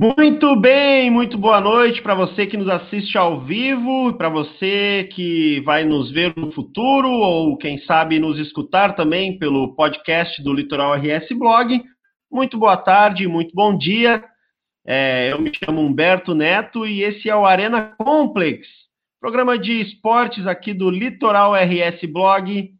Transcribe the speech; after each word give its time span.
Muito 0.00 0.54
bem, 0.54 1.10
muito 1.10 1.36
boa 1.36 1.60
noite 1.60 2.00
para 2.00 2.14
você 2.14 2.46
que 2.46 2.56
nos 2.56 2.68
assiste 2.68 3.18
ao 3.18 3.40
vivo, 3.40 4.14
para 4.16 4.28
você 4.28 5.08
que 5.12 5.60
vai 5.62 5.82
nos 5.82 6.12
ver 6.12 6.32
no 6.36 6.52
futuro 6.52 7.10
ou 7.10 7.56
quem 7.56 7.80
sabe 7.80 8.20
nos 8.20 8.38
escutar 8.38 8.94
também 8.94 9.36
pelo 9.40 9.74
podcast 9.74 10.40
do 10.40 10.52
Litoral 10.52 10.94
RS 10.94 11.36
Blog. 11.36 11.82
Muito 12.30 12.56
boa 12.56 12.76
tarde, 12.76 13.26
muito 13.26 13.52
bom 13.52 13.76
dia. 13.76 14.22
É, 14.86 15.32
eu 15.32 15.40
me 15.40 15.50
chamo 15.52 15.80
Humberto 15.80 16.32
Neto 16.32 16.86
e 16.86 17.02
esse 17.02 17.28
é 17.28 17.34
o 17.34 17.44
Arena 17.44 17.92
Complex, 17.98 18.68
programa 19.20 19.58
de 19.58 19.80
esportes 19.80 20.46
aqui 20.46 20.72
do 20.72 20.88
Litoral 20.90 21.54
RS 21.54 22.08
Blog. 22.08 22.70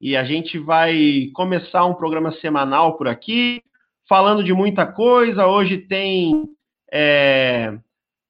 E 0.00 0.16
a 0.16 0.24
gente 0.24 0.58
vai 0.58 1.30
começar 1.32 1.84
um 1.84 1.94
programa 1.94 2.32
semanal 2.40 2.96
por 2.96 3.06
aqui, 3.06 3.62
falando 4.08 4.42
de 4.42 4.52
muita 4.52 4.84
coisa. 4.84 5.46
Hoje 5.46 5.78
tem 5.78 6.55
é, 6.92 7.76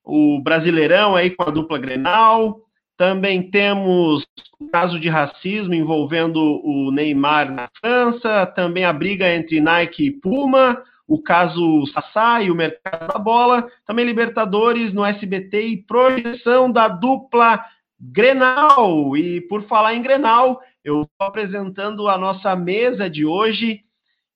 o 0.04 0.40
Brasileirão 0.40 1.16
aí 1.16 1.30
com 1.30 1.42
a 1.42 1.50
dupla 1.50 1.78
Grenal. 1.78 2.60
Também 2.96 3.50
temos 3.50 4.24
o 4.58 4.68
caso 4.68 4.98
de 4.98 5.08
racismo 5.08 5.74
envolvendo 5.74 6.40
o 6.64 6.90
Neymar 6.90 7.52
na 7.52 7.68
França, 7.78 8.46
também 8.46 8.84
a 8.84 8.92
briga 8.92 9.28
entre 9.34 9.60
Nike 9.60 10.06
e 10.06 10.10
Puma, 10.10 10.82
o 11.06 11.22
caso 11.22 11.86
Sassá 11.88 12.42
e 12.42 12.50
o 12.50 12.54
mercado 12.54 13.12
da 13.12 13.18
bola, 13.18 13.68
também 13.86 14.06
Libertadores 14.06 14.94
no 14.94 15.04
SBT 15.04 15.66
e 15.66 15.82
projeção 15.82 16.72
da 16.72 16.88
dupla 16.88 17.62
Grenal. 18.00 19.14
E 19.16 19.42
por 19.42 19.64
falar 19.64 19.94
em 19.94 20.02
Grenal, 20.02 20.60
eu 20.82 21.02
estou 21.02 21.26
apresentando 21.26 22.08
a 22.08 22.16
nossa 22.16 22.56
mesa 22.56 23.10
de 23.10 23.26
hoje, 23.26 23.80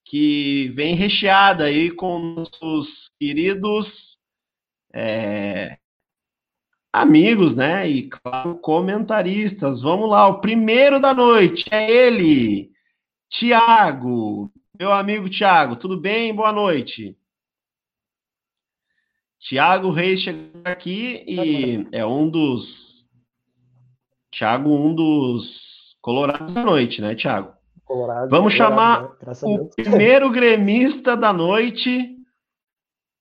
que 0.04 0.70
vem 0.74 0.94
recheada 0.94 1.64
aí 1.64 1.90
com 1.90 2.18
nossos 2.18 2.88
queridos 3.18 4.09
é, 4.92 5.78
amigos, 6.92 7.54
né? 7.54 7.88
E, 7.88 8.08
claro, 8.08 8.56
comentaristas. 8.58 9.82
Vamos 9.82 10.10
lá, 10.10 10.26
o 10.28 10.40
primeiro 10.40 11.00
da 11.00 11.14
noite 11.14 11.64
é 11.70 11.90
ele, 11.90 12.70
Tiago. 13.28 14.50
Meu 14.78 14.92
amigo 14.92 15.28
Tiago, 15.28 15.76
tudo 15.76 16.00
bem? 16.00 16.34
Boa 16.34 16.52
noite. 16.52 17.16
Tiago 19.40 19.90
Reis 19.90 20.20
chegou 20.20 20.62
aqui 20.64 21.24
e 21.26 21.86
é 21.92 22.04
um 22.04 22.28
dos. 22.28 22.66
Tiago, 24.32 24.70
um 24.70 24.94
dos 24.94 25.96
colorados 26.00 26.52
da 26.52 26.64
noite, 26.64 27.00
né, 27.00 27.14
Tiago? 27.14 27.52
Colorado, 27.84 28.30
Vamos 28.30 28.56
Colorado, 28.56 28.56
chamar 28.56 29.02
né? 29.02 29.58
o 29.58 29.68
primeiro 29.74 30.30
gremista 30.30 31.16
da 31.16 31.32
noite, 31.32 32.16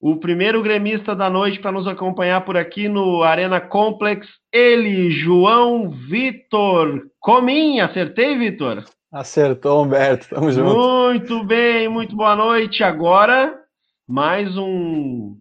o 0.00 0.16
primeiro 0.16 0.62
gremista 0.62 1.14
da 1.14 1.28
noite 1.28 1.60
para 1.60 1.72
nos 1.72 1.86
acompanhar 1.86 2.40
por 2.44 2.56
aqui 2.56 2.88
no 2.88 3.22
Arena 3.22 3.60
Complex, 3.60 4.26
ele, 4.50 5.10
João 5.10 5.90
Vitor 5.90 7.02
Cominha. 7.20 7.84
Acertei, 7.84 8.38
Vitor? 8.38 8.84
Acertou, 9.12 9.84
Humberto. 9.84 10.28
Tamo 10.30 10.50
junto. 10.50 10.74
Muito 10.74 11.44
bem, 11.44 11.88
muito 11.88 12.16
boa 12.16 12.34
noite. 12.34 12.82
Agora, 12.82 13.54
mais 14.08 14.56
um 14.56 15.36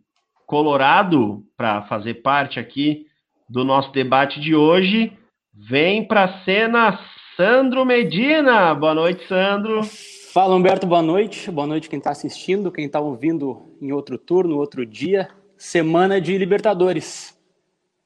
Colorado 0.45 1.43
para 1.55 1.83
fazer 1.83 2.15
parte 2.15 2.59
aqui 2.59 3.05
do 3.47 3.63
nosso 3.63 3.91
debate 3.91 4.41
de 4.41 4.55
hoje. 4.55 5.13
Vem 5.53 6.05
para 6.05 6.23
a 6.25 6.43
cena 6.43 6.99
Sandro 7.37 7.85
Medina. 7.85 8.73
Boa 8.73 8.93
noite, 8.93 9.25
Sandro. 9.27 9.81
Fala, 10.31 10.55
Humberto, 10.55 10.85
boa 10.85 11.01
noite. 11.01 11.49
Boa 11.49 11.65
noite 11.65 11.89
quem 11.89 11.97
está 11.97 12.11
assistindo, 12.11 12.71
quem 12.71 12.85
está 12.85 12.99
ouvindo 12.99 13.63
em 13.81 13.91
outro 13.91 14.15
turno, 14.15 14.57
outro 14.57 14.85
dia. 14.85 15.27
Semana 15.57 16.21
de 16.21 16.37
Libertadores. 16.37 17.35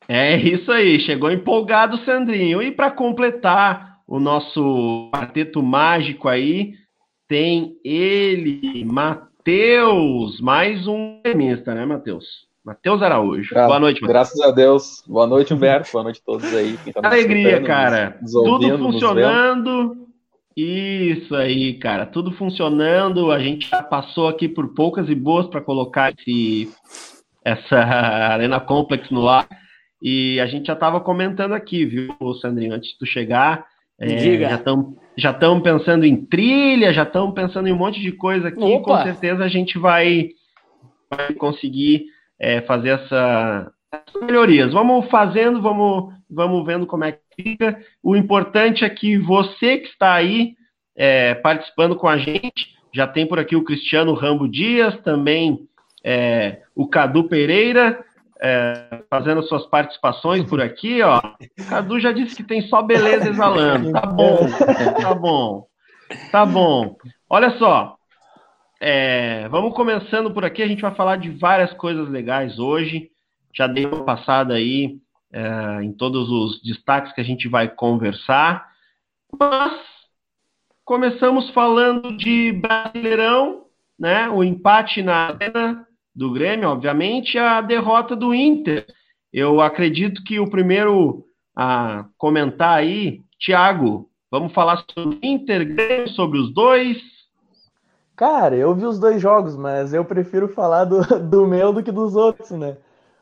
É 0.08 0.38
isso 0.38 0.72
aí, 0.72 1.02
chegou 1.02 1.30
empolgado 1.30 1.98
Sandrinho. 2.06 2.64
E 2.64 2.72
para 2.72 2.90
completar 2.92 4.00
o 4.08 4.22
nosso 4.22 5.10
quarteto 5.14 5.62
mágico 5.62 6.30
aí, 6.30 6.76
tem 7.28 7.76
ele, 7.84 8.86
Matheus, 8.86 10.40
mais 10.40 10.88
um 10.88 11.20
gremista, 11.22 11.76
né, 11.76 11.86
Matheus? 11.86 12.48
Matheus 12.64 13.02
Araújo. 13.02 13.54
Gra 13.54 13.68
Boa 13.68 13.80
noite, 13.82 14.02
Matheus. 14.02 14.14
Graças 14.14 14.40
a 14.40 14.52
Deus. 14.52 15.04
Boa 15.06 15.28
noite, 15.28 15.54
Humberto. 15.54 15.92
Boa 15.92 16.06
noite 16.06 16.22
a 16.22 16.26
todos 16.26 16.56
aí. 16.56 16.78
Tá 16.94 17.06
Alegria, 17.06 17.62
cara. 17.62 18.18
Nos, 18.22 18.34
nos 18.34 18.46
ouvindo, 18.46 18.78
Tudo 18.78 18.92
funcionando 18.94 20.03
isso 20.56 21.36
aí, 21.36 21.74
cara, 21.74 22.06
tudo 22.06 22.32
funcionando. 22.34 23.32
A 23.32 23.40
gente 23.40 23.70
já 23.70 23.82
passou 23.82 24.28
aqui 24.28 24.48
por 24.48 24.74
poucas 24.74 25.10
e 25.10 25.16
boas 25.16 25.48
para 25.48 25.62
colocar 25.62 26.14
esse, 26.14 26.70
essa 27.44 27.78
Arena 28.34 28.60
Complex 28.60 29.10
no 29.10 29.28
ar. 29.28 29.48
E 30.02 30.40
a 30.40 30.46
gente 30.46 30.68
já 30.68 30.74
estava 30.74 31.00
comentando 31.00 31.54
aqui, 31.54 31.86
viu, 31.86 32.14
Sandrinho, 32.42 32.74
antes 32.74 32.92
de 32.92 32.98
tu 32.98 33.06
chegar. 33.06 33.66
É, 34.00 34.08
Diga. 34.16 34.50
Já 34.50 34.56
estamos 34.56 34.96
já 35.16 35.34
pensando 35.62 36.06
em 36.06 36.26
trilha, 36.26 36.92
já 36.92 37.04
estamos 37.04 37.34
pensando 37.34 37.68
em 37.68 37.72
um 37.72 37.78
monte 37.78 38.02
de 38.02 38.12
coisa 38.12 38.50
aqui. 38.50 38.60
Opa. 38.60 38.84
Com 38.84 39.04
certeza 39.04 39.44
a 39.44 39.48
gente 39.48 39.78
vai, 39.78 40.30
vai 41.10 41.34
conseguir 41.34 42.06
é, 42.40 42.62
fazer 42.62 42.90
essa, 42.90 43.72
melhorias. 44.22 44.72
Vamos 44.72 45.10
fazendo, 45.10 45.62
vamos, 45.62 46.14
vamos 46.30 46.66
vendo 46.66 46.86
como 46.86 47.04
é 47.04 47.12
que 47.12 47.20
fica. 47.36 47.80
O 48.02 48.16
importante 48.16 48.84
é 48.84 48.90
que 48.90 49.18
você 49.18 49.78
que 49.78 49.88
está 49.88 50.14
aí 50.14 50.56
é, 50.96 51.36
participando 51.36 51.96
com 51.96 52.08
a 52.08 52.18
gente, 52.18 52.74
já 52.94 53.08
tem 53.08 53.28
por 53.28 53.40
aqui 53.40 53.56
o 53.56 53.64
Cristiano 53.64 54.14
Rambo 54.14 54.48
Dias, 54.48 54.96
também 55.02 55.68
é, 56.04 56.62
o 56.76 56.88
Cadu 56.88 57.26
Pereira, 57.26 58.04
é, 58.42 59.04
fazendo 59.10 59.42
suas 59.44 59.66
participações 59.68 60.44
por 60.44 60.62
aqui, 60.62 61.02
ó. 61.02 61.20
O 61.60 61.66
Cadu 61.70 62.00
já 62.00 62.12
disse 62.12 62.36
que 62.36 62.44
tem 62.44 62.62
só 62.64 62.82
beleza 62.82 63.30
exalando. 63.30 63.92
Tá 63.92 64.06
bom, 64.06 64.38
tá 65.02 65.14
bom, 65.14 65.68
tá 66.32 66.46
bom. 66.46 66.96
Olha 67.30 67.52
só, 67.58 67.96
é, 68.82 69.48
vamos 69.50 69.74
começando 69.74 70.32
por 70.32 70.44
aqui. 70.44 70.62
A 70.62 70.68
gente 70.68 70.82
vai 70.82 70.94
falar 70.94 71.16
de 71.16 71.30
várias 71.32 71.72
coisas 71.74 72.10
legais 72.10 72.60
hoje 72.60 73.13
já 73.54 73.68
dei 73.68 73.86
uma 73.86 74.04
passada 74.04 74.56
aí 74.56 74.98
é, 75.32 75.84
em 75.84 75.92
todos 75.94 76.30
os 76.30 76.62
destaques 76.62 77.14
que 77.14 77.22
a 77.22 77.24
gente 77.24 77.48
vai 77.48 77.68
conversar. 77.68 78.68
Mas 79.40 79.80
começamos 80.86 81.50
falando 81.52 82.16
de 82.18 82.54
Brasileirão, 82.54 83.66
né? 83.98 84.30
O 84.30 84.44
empate 84.44 85.02
na 85.02 85.28
arena 85.28 85.88
do 86.16 86.32
Grêmio, 86.32 86.70
obviamente, 86.70 87.38
a 87.38 87.62
derrota 87.62 88.16
do 88.16 88.34
Inter. 88.34 88.86
Eu 89.32 89.62
acredito 89.62 90.24
que 90.24 90.40
o 90.40 90.50
primeiro 90.50 91.26
a 91.56 92.06
comentar 92.18 92.78
aí, 92.78 93.22
Thiago, 93.40 94.10
vamos 94.30 94.54
falar 94.54 94.84
sobre 94.94 95.16
o 95.16 95.20
Inter, 95.22 95.68
Grêmio, 95.74 96.10
sobre 96.10 96.40
os 96.40 96.54
dois. 96.54 96.98
Cara, 98.16 98.56
eu 98.56 98.74
vi 98.76 98.86
os 98.86 99.00
dois 99.00 99.22
jogos, 99.22 99.56
mas 99.56 99.94
eu 99.94 100.06
prefiro 100.06 100.48
falar 100.48 100.86
do, 100.86 101.02
do 101.30 101.48
meu 101.48 101.74
do 101.74 101.84
que 101.84 101.92
dos 101.92 102.16
outros, 102.16 102.52
né? 102.52 102.78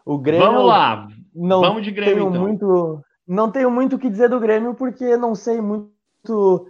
O 0.06 0.18
Grêmio. 0.18 0.46
Vamos 0.46 0.66
lá. 0.66 1.08
Não 1.34 1.62
Vamos 1.62 1.84
de 1.84 1.92
Grêmio. 1.92 2.16
Tenho 2.16 2.30
então. 2.30 2.42
muito, 2.42 3.02
não 3.28 3.52
tenho 3.52 3.72
muito 3.72 3.96
o 3.96 4.00
que 4.00 4.10
dizer 4.10 4.30
do 4.30 4.40
Grêmio, 4.40 4.74
porque 4.74 5.16
não 5.16 5.34
sei 5.34 5.62
muito 5.62 6.68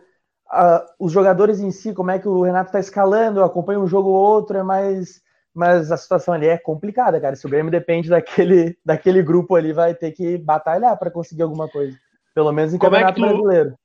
uh, 0.52 0.86
os 1.00 1.12
jogadores 1.12 1.60
em 1.60 1.72
si, 1.72 1.94
como 1.94 2.12
é 2.12 2.20
que 2.20 2.28
o 2.28 2.44
Renato 2.44 2.68
está 2.68 2.80
escalando. 2.80 3.40
Eu 3.40 3.46
acompanho 3.46 3.82
um 3.82 3.88
jogo 3.88 4.10
ou 4.10 4.16
outro, 4.16 4.58
é 4.58 4.64
mais. 4.64 5.22
Mas 5.54 5.92
a 5.92 5.98
situação 5.98 6.34
ali 6.34 6.48
é 6.48 6.58
complicada, 6.58 7.20
cara. 7.20 7.36
Se 7.36 7.46
o 7.46 7.50
Grêmio 7.50 7.72
depende 7.72 8.10
daquele, 8.10 8.78
daquele 8.86 9.22
grupo 9.22 9.56
ali, 9.56 9.74
vai 9.74 9.94
ter 9.94 10.12
que 10.12 10.38
batalhar 10.38 10.98
para 10.98 11.12
conseguir 11.12 11.42
alguma 11.42 11.68
coisa. 11.68 11.98
Pelo 12.34 12.54
menos 12.54 12.74
em 12.74 12.78
como 12.78 12.92
Campeonato 12.92 13.20
é 13.20 13.22
tu... 13.22 13.28
Brasileiro. 13.28 13.76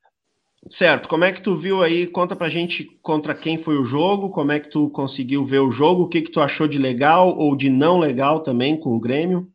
Certo, 0.72 1.08
como 1.08 1.24
é 1.24 1.32
que 1.32 1.42
tu 1.42 1.56
viu 1.56 1.82
aí? 1.82 2.06
Conta 2.06 2.34
pra 2.34 2.48
gente 2.48 2.84
contra 3.02 3.34
quem 3.34 3.62
foi 3.62 3.78
o 3.78 3.84
jogo, 3.84 4.30
como 4.30 4.50
é 4.50 4.58
que 4.58 4.68
tu 4.68 4.90
conseguiu 4.90 5.46
ver 5.46 5.60
o 5.60 5.70
jogo, 5.70 6.02
o 6.02 6.08
que 6.08 6.22
que 6.22 6.30
tu 6.32 6.40
achou 6.40 6.66
de 6.66 6.76
legal 6.76 7.36
ou 7.36 7.56
de 7.56 7.70
não 7.70 7.98
legal 7.98 8.40
também 8.40 8.78
com 8.78 8.96
o 8.96 9.00
Grêmio? 9.00 9.48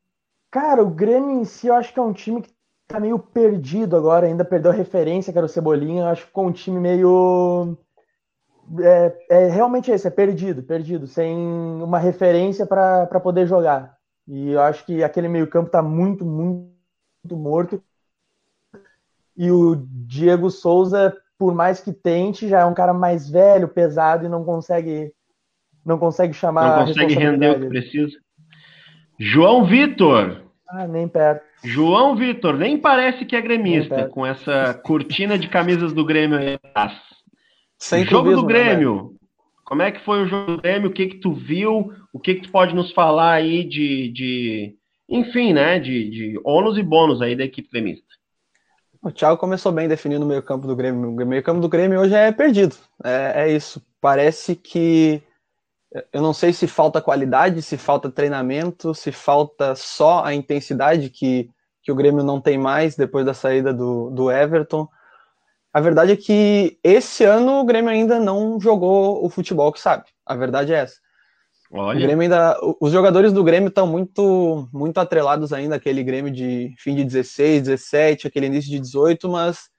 Cara, 0.50 0.81
o 0.81 0.90
Grêmio 0.90 1.42
em 1.42 1.46
si 1.46 1.68
eu 1.68 1.75
acho 1.75 1.94
que 1.94 2.00
é 2.00 2.04
um 2.04 2.13
time 2.13 2.42
que 2.42 2.50
tá 2.88 3.00
meio 3.00 3.19
perdido 3.19 3.96
agora, 3.96 4.28
ainda 4.28 4.46
perdeu 4.46 4.72
a 4.72 4.74
referência, 4.74 5.31
que 5.31 5.38
era 5.38 5.46
o 5.46 5.50
Cebolinha, 5.50 6.04
eu 6.04 6.08
acho 6.08 6.22
que 6.22 6.28
ficou 6.28 6.46
um 6.46 6.52
time 6.52 6.80
meio. 6.80 7.78
É, 8.80 9.46
é 9.46 9.48
realmente 9.50 9.92
esse, 9.92 10.07
é 10.07 10.12
perdido, 10.12 10.64
perdido, 10.64 11.07
sem 11.07 11.36
uma 11.38 12.00
referência 12.00 12.66
para 12.66 13.19
poder 13.19 13.46
jogar. 13.48 13.98
E 14.28 14.52
eu 14.52 14.62
acho 14.62 14.86
que 14.86 15.04
aquele 15.04 15.28
meio-campo 15.28 15.69
tá 15.69 15.81
muito, 15.81 16.25
muito, 16.25 16.72
muito 17.24 17.36
morto. 17.38 17.84
E 19.42 19.50
o 19.52 19.76
Diego 20.06 20.52
Souza, 20.52 21.18
por 21.36 21.56
mais 21.56 21.80
que 21.80 21.92
tente, 21.92 22.48
já 22.48 22.60
é 22.60 22.66
um 22.66 22.76
cara 22.76 22.94
mais 22.94 23.28
velho, 23.28 23.68
pesado 23.68 24.24
e 24.24 24.30
não 24.30 24.44
consegue 24.44 25.12
não 25.84 25.98
consegue 25.98 26.32
chamar 26.32 26.78
Não 26.78 26.86
consegue 26.86 27.16
render 27.16 27.50
o 27.50 27.60
que 27.60 27.66
precisa. 27.66 28.16
João 29.18 29.66
Vitor. 29.66 30.44
Ah, 30.70 30.88
nem 30.88 31.08
perto. 31.08 31.44
João 31.64 32.16
Vitor, 32.16 32.56
nem 32.56 32.78
parece 32.78 33.26
que 33.26 33.36
é 33.36 33.42
gremista 33.42 34.08
com 34.10 34.24
essa 34.24 34.76
cortina 34.76 35.40
de 35.40 35.50
camisas 35.50 35.92
do 35.92 36.06
Grêmio 36.06 36.38
aí 36.38 36.54
atrás. 36.54 36.94
Sem 37.80 38.06
Jogo 38.06 38.36
do 38.36 38.44
né, 38.44 38.48
Grêmio. 38.48 39.16
Como 39.66 39.82
é 39.82 39.92
que 39.92 40.06
foi 40.06 40.22
o 40.22 40.28
jogo 40.28 40.58
do 40.58 40.62
Grêmio? 40.62 40.92
O 40.92 40.94
que 40.94 41.08
que 41.08 41.18
tu 41.18 41.34
viu? 41.34 41.92
O 42.14 42.20
que 42.20 42.36
que 42.36 42.42
tu 42.44 42.52
pode 42.52 42.76
nos 42.76 42.92
falar 42.92 43.32
aí 43.32 43.64
de, 43.64 44.12
de 44.12 44.76
enfim, 45.10 45.52
né, 45.52 45.80
de, 45.80 46.12
de 46.12 46.42
ônus 46.46 46.78
e 46.78 46.84
bônus 46.84 47.24
aí 47.24 47.36
da 47.36 47.44
equipe 47.44 47.72
gremista? 47.72 48.20
O 49.03 49.12
Thiago 49.12 49.38
começou 49.38 49.71
bem 49.71 49.88
definindo 49.88 50.24
o 50.24 50.27
meio 50.27 50.44
campo 50.44 50.68
do 50.68 50.75
Grêmio. 50.75 51.09
O 51.09 51.25
meio 51.25 51.42
campo 51.42 51.59
do 51.59 51.68
Grêmio 51.68 52.00
hoje 52.00 52.13
é 52.13 52.31
perdido. 52.31 52.75
É, 53.03 53.44
é 53.44 53.51
isso. 53.51 53.81
Parece 54.00 54.56
que 54.56 55.24
eu 56.13 56.21
não 56.21 56.33
sei 56.33 56.53
se 56.53 56.68
falta 56.68 57.01
qualidade, 57.01 57.62
se 57.63 57.77
falta 57.77 58.12
treinamento, 58.12 58.94
se 58.94 59.12
falta 59.12 59.75
só 59.75 60.24
a 60.24 60.33
intensidade 60.36 61.09
que, 61.09 61.50
que 61.81 61.92
o 61.92 61.95
Grêmio 61.95 62.24
não 62.24 62.39
tem 62.39 62.57
mais 62.57 62.95
depois 62.95 63.25
da 63.25 63.33
saída 63.33 63.74
do, 63.74 64.12
do 64.12 64.31
Everton. 64.31 64.88
A 65.74 65.81
verdade 65.81 66.12
é 66.12 66.18
que 66.18 66.77
esse 66.83 67.24
ano 67.24 67.59
o 67.59 67.65
Grêmio 67.65 67.89
ainda 67.89 68.19
não 68.19 68.59
jogou 68.59 69.25
o 69.25 69.30
futebol 69.30 69.71
que 69.74 69.80
sabe. 69.80 70.06
A 70.25 70.36
verdade 70.36 70.74
é 70.74 70.77
essa. 70.77 70.97
Olha. 71.71 71.97
O 71.97 72.01
Grêmio 72.01 72.21
ainda, 72.21 72.57
os 72.81 72.91
jogadores 72.91 73.31
do 73.31 73.44
Grêmio 73.44 73.69
estão 73.69 73.88
muito, 73.88 74.68
muito 74.73 74.97
atrelados 74.97 75.53
ainda 75.53 75.77
àquele 75.77 76.03
Grêmio 76.03 76.31
de 76.31 76.73
fim 76.77 76.95
de 76.95 77.06
16, 77.06 77.63
17, 77.63 78.27
aquele 78.27 78.47
início 78.47 78.69
de 78.69 78.79
18, 78.79 79.29
mas 79.29 79.69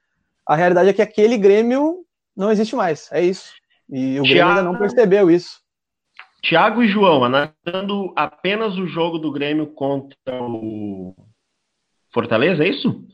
a 0.48 0.56
realidade 0.56 0.88
é 0.88 0.92
que 0.92 1.02
aquele 1.02 1.36
Grêmio 1.36 1.98
não 2.34 2.50
existe 2.50 2.74
mais. 2.74 3.10
É 3.12 3.22
isso. 3.22 3.52
E 3.90 4.18
o 4.18 4.22
Thiago... 4.22 4.28
Grêmio 4.28 4.48
ainda 4.48 4.62
não 4.62 4.78
percebeu 4.78 5.30
isso. 5.30 5.60
Tiago 6.42 6.82
e 6.82 6.88
João, 6.88 7.24
analisando 7.24 8.12
apenas 8.16 8.76
o 8.76 8.86
jogo 8.86 9.18
do 9.18 9.30
Grêmio 9.30 9.66
contra 9.68 10.16
o 10.40 11.14
Fortaleza, 12.12 12.64
é 12.64 12.68
isso? 12.68 13.04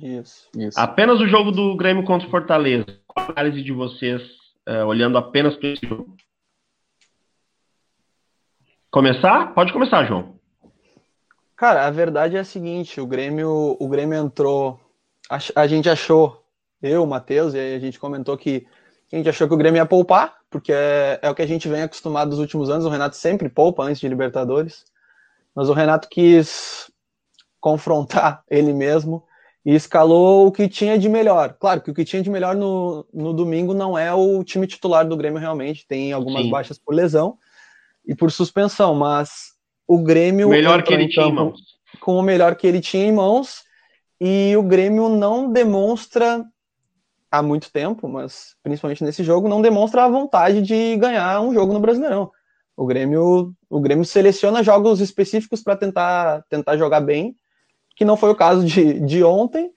Isso, 0.00 0.48
isso. 0.56 0.78
Apenas 0.78 1.20
o 1.20 1.26
jogo 1.26 1.50
do 1.50 1.76
Grêmio 1.76 2.04
contra 2.04 2.26
o 2.26 2.30
Fortaleza. 2.30 2.86
Qual 3.06 3.26
a 3.26 3.32
análise 3.32 3.62
de 3.62 3.72
vocês, 3.72 4.22
uh, 4.68 4.86
olhando 4.86 5.18
apenas 5.18 5.56
para 5.56 5.70
esse 5.70 5.86
jogo? 5.86 6.16
Começar? 8.90 9.52
Pode 9.52 9.72
começar, 9.72 10.04
João. 10.06 10.38
Cara, 11.54 11.86
a 11.86 11.90
verdade 11.90 12.36
é 12.36 12.40
a 12.40 12.44
seguinte: 12.44 13.00
o 13.00 13.06
Grêmio, 13.06 13.76
o 13.78 13.88
Grêmio 13.88 14.18
entrou. 14.18 14.80
A, 15.28 15.38
a 15.56 15.66
gente 15.66 15.90
achou, 15.90 16.42
eu, 16.82 17.02
o 17.02 17.06
Matheus, 17.06 17.52
e 17.52 17.58
a 17.58 17.78
gente 17.78 17.98
comentou 17.98 18.36
que 18.36 18.66
a 19.12 19.16
gente 19.16 19.28
achou 19.28 19.46
que 19.46 19.52
o 19.52 19.58
Grêmio 19.58 19.78
ia 19.78 19.84
poupar, 19.84 20.36
porque 20.48 20.72
é, 20.72 21.18
é 21.20 21.28
o 21.28 21.34
que 21.34 21.42
a 21.42 21.46
gente 21.46 21.68
vem 21.68 21.82
acostumado 21.82 22.30
nos 22.30 22.38
últimos 22.38 22.70
anos. 22.70 22.86
O 22.86 22.88
Renato 22.88 23.16
sempre 23.16 23.50
poupa 23.50 23.82
antes 23.82 24.00
de 24.00 24.08
Libertadores, 24.08 24.84
mas 25.54 25.68
o 25.68 25.74
Renato 25.74 26.08
quis 26.08 26.90
confrontar 27.60 28.42
ele 28.48 28.72
mesmo 28.72 29.22
e 29.66 29.74
escalou 29.74 30.46
o 30.46 30.52
que 30.52 30.66
tinha 30.66 30.98
de 30.98 31.10
melhor. 31.10 31.54
Claro 31.60 31.82
que 31.82 31.90
o 31.90 31.94
que 31.94 32.06
tinha 32.06 32.22
de 32.22 32.30
melhor 32.30 32.56
no, 32.56 33.06
no 33.12 33.34
domingo 33.34 33.74
não 33.74 33.98
é 33.98 34.14
o 34.14 34.42
time 34.42 34.66
titular 34.66 35.06
do 35.06 35.16
Grêmio 35.16 35.38
realmente, 35.38 35.86
tem 35.86 36.10
algumas 36.10 36.44
Sim. 36.44 36.50
baixas 36.50 36.78
por 36.78 36.94
lesão 36.94 37.36
e 38.08 38.14
por 38.14 38.32
suspensão, 38.32 38.94
mas 38.94 39.52
o 39.86 40.02
Grêmio. 40.02 40.48
Melhor 40.48 40.82
que 40.82 40.94
ele 40.94 41.06
tinha 41.06 41.26
em 41.26 41.32
mãos. 41.32 41.60
Com 42.00 42.16
o 42.16 42.22
melhor 42.22 42.56
que 42.56 42.66
ele 42.66 42.80
tinha 42.80 43.04
em 43.04 43.12
mãos, 43.12 43.62
e 44.18 44.56
o 44.56 44.62
Grêmio 44.62 45.10
não 45.10 45.52
demonstra 45.52 46.42
há 47.30 47.42
muito 47.42 47.70
tempo, 47.70 48.08
mas 48.08 48.56
principalmente 48.62 49.04
nesse 49.04 49.22
jogo, 49.22 49.48
não 49.48 49.60
demonstra 49.60 50.04
a 50.04 50.08
vontade 50.08 50.62
de 50.62 50.96
ganhar 50.96 51.40
um 51.42 51.52
jogo 51.52 51.74
no 51.74 51.80
Brasileirão. 51.80 52.30
O 52.74 52.86
Grêmio, 52.86 53.52
o 53.68 53.80
Grêmio 53.80 54.04
seleciona 54.04 54.62
jogos 54.62 55.00
específicos 55.00 55.62
para 55.62 55.76
tentar, 55.76 56.42
tentar 56.48 56.76
jogar 56.76 57.00
bem, 57.00 57.36
que 57.94 58.04
não 58.04 58.16
foi 58.16 58.30
o 58.30 58.36
caso 58.36 58.64
de, 58.64 59.00
de 59.00 59.22
ontem, 59.22 59.70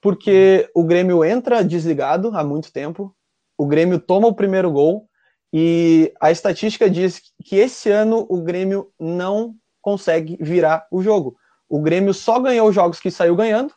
porque 0.00 0.68
o 0.74 0.84
Grêmio 0.84 1.24
entra 1.24 1.64
desligado 1.64 2.32
há 2.34 2.44
muito 2.44 2.72
tempo, 2.72 3.14
o 3.56 3.66
Grêmio 3.66 3.98
toma 3.98 4.26
o 4.26 4.34
primeiro 4.34 4.70
gol, 4.70 5.08
e 5.52 6.12
a 6.20 6.30
estatística 6.30 6.88
diz 6.88 7.20
que 7.44 7.56
esse 7.56 7.90
ano 7.90 8.26
o 8.28 8.40
Grêmio 8.40 8.90
não 8.98 9.54
consegue 9.80 10.38
virar 10.40 10.86
o 10.90 11.02
jogo. 11.02 11.36
O 11.68 11.80
Grêmio 11.80 12.14
só 12.14 12.38
ganhou 12.40 12.72
jogos 12.72 13.00
que 13.00 13.10
saiu 13.10 13.36
ganhando, 13.36 13.72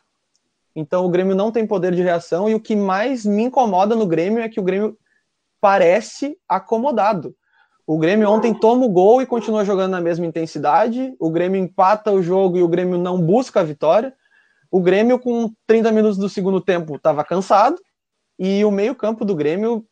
então 0.74 1.04
o 1.04 1.08
Grêmio 1.08 1.34
não 1.34 1.50
tem 1.50 1.66
poder 1.66 1.94
de 1.94 2.02
reação 2.02 2.48
e 2.48 2.54
o 2.54 2.60
que 2.60 2.76
mais 2.76 3.24
me 3.24 3.44
incomoda 3.44 3.94
no 3.94 4.06
Grêmio 4.06 4.42
é 4.42 4.48
que 4.48 4.60
o 4.60 4.62
Grêmio 4.62 4.96
parece 5.60 6.38
acomodado. 6.48 7.34
O 7.86 7.98
Grêmio 7.98 8.28
ontem 8.28 8.52
toma 8.52 8.84
o 8.84 8.88
gol 8.88 9.22
e 9.22 9.26
continua 9.26 9.64
jogando 9.64 9.92
na 9.92 10.00
mesma 10.00 10.26
intensidade. 10.26 11.14
O 11.20 11.30
Grêmio 11.30 11.60
empata 11.60 12.10
o 12.10 12.20
jogo 12.20 12.58
e 12.58 12.62
o 12.62 12.68
Grêmio 12.68 12.98
não 12.98 13.20
busca 13.20 13.60
a 13.60 13.62
vitória. 13.62 14.12
O 14.70 14.80
Grêmio, 14.80 15.20
com 15.20 15.52
30 15.68 15.92
minutos 15.92 16.18
do 16.18 16.28
segundo 16.28 16.60
tempo, 16.60 16.96
estava 16.96 17.24
cansado. 17.24 17.80
E 18.38 18.64
o 18.64 18.72
meio-campo 18.72 19.24
do 19.24 19.36
Grêmio, 19.36 19.86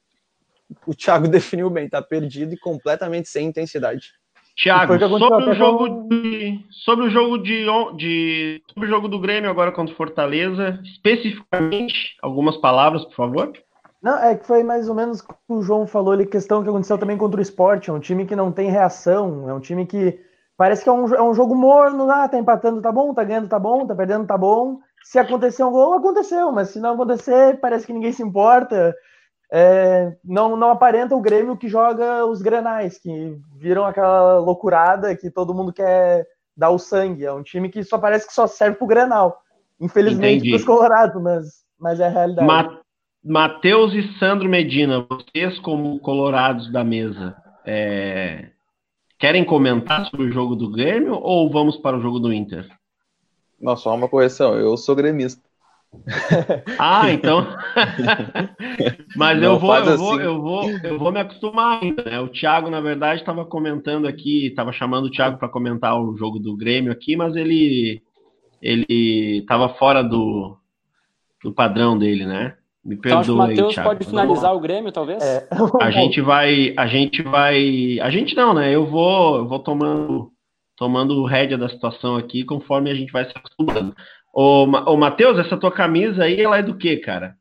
o 0.86 0.94
Thiago 0.94 1.26
definiu 1.28 1.70
bem, 1.70 1.86
está 1.86 2.02
perdido 2.02 2.54
e 2.54 2.58
completamente 2.58 3.28
sem 3.28 3.46
intensidade. 3.46 4.12
Tiago, 4.56 4.96
sobre 5.18 5.50
o 5.50 5.54
jogo 5.54 6.08
de, 6.08 6.64
sobre 6.70 7.06
o 7.06 7.10
jogo 7.10 7.38
de, 7.38 7.66
de 7.96 8.62
sobre 8.68 8.86
o 8.86 8.88
jogo 8.88 9.08
do 9.08 9.18
Grêmio 9.18 9.50
agora 9.50 9.72
contra 9.72 9.92
o 9.92 9.96
Fortaleza, 9.96 10.78
especificamente 10.84 12.16
algumas 12.22 12.56
palavras, 12.58 13.04
por 13.04 13.14
favor. 13.14 13.52
Não, 14.00 14.16
é 14.16 14.36
que 14.36 14.46
foi 14.46 14.62
mais 14.62 14.88
ou 14.88 14.94
menos 14.94 15.20
o 15.20 15.26
que 15.26 15.34
o 15.48 15.62
João 15.62 15.86
falou 15.86 16.12
ali, 16.12 16.26
questão 16.26 16.62
que 16.62 16.68
aconteceu 16.68 16.98
também 16.98 17.16
contra 17.16 17.40
o 17.40 17.42
esporte, 17.42 17.90
é 17.90 17.92
um 17.92 17.98
time 17.98 18.26
que 18.26 18.36
não 18.36 18.52
tem 18.52 18.70
reação, 18.70 19.48
é 19.48 19.54
um 19.54 19.60
time 19.60 19.86
que 19.86 20.20
parece 20.56 20.84
que 20.84 20.88
é 20.88 20.92
um, 20.92 21.12
é 21.12 21.22
um 21.22 21.34
jogo 21.34 21.54
morno, 21.54 22.08
ah, 22.08 22.28
tá 22.28 22.38
empatando, 22.38 22.80
tá 22.80 22.92
bom, 22.92 23.12
tá 23.12 23.24
ganhando, 23.24 23.48
tá 23.48 23.58
bom, 23.58 23.86
tá 23.86 23.94
perdendo, 23.94 24.26
tá 24.26 24.38
bom. 24.38 24.78
Se 25.02 25.18
acontecer 25.18 25.64
um 25.64 25.72
gol, 25.72 25.94
aconteceu, 25.94 26.52
mas 26.52 26.68
se 26.68 26.78
não 26.78 26.94
acontecer, 26.94 27.58
parece 27.60 27.86
que 27.86 27.92
ninguém 27.92 28.12
se 28.12 28.22
importa 28.22 28.94
é, 29.56 30.16
não, 30.24 30.56
não 30.56 30.70
aparenta 30.70 31.14
o 31.14 31.20
Grêmio 31.20 31.56
que 31.56 31.68
joga 31.68 32.26
os 32.26 32.42
granais, 32.42 32.98
que 32.98 33.38
viram 33.56 33.84
aquela 33.84 34.40
loucurada 34.40 35.14
que 35.14 35.30
todo 35.30 35.54
mundo 35.54 35.72
quer 35.72 36.26
dar 36.56 36.70
o 36.70 36.78
sangue. 36.78 37.24
É 37.24 37.32
um 37.32 37.44
time 37.44 37.68
que 37.68 37.84
só 37.84 37.96
parece 37.96 38.26
que 38.26 38.34
só 38.34 38.48
serve 38.48 38.78
pro 38.78 38.88
Granal. 38.88 39.40
Infelizmente 39.80 40.48
para 40.48 40.56
os 40.56 40.64
Colorados, 40.64 41.22
mas, 41.22 41.44
mas 41.78 42.00
é 42.00 42.06
a 42.06 42.10
realidade. 42.10 42.48
Ma 42.48 42.80
Matheus 43.22 43.94
e 43.94 44.18
Sandro 44.18 44.48
Medina, 44.48 45.06
vocês 45.08 45.56
como 45.60 46.00
colorados 46.00 46.70
da 46.72 46.82
mesa, 46.82 47.36
é... 47.64 48.50
querem 49.20 49.44
comentar 49.44 50.04
sobre 50.06 50.26
o 50.26 50.32
jogo 50.32 50.56
do 50.56 50.68
Grêmio 50.68 51.14
ou 51.14 51.48
vamos 51.48 51.76
para 51.76 51.96
o 51.96 52.02
jogo 52.02 52.18
do 52.18 52.32
Inter? 52.32 52.68
Não, 53.60 53.76
só 53.76 53.94
uma 53.94 54.08
correção, 54.08 54.58
eu 54.58 54.76
sou 54.76 54.96
gremista. 54.96 55.40
Ah, 56.78 57.10
então. 57.10 57.46
Mas 59.16 59.42
eu 59.42 59.58
vou, 59.58 59.74
eu, 59.76 59.96
vou, 59.96 60.12
assim. 60.12 60.22
eu, 60.22 60.42
vou, 60.42 60.70
eu 60.70 60.98
vou 60.98 61.12
me 61.12 61.20
acostumar 61.20 61.82
ainda, 61.82 62.02
né? 62.04 62.20
O 62.20 62.28
Thiago, 62.28 62.70
na 62.70 62.80
verdade, 62.80 63.20
estava 63.20 63.44
comentando 63.44 64.06
aqui, 64.06 64.46
estava 64.46 64.72
chamando 64.72 65.06
o 65.06 65.10
Thiago 65.10 65.38
para 65.38 65.48
comentar 65.48 65.98
o 65.98 66.16
jogo 66.16 66.38
do 66.38 66.56
Grêmio 66.56 66.92
aqui, 66.92 67.16
mas 67.16 67.34
ele 67.36 68.02
ele 68.60 69.38
estava 69.40 69.68
fora 69.70 70.02
do, 70.02 70.56
do 71.42 71.52
padrão 71.52 71.98
dele, 71.98 72.24
né? 72.24 72.54
Me 72.84 72.96
perdoe, 72.96 73.20
então, 73.20 73.20
acho 73.20 73.26
que 73.26 73.32
o 73.32 73.36
Matheus 73.36 73.74
pode 73.76 74.06
finalizar 74.06 74.54
o 74.54 74.60
Grêmio, 74.60 74.92
talvez? 74.92 75.22
É. 75.22 75.48
A 75.80 75.90
gente 75.90 76.20
vai, 76.20 76.74
a 76.76 76.86
gente 76.86 77.22
vai, 77.22 77.98
a 78.00 78.10
gente 78.10 78.34
não, 78.34 78.52
né? 78.54 78.74
Eu 78.74 78.86
vou, 78.86 79.38
eu 79.38 79.48
vou 79.48 79.58
tomando 79.58 80.30
tomando 80.76 81.14
o 81.20 81.26
rédea 81.26 81.56
da 81.56 81.68
situação 81.68 82.16
aqui 82.16 82.44
conforme 82.44 82.90
a 82.90 82.94
gente 82.94 83.12
vai 83.12 83.24
se 83.24 83.32
acostumando. 83.34 83.94
Ô, 84.34 84.64
ô 84.64 84.96
Matheus, 84.96 85.38
essa 85.38 85.56
tua 85.56 85.70
camisa 85.70 86.24
aí, 86.24 86.40
ela 86.40 86.58
é 86.58 86.62
do 86.62 86.76
que, 86.76 86.96
cara? 86.96 87.36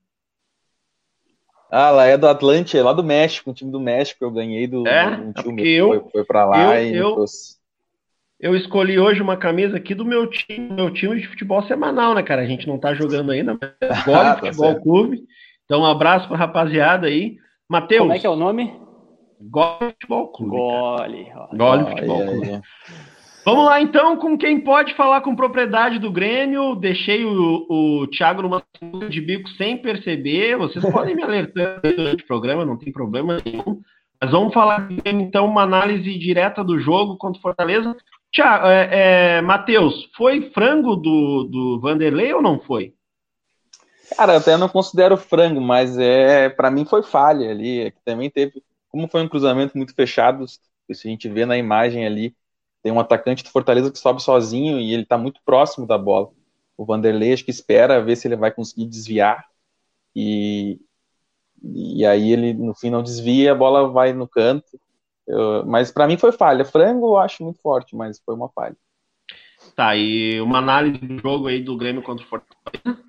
Ah, 1.72 1.88
ela 1.88 2.06
é 2.06 2.16
do 2.16 2.28
Atlante, 2.28 2.78
é 2.78 2.84
lá 2.84 2.94
do 2.94 3.04
México, 3.04 3.50
um 3.50 3.54
time 3.54 3.72
do 3.72 3.80
México, 3.80 4.24
eu 4.24 4.30
ganhei 4.30 4.68
do, 4.68 4.88
é? 4.88 5.08
um 5.08 5.34
time 5.34 5.64
que 5.64 5.74
eu, 5.74 5.88
foi, 5.88 6.12
foi 6.12 6.24
pra 6.24 6.46
lá 6.46 6.80
eu, 6.80 6.86
e 6.86 6.96
eu, 6.96 7.26
eu 8.40 8.56
escolhi 8.56 9.00
hoje 9.00 9.24
uma 9.24 9.36
camisa 9.36 9.78
aqui 9.78 9.96
do 9.96 10.06
meu 10.06 10.30
time, 10.30 10.72
meu 10.72 10.94
time 10.94 11.20
de 11.20 11.28
futebol 11.28 11.64
semanal, 11.64 12.14
né, 12.14 12.22
cara? 12.22 12.44
A 12.44 12.46
gente 12.46 12.68
não 12.68 12.78
tá 12.78 12.94
jogando 12.94 13.32
ainda, 13.32 13.58
mas 13.60 13.72
é 13.82 13.88
Gole 14.06 14.20
ah, 14.20 14.36
tá 14.36 14.40
Futebol 14.42 14.74
certo. 14.74 14.84
Clube. 14.84 15.24
Então, 15.66 15.82
um 15.82 15.86
abraço 15.86 16.28
pra 16.28 16.38
rapaziada 16.38 17.08
aí. 17.08 17.38
Matheus. 17.68 18.02
Como 18.02 18.14
é 18.14 18.20
que 18.20 18.28
é 18.28 18.30
o 18.30 18.36
nome? 18.36 18.80
Gole 19.42 19.94
Futebol 19.94 20.28
Clube. 20.32 20.52
Gole. 20.52 21.32
Gole 21.58 21.86
Futebol 21.86 22.26
Clube. 22.28 22.62
Vamos 23.46 23.66
lá 23.66 23.82
então 23.82 24.16
com 24.16 24.38
quem 24.38 24.62
pode 24.62 24.94
falar 24.96 25.20
com 25.20 25.36
propriedade 25.36 26.00
do 26.00 26.12
Grêmio. 26.12 26.76
Deixei 26.76 27.26
o, 27.26 27.66
o 27.70 28.08
Thiago 28.08 28.42
numa 28.42 28.64
de 29.10 29.20
bico 29.20 29.50
sem 29.52 29.78
perceber. 29.78 30.58
Vocês 30.58 30.84
podem 30.90 31.14
me 31.14 31.24
alertar 31.24 31.82
durante 31.82 32.24
o 32.24 32.28
programa, 32.28 32.64
não 32.64 32.78
tem 32.78 32.94
problema 32.94 33.42
nenhum. 33.46 33.82
Mas 34.22 34.32
vamos 34.32 34.54
falar 34.54 34.88
então 35.04 35.46
uma 35.46 35.64
análise 35.64 36.18
direta 36.18 36.64
do 36.64 36.80
jogo 36.80 37.18
contra 37.18 37.38
o 37.38 37.42
Fortaleza. 37.42 37.96
Tiago, 38.32 38.66
é, 38.68 38.90
é, 39.38 39.42
Matheus, 39.42 40.10
foi 40.16 40.50
frango 40.52 40.96
do, 40.96 41.44
do 41.44 41.80
Vanderlei 41.82 42.34
ou 42.34 42.42
não 42.42 42.60
foi? 42.60 42.94
Cara, 44.16 44.38
até 44.38 44.56
não 44.56 44.70
considero 44.70 45.18
frango, 45.18 45.60
mas 45.60 45.98
é 45.98 46.48
para 46.48 46.72
mim 46.72 46.86
foi 46.86 47.04
falha 47.04 47.52
ali. 47.52 47.82
É 47.82 47.94
também 48.06 48.30
teve, 48.30 48.64
como 48.90 49.10
foi 49.10 49.22
um 49.22 49.28
cruzamento 49.28 49.78
muito 49.78 49.94
fechado, 49.94 50.48
se 50.48 50.60
a 50.90 51.10
gente 51.10 51.28
vê 51.28 51.46
na 51.46 51.58
imagem 51.58 52.06
ali, 52.06 52.34
tem 52.84 52.92
um 52.92 53.00
atacante 53.00 53.44
do 53.44 53.50
Fortaleza 53.50 53.90
que 53.90 53.98
sobe 53.98 54.22
sozinho 54.22 54.78
e 54.78 54.94
ele 54.94 55.04
está 55.04 55.18
muito 55.18 55.40
próximo 55.46 55.88
da 55.88 55.98
bola. 55.98 56.30
O 56.78 56.86
Vanderlei 56.86 57.34
acho 57.34 57.46
que 57.46 57.52
espera 57.52 58.04
ver 58.04 58.18
se 58.18 58.28
ele 58.28 58.36
vai 58.36 58.52
conseguir 58.52 58.86
desviar 58.86 59.46
e, 60.14 60.80
e 61.64 62.06
aí 62.06 62.32
ele 62.32 62.54
no 62.54 62.76
fim 62.76 62.90
não 62.90 63.02
desvia, 63.02 63.54
a 63.54 63.56
bola 63.56 63.88
vai 63.90 64.12
no 64.12 64.28
canto 64.28 64.78
Eu, 65.26 65.66
mas 65.66 65.92
para 65.92 66.08
mim 66.08 66.18
foi 66.18 66.34
falha. 66.34 66.66
Frango 66.66 67.08
eu 67.08 67.18
acho 67.18 67.44
muito 67.44 67.62
forte, 67.62 67.96
mas 67.96 68.20
foi 68.20 68.36
uma 68.36 68.50
falha. 68.50 68.76
Tá, 69.76 69.96
e 69.96 70.42
uma 70.42 70.58
análise 70.58 70.98
do 70.98 71.18
jogo 71.20 71.48
aí 71.48 71.64
do 71.64 71.78
Grêmio 71.78 72.04
contra 72.04 72.26
o 72.26 72.28
Fortaleza? 72.28 73.02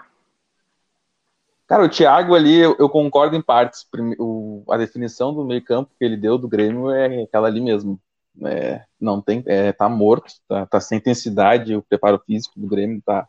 Cara, 1.66 1.82
o 1.82 1.88
Thiago 1.88 2.34
ali, 2.34 2.54
eu, 2.54 2.76
eu 2.78 2.88
concordo 2.88 3.34
em 3.34 3.42
partes. 3.42 3.86
O, 4.18 4.62
a 4.70 4.76
definição 4.76 5.34
do 5.34 5.44
meio 5.44 5.64
campo 5.64 5.90
que 5.98 6.04
ele 6.04 6.16
deu 6.16 6.38
do 6.38 6.46
Grêmio 6.46 6.90
é 6.90 7.22
aquela 7.22 7.48
ali 7.48 7.60
mesmo. 7.60 7.98
É, 8.42 8.82
não 9.00 9.20
tem, 9.20 9.42
é, 9.46 9.72
tá 9.72 9.88
morto, 9.88 10.32
tá, 10.48 10.66
tá, 10.66 10.80
sem 10.80 10.98
intensidade, 10.98 11.76
o 11.76 11.82
preparo 11.82 12.20
físico 12.26 12.58
do 12.58 12.66
Grêmio 12.66 13.00
tá, 13.04 13.28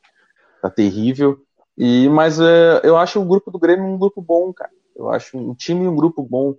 tá 0.62 0.70
terrível. 0.70 1.38
E, 1.78 2.10
mas 2.10 2.40
é, 2.40 2.82
eu 2.84 2.98
acho 2.98 3.22
o 3.22 3.26
grupo 3.26 3.52
do 3.52 3.60
Grêmio 3.60 3.86
um 3.86 3.98
grupo 3.98 4.22
bom, 4.22 4.52
cara. 4.54 4.72
Eu 4.96 5.10
acho 5.10 5.38
um 5.38 5.54
time 5.54 5.88
um 5.88 5.96
grupo 5.96 6.24
bom. 6.24 6.56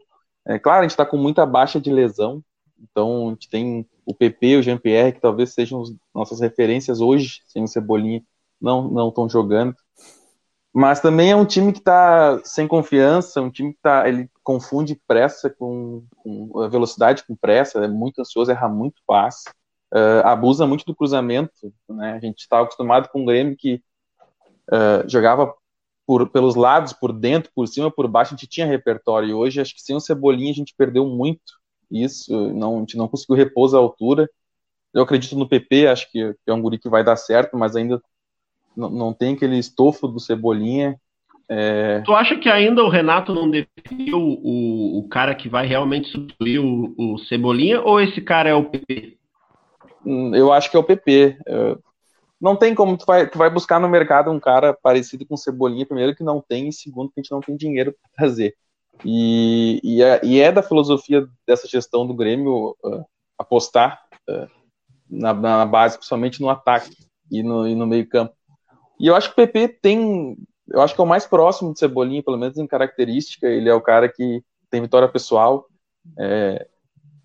É 0.46 0.58
claro, 0.58 0.80
a 0.80 0.82
gente 0.82 0.92
está 0.92 1.04
com 1.04 1.16
muita 1.16 1.44
baixa 1.44 1.80
de 1.80 1.90
lesão, 1.90 2.42
então 2.80 3.28
a 3.28 3.30
gente 3.30 3.48
tem 3.48 3.86
o 4.04 4.14
PP 4.14 4.58
o 4.58 4.62
Jean-Pierre, 4.62 5.12
que 5.12 5.20
talvez 5.20 5.52
sejam 5.52 5.82
as 5.82 5.88
nossas 6.14 6.40
referências 6.40 7.00
hoje, 7.00 7.40
sem 7.46 7.64
o 7.64 7.68
Cebolinha, 7.68 8.22
não 8.60 8.88
não 8.88 9.08
estão 9.08 9.28
jogando. 9.28 9.74
Mas 10.78 11.00
também 11.00 11.30
é 11.30 11.36
um 11.36 11.46
time 11.46 11.72
que 11.72 11.78
está 11.78 12.38
sem 12.44 12.68
confiança, 12.68 13.40
um 13.40 13.50
time 13.50 13.72
que 13.72 13.78
tá, 13.80 14.06
ele 14.06 14.30
confunde 14.44 15.00
pressa 15.08 15.48
com, 15.48 16.04
com 16.18 16.68
velocidade 16.68 17.24
com 17.26 17.34
pressa, 17.34 17.82
é 17.82 17.88
muito 17.88 18.20
ansioso, 18.20 18.50
erra 18.50 18.68
muito 18.68 19.00
passe, 19.06 19.48
uh, 19.94 20.20
abusa 20.26 20.66
muito 20.66 20.84
do 20.84 20.94
cruzamento. 20.94 21.72
Né? 21.88 22.12
A 22.12 22.20
gente 22.20 22.40
estava 22.40 22.64
acostumado 22.64 23.08
com 23.08 23.22
um 23.22 23.24
Grêmio 23.24 23.56
que 23.56 23.82
uh, 24.70 25.08
jogava 25.08 25.54
por, 26.06 26.28
pelos 26.28 26.54
lados, 26.54 26.92
por 26.92 27.10
dentro, 27.10 27.50
por 27.54 27.66
cima, 27.66 27.90
por 27.90 28.06
baixo, 28.06 28.34
a 28.34 28.36
gente 28.36 28.46
tinha 28.46 28.66
repertório. 28.66 29.30
E 29.30 29.32
hoje, 29.32 29.62
acho 29.62 29.74
que 29.74 29.80
sem 29.80 29.96
o 29.96 30.00
Cebolinha, 30.00 30.50
a 30.50 30.56
gente 30.56 30.74
perdeu 30.76 31.06
muito 31.06 31.54
isso, 31.90 32.52
não, 32.52 32.76
a 32.76 32.80
gente 32.80 32.98
não 32.98 33.08
conseguiu 33.08 33.34
repouso 33.34 33.78
à 33.78 33.80
altura. 33.80 34.28
Eu 34.92 35.04
acredito 35.04 35.36
no 35.36 35.48
PP, 35.48 35.86
acho 35.86 36.12
que 36.12 36.36
é 36.46 36.52
um 36.52 36.60
guri 36.60 36.78
que 36.78 36.90
vai 36.90 37.02
dar 37.02 37.16
certo, 37.16 37.56
mas 37.56 37.74
ainda 37.74 37.98
não, 38.76 38.90
não 38.90 39.12
tem 39.12 39.34
aquele 39.34 39.58
estofo 39.58 40.06
do 40.06 40.20
Cebolinha. 40.20 41.00
É... 41.48 42.00
Tu 42.00 42.12
acha 42.12 42.36
que 42.36 42.48
ainda 42.48 42.82
o 42.82 42.88
Renato 42.88 43.34
não 43.34 43.48
definiu 43.48 44.18
o, 44.18 44.98
o 44.98 45.08
cara 45.08 45.34
que 45.34 45.48
vai 45.48 45.66
realmente 45.66 46.10
substituir 46.10 46.58
o, 46.58 46.94
o 46.98 47.18
Cebolinha, 47.18 47.80
ou 47.80 48.00
esse 48.00 48.20
cara 48.20 48.48
é 48.48 48.54
o 48.54 48.64
PP? 48.64 49.16
Hum, 50.04 50.34
eu 50.34 50.52
acho 50.52 50.70
que 50.70 50.76
é 50.76 50.80
o 50.80 50.84
PP 50.84 51.38
não 52.40 52.54
tem 52.54 52.74
como 52.74 52.96
tu 52.96 53.04
vai, 53.06 53.28
tu 53.28 53.38
vai 53.38 53.50
buscar 53.50 53.80
no 53.80 53.88
mercado 53.88 54.30
um 54.30 54.38
cara 54.38 54.74
parecido 54.74 55.26
com 55.26 55.36
Cebolinha, 55.36 55.86
primeiro 55.86 56.14
que 56.14 56.22
não 56.22 56.40
tem, 56.40 56.68
e 56.68 56.72
segundo 56.72 57.10
que 57.10 57.20
a 57.20 57.22
gente 57.22 57.32
não 57.32 57.40
tem 57.40 57.56
dinheiro 57.56 57.92
para 57.92 58.10
trazer. 58.16 58.54
E, 59.04 59.80
e, 59.82 60.02
é, 60.02 60.20
e, 60.22 60.40
é, 60.40 60.50
da 60.52 60.62
filosofia 60.62 61.26
dessa 61.46 61.66
gestão 61.66 62.06
do 62.06 62.14
Grêmio 62.14 62.76
uh, 62.82 63.04
apostar 63.38 64.02
uh, 64.28 64.48
na, 65.08 65.34
na, 65.34 65.66
base, 65.66 65.96
principalmente 65.96 66.40
no 66.40 66.48
ataque 66.48 66.96
e 67.30 67.42
no, 67.42 67.68
e 67.68 67.74
no 67.74 67.86
meio 67.86 68.08
campo. 68.08 68.34
E 68.98 69.06
eu 69.06 69.14
acho 69.14 69.28
que 69.28 69.40
o 69.40 69.46
PP 69.46 69.78
tem, 69.80 70.36
eu 70.68 70.80
acho 70.80 70.94
que 70.94 71.00
é 71.00 71.04
o 71.04 71.06
mais 71.06 71.26
próximo 71.26 71.72
de 71.72 71.78
Cebolinha, 71.78 72.22
pelo 72.22 72.38
menos 72.38 72.56
em 72.56 72.66
característica, 72.66 73.46
ele 73.46 73.68
é 73.68 73.74
o 73.74 73.80
cara 73.80 74.08
que 74.08 74.42
tem 74.70 74.80
vitória 74.80 75.08
pessoal, 75.08 75.66
é, 76.18 76.66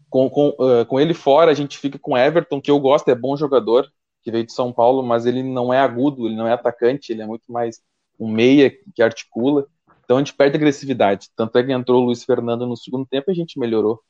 com, 0.10 0.30
com, 0.30 0.50
uh, 0.50 0.86
com 0.86 1.00
ele 1.00 1.14
fora 1.14 1.52
a 1.52 1.54
gente 1.54 1.78
fica 1.78 1.98
com 1.98 2.18
Everton, 2.18 2.62
que 2.62 2.70
eu 2.70 2.80
gosto, 2.80 3.10
é 3.10 3.16
bom 3.16 3.38
jogador, 3.38 3.90
que 4.22 4.30
veio 4.30 4.46
de 4.46 4.54
São 4.54 4.72
Paulo, 4.72 5.02
mas 5.02 5.26
ele 5.26 5.42
não 5.42 5.74
é 5.74 5.80
agudo, 5.80 6.28
ele 6.28 6.36
não 6.36 6.46
é 6.46 6.54
atacante, 6.54 7.12
ele 7.12 7.22
é 7.22 7.26
muito 7.26 7.52
mais 7.52 7.82
um 8.20 8.30
meia 8.30 8.72
que 8.94 9.02
articula. 9.02 9.66
Então 10.04 10.18
a 10.18 10.20
gente 10.20 10.34
perde 10.34 10.58
agressividade. 10.58 11.30
Tanto 11.36 11.58
é 11.58 11.64
que 11.64 11.72
entrou 11.72 12.02
o 12.02 12.06
Luiz 12.06 12.24
Fernando 12.24 12.68
no 12.68 12.76
segundo 12.76 13.06
tempo 13.06 13.32
e 13.32 13.32
a 13.32 13.36
gente 13.36 13.58
melhorou. 13.58 14.02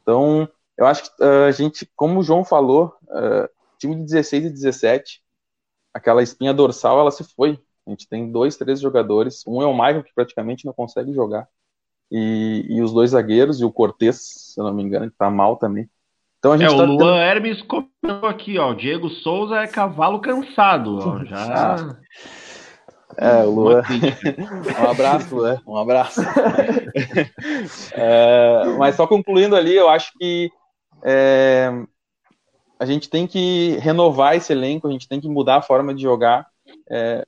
Então, 0.00 0.48
eu 0.78 0.86
acho 0.86 1.04
que 1.04 1.22
a 1.22 1.50
gente, 1.50 1.90
como 1.96 2.20
o 2.20 2.22
João 2.22 2.44
falou, 2.44 2.94
time 3.78 3.96
de 3.96 4.04
16 4.04 4.44
e 4.46 4.50
17, 4.50 5.23
aquela 5.94 6.22
espinha 6.22 6.52
dorsal, 6.52 6.98
ela 6.98 7.10
se 7.12 7.22
foi. 7.22 7.58
A 7.86 7.90
gente 7.90 8.08
tem 8.08 8.30
dois, 8.30 8.56
três 8.56 8.80
jogadores. 8.80 9.44
Um 9.46 9.62
é 9.62 9.66
o 9.66 9.72
Michael, 9.72 10.02
que 10.02 10.14
praticamente 10.14 10.66
não 10.66 10.72
consegue 10.72 11.14
jogar. 11.14 11.46
E, 12.10 12.66
e 12.68 12.82
os 12.82 12.92
dois 12.92 13.10
zagueiros, 13.10 13.60
e 13.60 13.64
o 13.64 13.72
Cortez, 13.72 14.16
se 14.52 14.60
eu 14.60 14.64
não 14.64 14.74
me 14.74 14.82
engano, 14.82 15.10
que 15.10 15.16
tá 15.16 15.30
mal 15.30 15.56
também. 15.56 15.88
Então 16.38 16.52
a 16.52 16.58
gente 16.58 16.74
é, 16.74 16.76
tá 16.76 16.82
o 16.82 16.86
Luan 16.86 16.96
tendo... 16.96 17.16
Hermes 17.16 17.62
comentou 17.62 18.28
aqui, 18.28 18.58
ó. 18.58 18.74
Diego 18.74 19.08
Souza 19.08 19.56
é 19.56 19.66
cavalo 19.66 20.20
cansado, 20.20 20.98
ó. 20.98 21.24
Já. 21.24 21.96
É, 23.16 23.42
o 23.44 23.50
Luan. 23.50 23.82
um 24.82 24.90
abraço, 24.90 25.36
Luan. 25.36 25.60
Um 25.66 25.76
abraço. 25.76 26.20
é, 27.94 28.64
mas 28.78 28.96
só 28.96 29.06
concluindo 29.06 29.56
ali, 29.56 29.74
eu 29.74 29.88
acho 29.88 30.12
que 30.18 30.50
é, 31.04 31.70
a 32.78 32.84
gente 32.84 33.08
tem 33.08 33.26
que 33.26 33.76
renovar 33.80 34.36
esse 34.36 34.52
elenco, 34.52 34.86
a 34.86 34.90
gente 34.90 35.08
tem 35.08 35.20
que 35.20 35.28
mudar 35.28 35.56
a 35.56 35.62
forma 35.62 35.94
de 35.94 36.02
jogar. 36.02 36.46
É, 36.90 37.26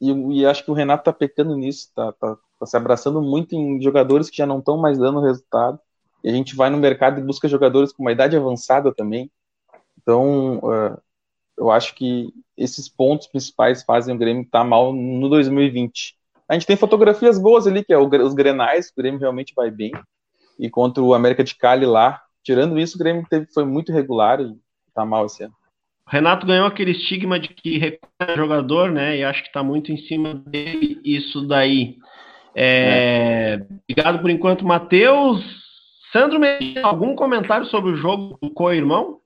e, 0.00 0.10
e, 0.10 0.46
acho 0.46 0.64
que 0.64 0.70
o 0.70 0.74
Renato 0.74 1.04
tá 1.04 1.12
pecando 1.12 1.56
nisso, 1.56 1.90
tá, 1.94 2.12
tá, 2.12 2.36
tá 2.58 2.66
se 2.66 2.76
abraçando 2.76 3.20
muito 3.20 3.54
em 3.54 3.80
jogadores 3.82 4.30
que 4.30 4.36
já 4.36 4.46
não 4.46 4.58
estão 4.58 4.78
mais 4.78 4.98
dando 4.98 5.20
resultado 5.20 5.78
e 6.22 6.28
a 6.28 6.32
gente 6.32 6.54
vai 6.54 6.70
no 6.70 6.78
mercado 6.78 7.18
e 7.18 7.24
busca 7.24 7.48
jogadores 7.48 7.92
com 7.92 8.02
uma 8.02 8.12
idade 8.12 8.36
avançada 8.36 8.92
também. 8.94 9.30
Então, 10.00 10.58
uh, 10.58 11.00
eu 11.56 11.70
acho 11.70 11.94
que 11.94 12.32
esses 12.56 12.88
pontos 12.88 13.26
principais 13.26 13.82
fazem 13.82 14.14
o 14.14 14.18
Grêmio 14.18 14.42
estar 14.42 14.60
tá 14.60 14.64
mal 14.64 14.92
no 14.92 15.28
2020. 15.28 16.16
A 16.48 16.54
gente 16.54 16.66
tem 16.66 16.76
fotografias 16.76 17.38
boas 17.38 17.66
ali, 17.66 17.84
que 17.84 17.92
é 17.92 17.98
os 17.98 18.34
Grenais, 18.34 18.88
o 18.88 18.96
Grêmio 18.96 19.20
realmente 19.20 19.54
vai 19.54 19.70
bem. 19.70 19.92
E 20.58 20.68
contra 20.68 21.02
o 21.02 21.14
América 21.14 21.44
de 21.44 21.54
Cali 21.54 21.86
lá, 21.86 22.20
tirando 22.42 22.78
isso, 22.78 22.96
o 22.96 22.98
Grêmio 22.98 23.24
teve, 23.28 23.46
foi 23.52 23.64
muito 23.64 23.92
regular 23.92 24.40
e 24.40 24.56
está 25.00 25.04
mal 25.04 25.26
esse 25.26 25.42
ano. 25.42 25.54
Renato 26.06 26.46
ganhou 26.46 26.66
aquele 26.66 26.90
estigma 26.90 27.38
de 27.38 27.48
que 27.48 27.78
recupera 27.78 28.36
jogador, 28.36 28.90
né? 28.90 29.16
E 29.16 29.24
acho 29.24 29.42
que 29.42 29.48
está 29.48 29.62
muito 29.62 29.92
em 29.92 29.96
cima 29.96 30.34
dele 30.34 31.00
isso 31.04 31.46
daí. 31.46 31.96
É... 32.54 33.60
É. 33.60 33.66
Obrigado 33.88 34.20
por 34.20 34.30
enquanto, 34.30 34.64
Matheus. 34.64 35.40
Sandro 36.12 36.40
Medina, 36.40 36.84
algum 36.84 37.14
comentário 37.14 37.66
sobre 37.66 37.92
o 37.92 37.96
jogo 37.96 38.36
do 38.42 38.50
co-irmão? 38.50 39.20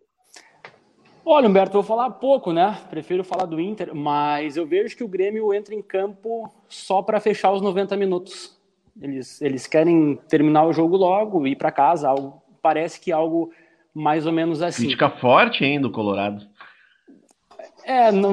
Olha, 1.25 1.49
Humberto, 1.49 1.78
eu 1.78 1.81
vou 1.81 1.88
falar 1.88 2.11
pouco, 2.11 2.52
né? 2.52 2.78
Prefiro 2.90 3.25
falar 3.25 3.47
do 3.47 3.59
Inter, 3.59 3.95
mas 3.95 4.59
eu 4.59 4.66
vejo 4.66 4.95
que 4.95 5.02
o 5.02 5.09
Grêmio 5.09 5.54
entra 5.54 5.75
em 5.75 5.81
campo 5.81 6.52
só 6.69 7.00
para 7.00 7.19
fechar 7.19 7.50
os 7.50 7.62
90 7.62 7.97
minutos. 7.97 8.61
Eles, 9.00 9.40
eles 9.40 9.66
querem 9.66 10.16
terminar 10.28 10.66
o 10.66 10.73
jogo 10.75 10.99
logo, 10.99 11.47
ir 11.47 11.57
para 11.57 11.73
casa. 11.73 12.11
Algo, 12.11 12.43
parece 12.61 13.00
que 13.00 13.11
algo 13.11 13.50
mais 13.95 14.27
ou 14.27 14.33
menos 14.33 14.61
assim. 14.61 14.83
Crítica 14.83 15.09
forte, 15.09 15.65
hein, 15.65 15.81
do 15.81 15.91
Colorado. 15.91 16.45
É, 17.85 18.11
não, 18.11 18.33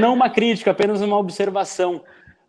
não 0.00 0.14
uma 0.14 0.28
crítica, 0.28 0.70
apenas 0.70 1.00
uma 1.00 1.16
observação. 1.16 2.02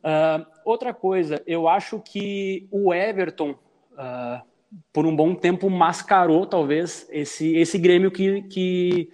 Uh, 0.03 0.45
outra 0.65 0.93
coisa, 0.93 1.41
eu 1.45 1.67
acho 1.67 1.99
que 1.99 2.67
o 2.71 2.93
Everton. 2.93 3.51
Uh, 3.91 4.51
por 4.93 5.05
um 5.05 5.15
bom 5.15 5.35
tempo 5.35 5.69
mascarou 5.69 6.45
talvez 6.45 7.07
esse 7.11 7.55
esse 7.55 7.77
Grêmio 7.77 8.09
que, 8.09 8.41
que, 8.43 9.09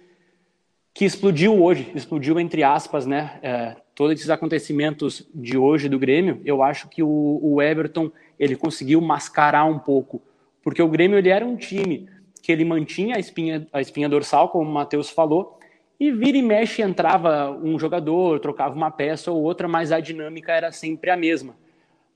que 0.94 1.04
explodiu 1.04 1.62
hoje, 1.62 1.90
explodiu 1.94 2.38
entre 2.38 2.62
aspas, 2.62 3.06
né? 3.06 3.38
É, 3.42 3.76
todos 3.94 4.12
esses 4.12 4.30
acontecimentos 4.30 5.28
de 5.34 5.58
hoje 5.58 5.88
do 5.88 5.98
Grêmio, 5.98 6.40
eu 6.44 6.62
acho 6.62 6.88
que 6.88 7.02
o, 7.02 7.40
o 7.42 7.60
Everton 7.60 8.10
ele 8.38 8.54
conseguiu 8.54 9.00
mascarar 9.00 9.64
um 9.64 9.78
pouco, 9.78 10.22
porque 10.62 10.80
o 10.80 10.88
Grêmio 10.88 11.18
ele 11.18 11.28
era 11.28 11.44
um 11.44 11.56
time 11.56 12.08
que 12.48 12.52
ele 12.52 12.64
mantinha 12.64 13.16
a 13.16 13.18
espinha 13.18 13.68
a 13.70 13.78
espinha 13.78 14.08
dorsal, 14.08 14.48
como 14.48 14.70
o 14.70 14.72
Matheus 14.72 15.10
falou, 15.10 15.58
e 16.00 16.10
vira 16.10 16.38
e 16.38 16.40
mexe 16.40 16.80
entrava 16.80 17.50
um 17.50 17.78
jogador, 17.78 18.40
trocava 18.40 18.74
uma 18.74 18.90
peça 18.90 19.30
ou 19.30 19.42
outra, 19.42 19.68
mas 19.68 19.92
a 19.92 20.00
dinâmica 20.00 20.52
era 20.52 20.72
sempre 20.72 21.10
a 21.10 21.16
mesma. 21.16 21.52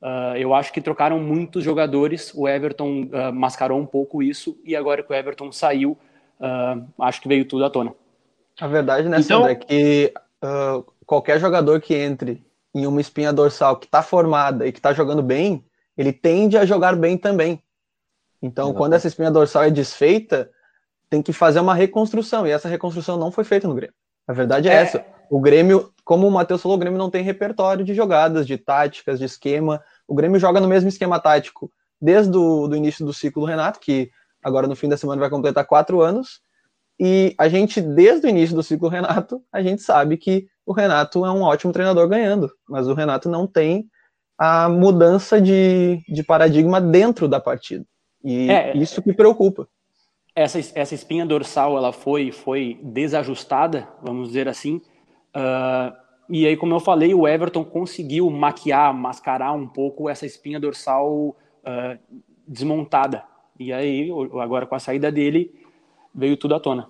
Uh, 0.01 0.35
eu 0.39 0.55
acho 0.55 0.73
que 0.73 0.81
trocaram 0.81 1.21
muitos 1.21 1.63
jogadores, 1.63 2.33
o 2.35 2.49
Everton 2.49 3.03
uh, 3.03 3.31
mascarou 3.31 3.79
um 3.79 3.85
pouco 3.85 4.23
isso, 4.23 4.59
e 4.65 4.75
agora 4.75 5.03
que 5.03 5.13
o 5.13 5.15
Everton 5.15 5.53
saiu, 5.53 5.99
uh, 6.41 6.83
acho 7.01 7.21
que 7.21 7.29
veio 7.29 7.45
tudo 7.45 7.67
à 7.67 7.69
tona. 7.69 7.95
A 8.59 8.67
verdade, 8.67 9.11
né, 9.11 9.19
então... 9.21 9.41
Sandra, 9.41 9.53
é 9.53 9.55
que 9.55 10.15
qualquer 11.05 11.39
jogador 11.39 11.79
que 11.83 11.95
entre 11.95 12.43
em 12.75 12.87
uma 12.87 13.03
espinha 13.03 13.35
dorsal 13.35 13.77
que 13.77 13.85
está 13.85 14.03
formada 14.03 14.67
e 14.67 14.73
que 14.73 14.79
está 14.79 14.95
jogando 14.95 15.23
bem, 15.23 15.63
ele 15.95 16.11
tende 16.11 16.57
a 16.57 16.65
jogar 16.65 16.97
bem 16.97 17.19
também. 17.19 17.62
Então, 18.43 18.65
Exatamente. 18.65 18.79
quando 18.79 18.93
essa 18.95 19.07
espinha 19.07 19.31
dorsal 19.31 19.65
é 19.65 19.71
desfeita, 19.71 20.51
tem 21.09 21.23
que 21.23 21.33
fazer 21.33 21.61
uma 21.61 21.75
reconstrução, 21.75 22.47
e 22.47 22.51
essa 22.51 22.69
reconstrução 22.69 23.17
não 23.17 23.31
foi 23.31 23.45
feita 23.45 23.69
no 23.69 23.75
Grêmio. 23.75 23.95
A 24.27 24.33
verdade 24.33 24.69
é, 24.69 24.73
é 24.73 24.77
essa. 24.77 25.05
O 25.31 25.41
Grêmio, 25.41 25.93
como 26.05 26.27
o 26.27 26.31
Matheus 26.31 26.61
falou, 26.61 26.77
o 26.77 26.81
Grêmio 26.81 26.99
não 26.99 27.11
tem 27.11 27.23
repertório 27.23 27.85
de 27.85 27.95
jogadas, 27.95 28.47
de 28.47 28.59
táticas, 28.59 29.19
de 29.19 29.25
esquema. 29.25 29.83
O 30.07 30.15
Grêmio 30.15 30.39
joga 30.39 30.61
no 30.61 30.69
mesmo 30.69 30.89
esquema 30.89 31.19
tático 31.21 31.71
desde 32.01 32.37
o 32.37 32.67
do 32.67 32.75
início 32.75 33.07
do 33.07 33.15
ciclo 33.15 33.43
do 33.43 33.49
Renato, 33.49 33.79
que 33.79 34.11
agora 34.43 34.67
no 34.67 34.75
fim 34.75 34.89
da 34.89 34.97
semana 34.97 35.21
vai 35.21 35.31
completar 35.31 35.65
quatro 35.65 36.01
anos. 36.01 36.41
E 36.99 37.35
a 37.39 37.49
gente, 37.49 37.81
desde 37.81 38.27
o 38.27 38.31
início 38.31 38.55
do 38.55 38.63
ciclo 38.63 38.89
Renato, 38.91 39.43
a 39.53 39.63
gente 39.63 39.83
sabe 39.83 40.17
que 40.17 40.47
o 40.67 40.73
Renato 40.73 41.25
é 41.25 41.31
um 41.31 41.43
ótimo 41.43 41.73
treinador 41.73 42.09
ganhando, 42.09 42.51
mas 42.69 42.89
o 42.89 42.95
Renato 42.95 43.29
não 43.29 43.47
tem 43.47 43.87
a 44.39 44.69
mudança 44.69 45.41
de, 45.41 46.03
de 46.09 46.23
paradigma 46.23 46.81
dentro 46.81 47.29
da 47.29 47.41
partida. 47.41 47.85
E 48.25 48.51
é, 48.51 48.77
isso 48.77 49.03
que 49.03 49.13
preocupa. 49.13 49.69
essa, 50.35 50.59
essa 50.75 50.95
espinha 50.95 51.27
dorsal 51.27 51.77
ela 51.77 51.93
foi, 51.93 52.33
foi 52.33 52.79
desajustada, 52.83 53.89
vamos 54.03 54.29
dizer 54.29 54.49
assim. 54.49 54.77
Uh, 55.35 56.03
e 56.31 56.47
aí, 56.47 56.57
como 56.57 56.75
eu 56.75 56.81
falei, 56.81 57.13
o 57.15 57.27
Everton 57.27 57.65
conseguiu 57.65 58.31
maquiar, 58.31 58.95
mascarar 58.95 59.53
um 59.53 59.67
pouco 59.67 60.09
essa 60.09 60.25
espinha 60.25 60.59
dorsal 60.59 61.11
uh, 61.11 61.99
desmontada. 62.47 63.25
E 63.59 63.73
aí, 63.73 64.11
agora 64.41 64.67
com 64.67 64.75
a 64.75 64.79
saída 64.79 65.13
dele, 65.13 65.53
veio 66.15 66.37
tudo 66.37 66.55
à 66.55 66.61
tona. 66.61 66.89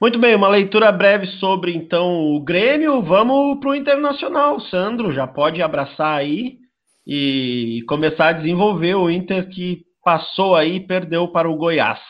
Muito 0.00 0.18
bem, 0.18 0.34
uma 0.34 0.48
leitura 0.48 0.90
breve 0.90 1.26
sobre 1.38 1.74
então 1.74 2.34
o 2.34 2.40
Grêmio. 2.40 3.02
Vamos 3.02 3.60
para 3.60 3.70
o 3.70 3.74
Internacional. 3.74 4.58
Sandro 4.58 5.12
já 5.12 5.26
pode 5.26 5.60
abraçar 5.60 6.18
aí 6.18 6.58
e 7.06 7.84
começar 7.86 8.28
a 8.28 8.32
desenvolver 8.32 8.94
o 8.94 9.10
Inter 9.10 9.48
que 9.50 9.84
passou 10.02 10.56
aí 10.56 10.76
e 10.76 10.80
perdeu 10.80 11.28
para 11.28 11.50
o 11.50 11.56
Goiás. 11.56 12.00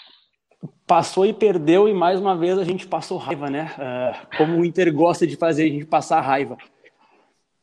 Passou 0.87 1.25
e 1.25 1.32
perdeu, 1.32 1.88
e 1.88 1.94
mais 1.94 2.20
uma 2.20 2.37
vez 2.37 2.59
a 2.59 2.64
gente 2.64 2.87
passou 2.87 3.16
raiva, 3.16 3.49
né? 3.49 3.73
Uh, 3.78 4.37
como 4.37 4.59
o 4.59 4.64
Inter 4.64 4.92
gosta 4.92 5.26
de 5.26 5.37
fazer 5.37 5.64
a 5.64 5.68
gente 5.68 5.87
passar 5.87 6.20
raiva. 6.20 6.56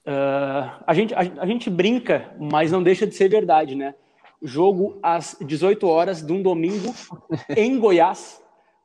Uh, 0.06 0.72
a, 0.86 0.94
gente, 0.94 1.14
a, 1.14 1.20
a, 1.20 1.46
gente 1.46 1.70
brinca, 1.70 2.34
mas 2.40 2.72
não 2.72 2.82
deixa 2.82 3.06
de 3.06 3.14
ser 3.14 3.30
verdade, 3.30 3.76
né? 3.76 3.94
Jogo 4.42 4.98
às 5.04 5.36
18 5.42 5.86
horas 5.88 6.22
de 6.22 6.32
um 6.32 6.42
domingo 6.42 6.94
em 7.56 7.78
Goiás, 7.78 8.42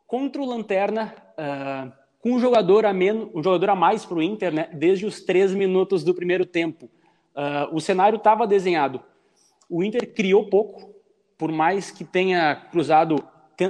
contra 0.06 0.42
o 0.42 0.46
Lanterna, 0.46 1.14
uh, 1.38 1.92
com 2.20 2.32
um 2.32 2.40
jogador 2.40 2.84
a 2.84 2.92
menos, 2.92 3.28
um 3.34 3.42
jogador 3.42 3.70
a 3.70 3.76
mais 3.76 4.04
para 4.04 4.18
o 4.18 4.22
Inter, 4.22 4.52
né? 4.52 4.68
Desde 4.72 5.06
os 5.06 5.20
três 5.20 5.54
minutos 5.54 6.02
do 6.02 6.14
primeiro 6.14 6.44
tempo. 6.44 6.90
o 7.72 7.80
cenário 7.80 8.16
estava 8.16 8.46
desenhado. 8.46 9.00
O 9.68 9.82
Inter 9.82 10.12
criou 10.12 10.49
pouco, 10.50 10.91
por 11.42 11.50
mais 11.50 11.90
que 11.90 12.04
tenha 12.04 12.54
cruzado 12.54 13.16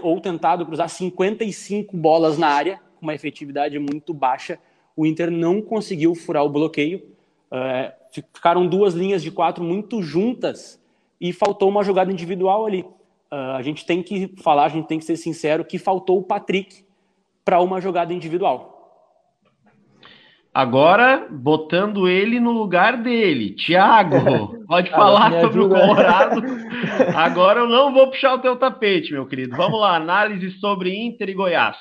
ou 0.02 0.20
tentado 0.20 0.66
cruzar 0.66 0.90
55 0.90 1.96
bolas 1.96 2.36
na 2.36 2.46
área, 2.46 2.78
com 2.96 3.06
uma 3.06 3.14
efetividade 3.14 3.78
muito 3.78 4.12
baixa, 4.12 4.58
o 4.94 5.06
Inter 5.06 5.30
não 5.30 5.62
conseguiu 5.62 6.14
furar 6.14 6.44
o 6.44 6.50
bloqueio. 6.50 7.02
É, 7.50 7.94
ficaram 8.34 8.66
duas 8.66 8.92
linhas 8.92 9.22
de 9.22 9.30
quatro 9.30 9.64
muito 9.64 10.02
juntas 10.02 10.78
e 11.18 11.32
faltou 11.32 11.66
uma 11.66 11.82
jogada 11.82 12.12
individual 12.12 12.66
ali. 12.66 12.82
Uh, 13.32 13.56
a 13.56 13.62
gente 13.62 13.86
tem 13.86 14.02
que 14.02 14.34
falar, 14.42 14.66
a 14.66 14.68
gente 14.68 14.86
tem 14.86 14.98
que 14.98 15.06
ser 15.06 15.16
sincero 15.16 15.64
que 15.64 15.78
faltou 15.78 16.18
o 16.18 16.22
Patrick 16.22 16.84
para 17.42 17.58
uma 17.62 17.80
jogada 17.80 18.12
individual. 18.12 18.72
Agora, 20.52 21.26
botando 21.30 22.06
ele 22.06 22.38
no 22.38 22.50
lugar 22.50 22.98
dele. 22.98 23.54
Tiago, 23.54 24.58
pode 24.72 24.90
falar 24.90 25.30
sobre 25.42 25.60
o 25.60 25.68
Colorado. 25.68 26.42
Agora 27.14 27.60
eu 27.60 27.68
não 27.68 27.92
vou 27.92 28.08
puxar 28.08 28.34
o 28.34 28.38
teu 28.38 28.56
tapete, 28.56 29.12
meu 29.12 29.26
querido. 29.26 29.54
Vamos 29.54 29.78
lá, 29.78 29.96
análise 29.96 30.50
sobre 30.58 30.94
Inter 30.94 31.28
e 31.28 31.34
Goiás. 31.34 31.76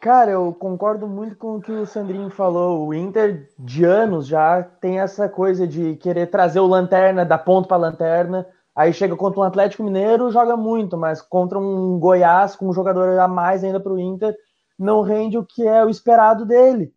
Cara, 0.00 0.30
eu 0.30 0.52
concordo 0.52 1.08
muito 1.08 1.36
com 1.36 1.56
o 1.56 1.60
que 1.60 1.72
o 1.72 1.86
Sandrinho 1.86 2.30
falou. 2.30 2.86
O 2.86 2.94
Inter, 2.94 3.48
de 3.58 3.84
anos 3.84 4.26
já, 4.26 4.62
tem 4.62 5.00
essa 5.00 5.28
coisa 5.28 5.66
de 5.66 5.96
querer 5.96 6.26
trazer 6.26 6.60
o 6.60 6.66
lanterna 6.66 7.24
da 7.24 7.38
ponta 7.38 7.68
para 7.68 7.76
lanterna. 7.76 8.46
Aí 8.74 8.92
chega 8.92 9.16
contra 9.16 9.40
um 9.40 9.44
Atlético 9.44 9.82
Mineiro, 9.82 10.30
joga 10.30 10.56
muito, 10.56 10.96
mas 10.96 11.20
contra 11.20 11.58
um 11.58 11.98
Goiás, 11.98 12.54
com 12.54 12.68
um 12.68 12.72
jogador 12.72 13.18
a 13.18 13.28
mais 13.28 13.64
ainda 13.64 13.80
para 13.80 13.92
o 13.92 13.98
Inter, 13.98 14.34
não 14.78 15.02
rende 15.02 15.36
o 15.36 15.44
que 15.44 15.66
é 15.66 15.84
o 15.84 15.90
esperado 15.90 16.46
dele 16.46 16.92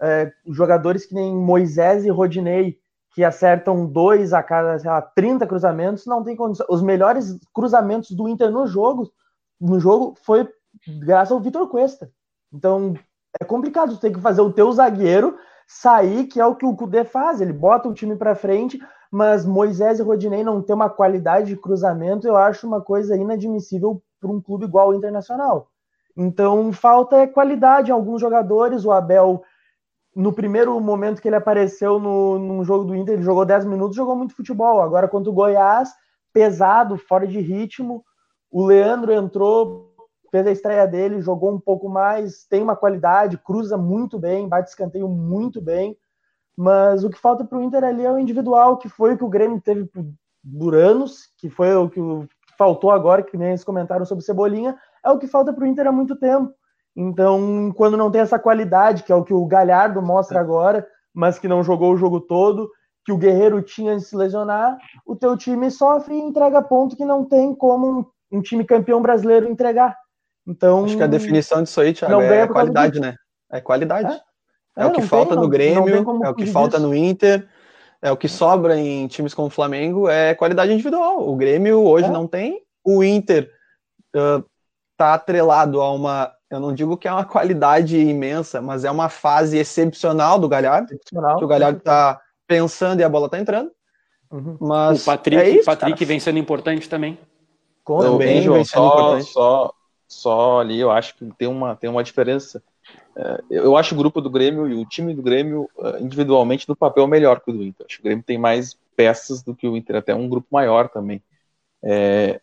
é, 0.00 0.32
jogadores 0.48 1.06
que 1.06 1.14
nem 1.14 1.34
Moisés 1.34 2.04
e 2.04 2.10
Rodinei, 2.10 2.78
que 3.14 3.22
acertam 3.22 3.86
dois 3.86 4.32
a 4.32 4.42
cada 4.42 4.78
sei 4.78 4.90
lá, 4.90 5.00
30 5.00 5.46
cruzamentos, 5.46 6.04
não 6.04 6.24
tem 6.24 6.34
condição. 6.34 6.66
Os 6.68 6.82
melhores 6.82 7.38
cruzamentos 7.54 8.10
do 8.10 8.28
Inter 8.28 8.50
no 8.50 8.66
jogo, 8.66 9.10
no 9.60 9.78
jogo 9.78 10.14
foi 10.24 10.48
graças 11.00 11.30
ao 11.30 11.40
Vitor 11.40 11.68
Cuesta. 11.68 12.10
Então 12.52 12.94
é 13.40 13.44
complicado, 13.44 13.94
tu 13.94 14.00
tem 14.00 14.12
que 14.12 14.20
fazer 14.20 14.40
o 14.40 14.52
teu 14.52 14.70
zagueiro 14.72 15.36
sair, 15.66 16.26
que 16.26 16.40
é 16.40 16.46
o 16.46 16.56
que 16.56 16.66
o 16.66 16.74
Cudê 16.74 17.04
faz, 17.04 17.40
ele 17.40 17.52
bota 17.52 17.88
o 17.88 17.94
time 17.94 18.16
para 18.16 18.34
frente, 18.34 18.78
mas 19.10 19.46
Moisés 19.46 19.98
e 19.98 20.02
Rodinei 20.02 20.42
não 20.42 20.60
ter 20.60 20.74
uma 20.74 20.90
qualidade 20.90 21.46
de 21.46 21.56
cruzamento, 21.56 22.26
eu 22.26 22.36
acho 22.36 22.66
uma 22.66 22.80
coisa 22.80 23.16
inadmissível 23.16 24.02
para 24.20 24.30
um 24.30 24.40
clube 24.40 24.64
igual 24.64 24.88
o 24.88 24.94
Internacional. 24.94 25.68
Então 26.16 26.72
falta 26.72 27.16
é 27.16 27.26
qualidade 27.26 27.90
em 27.90 27.94
alguns 27.94 28.20
jogadores, 28.20 28.84
o 28.84 28.92
Abel 28.92 29.42
no 30.14 30.32
primeiro 30.32 30.78
momento 30.80 31.20
que 31.20 31.28
ele 31.28 31.36
apareceu 31.36 31.98
no, 31.98 32.38
no 32.38 32.64
jogo 32.64 32.84
do 32.84 32.94
Inter, 32.94 33.14
ele 33.14 33.22
jogou 33.22 33.44
10 33.44 33.64
minutos, 33.64 33.96
jogou 33.96 34.14
muito 34.14 34.34
futebol. 34.34 34.80
Agora, 34.80 35.08
contra 35.08 35.30
o 35.30 35.34
Goiás, 35.34 35.90
pesado, 36.32 36.96
fora 36.96 37.26
de 37.26 37.40
ritmo. 37.40 38.04
O 38.50 38.64
Leandro 38.64 39.12
entrou, 39.12 39.94
fez 40.30 40.46
a 40.46 40.52
estreia 40.52 40.86
dele, 40.86 41.20
jogou 41.20 41.52
um 41.52 41.60
pouco 41.60 41.88
mais, 41.88 42.44
tem 42.46 42.62
uma 42.62 42.76
qualidade, 42.76 43.38
cruza 43.38 43.76
muito 43.76 44.18
bem, 44.18 44.48
bate 44.48 44.70
escanteio 44.70 45.08
muito 45.08 45.60
bem. 45.60 45.96
Mas 46.56 47.02
o 47.02 47.10
que 47.10 47.18
falta 47.18 47.44
para 47.44 47.58
o 47.58 47.62
Inter 47.62 47.82
ali 47.82 48.04
é 48.04 48.12
o 48.12 48.18
individual, 48.18 48.78
que 48.78 48.88
foi 48.88 49.14
o 49.14 49.18
que 49.18 49.24
o 49.24 49.28
Grêmio 49.28 49.60
teve 49.60 49.90
por 50.58 50.74
anos, 50.74 51.32
que 51.38 51.50
foi 51.50 51.74
o 51.74 51.88
que 51.88 52.00
faltou 52.56 52.90
agora, 52.90 53.22
que 53.22 53.36
nem 53.36 53.48
eles 53.48 53.64
comentaram 53.64 54.04
sobre 54.04 54.24
Cebolinha, 54.24 54.78
é 55.04 55.10
o 55.10 55.18
que 55.18 55.26
falta 55.26 55.52
para 55.52 55.64
o 55.64 55.66
Inter 55.66 55.88
há 55.88 55.92
muito 55.92 56.14
tempo. 56.14 56.54
Então, 56.96 57.72
quando 57.76 57.96
não 57.96 58.10
tem 58.10 58.20
essa 58.20 58.38
qualidade, 58.38 59.02
que 59.02 59.12
é 59.12 59.14
o 59.14 59.24
que 59.24 59.34
o 59.34 59.46
Galhardo 59.46 60.00
mostra 60.00 60.40
agora, 60.40 60.86
mas 61.12 61.38
que 61.38 61.48
não 61.48 61.62
jogou 61.62 61.92
o 61.92 61.96
jogo 61.96 62.20
todo, 62.20 62.70
que 63.04 63.12
o 63.12 63.18
Guerreiro 63.18 63.60
tinha 63.62 63.96
de 63.96 64.02
se 64.02 64.16
lesionar, 64.16 64.78
o 65.04 65.14
teu 65.14 65.36
time 65.36 65.70
sofre 65.70 66.14
e 66.14 66.20
entrega 66.20 66.62
ponto 66.62 66.96
que 66.96 67.04
não 67.04 67.24
tem 67.24 67.54
como 67.54 68.10
um, 68.30 68.38
um 68.38 68.40
time 68.40 68.64
campeão 68.64 69.02
brasileiro 69.02 69.48
entregar. 69.48 69.96
Então, 70.46 70.84
acho 70.84 70.96
que 70.96 71.02
a 71.02 71.08
definição 71.08 71.62
disso 71.62 71.80
aí, 71.80 71.92
Thiago, 71.92 72.20
é 72.20 72.46
qualidade, 72.46 73.00
né? 73.00 73.14
É 73.50 73.60
qualidade. 73.60 74.12
É, 74.76 74.82
é, 74.82 74.84
é 74.84 74.86
o 74.86 74.92
que 74.92 75.02
falta 75.02 75.34
tem, 75.34 75.42
no 75.42 75.48
Grêmio, 75.48 76.22
é 76.24 76.28
o 76.28 76.34
que 76.34 76.46
falta 76.46 76.78
no 76.78 76.94
Inter, 76.94 77.48
é 78.02 78.10
o 78.10 78.16
que 78.16 78.28
sobra 78.28 78.78
em 78.78 79.06
times 79.06 79.32
como 79.32 79.48
o 79.48 79.50
Flamengo, 79.50 80.08
é 80.08 80.34
qualidade 80.34 80.72
individual. 80.72 81.28
O 81.28 81.36
Grêmio 81.36 81.82
hoje 81.82 82.06
é. 82.06 82.10
não 82.10 82.26
tem, 82.26 82.60
o 82.84 83.02
Inter 83.02 83.50
uh, 84.14 84.44
tá 84.96 85.14
atrelado 85.14 85.80
a 85.80 85.90
uma 85.92 86.33
eu 86.50 86.60
não 86.60 86.74
digo 86.74 86.96
que 86.96 87.08
é 87.08 87.12
uma 87.12 87.24
qualidade 87.24 87.98
imensa, 87.98 88.60
mas 88.60 88.84
é 88.84 88.90
uma 88.90 89.08
fase 89.08 89.58
excepcional 89.58 90.38
do 90.38 90.48
Galhardo. 90.48 90.86
Excepcional. 90.92 91.38
Que 91.38 91.44
o 91.44 91.48
Galhardo 91.48 91.78
está 91.78 92.20
pensando 92.46 93.00
e 93.00 93.04
a 93.04 93.08
bola 93.08 93.26
está 93.26 93.38
entrando. 93.38 93.70
Uhum. 94.30 94.56
Mas 94.60 95.02
o 95.02 95.04
Patrick, 95.06 95.42
é 95.42 95.48
isso, 95.50 95.64
Patrick 95.64 96.04
vem 96.04 96.20
sendo 96.20 96.38
importante 96.38 96.88
também. 96.88 97.18
Também 97.84 98.48
vem 98.48 98.64
sendo 98.64 98.66
só, 98.66 98.86
importante. 98.88 99.32
Só, 99.32 99.74
só 100.06 100.60
ali 100.60 100.80
eu 100.80 100.90
acho 100.90 101.16
que 101.16 101.30
tem 101.36 101.48
uma, 101.48 101.76
tem 101.76 101.90
uma 101.90 102.02
diferença. 102.02 102.62
É, 103.16 103.40
eu 103.50 103.76
acho 103.76 103.94
o 103.94 103.98
grupo 103.98 104.20
do 104.20 104.30
Grêmio 104.30 104.68
e 104.68 104.74
o 104.74 104.86
time 104.86 105.14
do 105.14 105.22
Grêmio 105.22 105.68
é, 105.78 106.00
individualmente 106.00 106.68
no 106.68 106.76
papel 106.76 107.06
melhor 107.06 107.40
que 107.40 107.50
o 107.50 107.54
do 107.54 107.62
Inter. 107.62 107.86
Acho 107.86 107.96
que 107.96 108.02
o 108.02 108.04
Grêmio 108.04 108.24
tem 108.24 108.38
mais 108.38 108.76
peças 108.96 109.42
do 109.42 109.54
que 109.54 109.66
o 109.66 109.76
Inter, 109.76 109.96
até 109.96 110.14
um 110.14 110.28
grupo 110.28 110.48
maior 110.50 110.88
também. 110.88 111.22
É, 111.82 112.40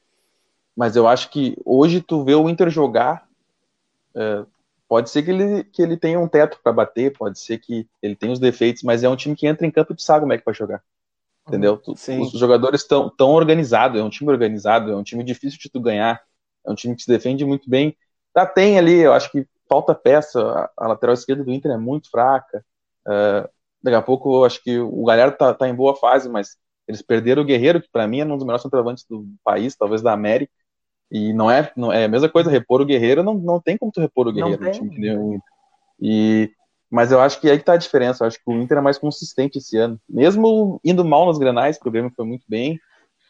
mas 0.75 0.95
eu 0.95 1.07
acho 1.07 1.29
que 1.29 1.57
hoje 1.65 2.01
tu 2.01 2.23
vê 2.23 2.35
o 2.35 2.49
Inter 2.49 2.69
jogar 2.69 3.27
é, 4.15 4.45
pode 4.88 5.10
ser 5.10 5.24
que 5.24 5.32
ele, 5.32 5.63
que 5.63 5.82
ele 5.82 5.97
tenha 5.97 6.19
um 6.19 6.28
teto 6.28 6.60
para 6.63 6.74
bater, 6.74 7.17
pode 7.17 7.39
ser 7.39 7.58
que 7.58 7.88
ele 8.02 8.15
tenha 8.15 8.34
os 8.34 8.39
defeitos, 8.39 8.84
mas 8.84 9.04
é 9.04 9.10
um 9.10 9.15
time 9.15 9.36
que 9.36 9.47
entra 9.47 9.65
em 9.65 9.71
campo 9.71 9.93
e 9.93 9.95
tu 9.95 10.02
sabe 10.02 10.21
como 10.21 10.34
é 10.34 10.38
que 10.38 10.45
vai 10.45 10.54
jogar. 10.54 10.84
Entendeu? 11.47 11.82
Sim. 11.95 12.21
Os 12.21 12.32
jogadores 12.32 12.82
estão 12.82 13.10
tão 13.10 13.30
organizados, 13.30 14.00
é 14.00 14.04
um 14.04 14.10
time 14.10 14.30
organizado, 14.30 14.91
é 14.91 14.95
um 14.95 15.04
time 15.04 15.24
difícil 15.24 15.60
de 15.60 15.69
tu 15.69 15.80
ganhar, 15.80 16.21
é 16.65 16.71
um 16.71 16.76
time 16.76 16.95
que 16.95 17.04
se 17.04 17.08
defende 17.08 17.43
muito 17.45 17.69
bem. 17.69 17.97
Tá, 18.34 18.45
tem 18.45 18.78
ali, 18.78 19.00
eu 19.00 19.13
acho 19.13 19.32
que 19.32 19.45
falta 19.67 19.95
peça, 19.95 20.41
a, 20.41 20.69
a 20.78 20.88
lateral 20.88 21.13
esquerda 21.13 21.43
do 21.43 21.52
Inter 21.52 21.71
é 21.71 21.78
muito 21.78 22.10
fraca. 22.10 22.63
Uh, 23.08 23.50
daqui 23.82 23.95
a 23.95 24.02
pouco 24.02 24.36
eu 24.36 24.45
acho 24.45 24.62
que 24.63 24.78
o 24.80 25.04
Galhardo 25.04 25.38
tá, 25.38 25.54
tá 25.54 25.67
em 25.67 25.74
boa 25.74 25.95
fase, 25.95 26.30
mas 26.30 26.58
eles 26.88 27.02
perderam 27.02 27.41
o 27.41 27.45
Guerreiro, 27.45 27.82
que 27.82 27.89
para 27.89 28.08
mim 28.08 28.19
é 28.19 28.26
um 28.26 28.36
dos 28.36 28.45
melhores 28.45 28.62
centroavantes 28.62 29.06
do 29.10 29.26
país, 29.43 29.76
talvez 29.76 30.02
da 30.02 30.13
América. 30.13 30.52
E 31.12 31.34
não 31.34 31.52
é, 31.52 31.69
não 31.76 31.91
é 31.91 32.06
a 32.06 32.08
mesma 32.08 32.30
coisa, 32.30 32.50
repor 32.50 32.82
o 32.82 32.86
Guerreiro, 32.86 33.21
não, 33.21 33.34
não 33.34 33.60
tem 33.60 33.78
como 33.78 33.91
tu 33.91 34.00
repor 34.00 34.28
o 34.28 34.32
Guerreiro 34.32 34.63
no 34.63 34.71
time 34.71 34.89
que 34.89 35.02
deu 35.02 35.19
o 35.19 35.34
Inter. 35.34 35.52
E, 36.00 36.50
mas 36.89 37.12
eu 37.12 37.19
acho 37.19 37.39
que 37.41 37.50
é 37.50 37.52
aí 37.52 37.60
que 37.60 37.65
tá 37.65 37.74
a 37.74 37.78
diferença. 37.78 38.24
Eu 38.24 38.28
acho 38.28 38.38
que 38.38 38.50
o 38.50 38.54
Inter 38.54 38.78
é 38.78 38.82
mais 38.82 38.97
consistente 38.97 39.58
esse 39.58 39.78
ano. 39.78 40.00
Mesmo 40.10 40.80
indo 40.86 41.04
mal 41.04 41.26
nos 41.26 41.38
granais, 41.38 41.78
o 41.86 41.91
Grêmio 41.91 42.13
foi 42.15 42.26
muito 42.26 42.45
bem, 42.47 42.80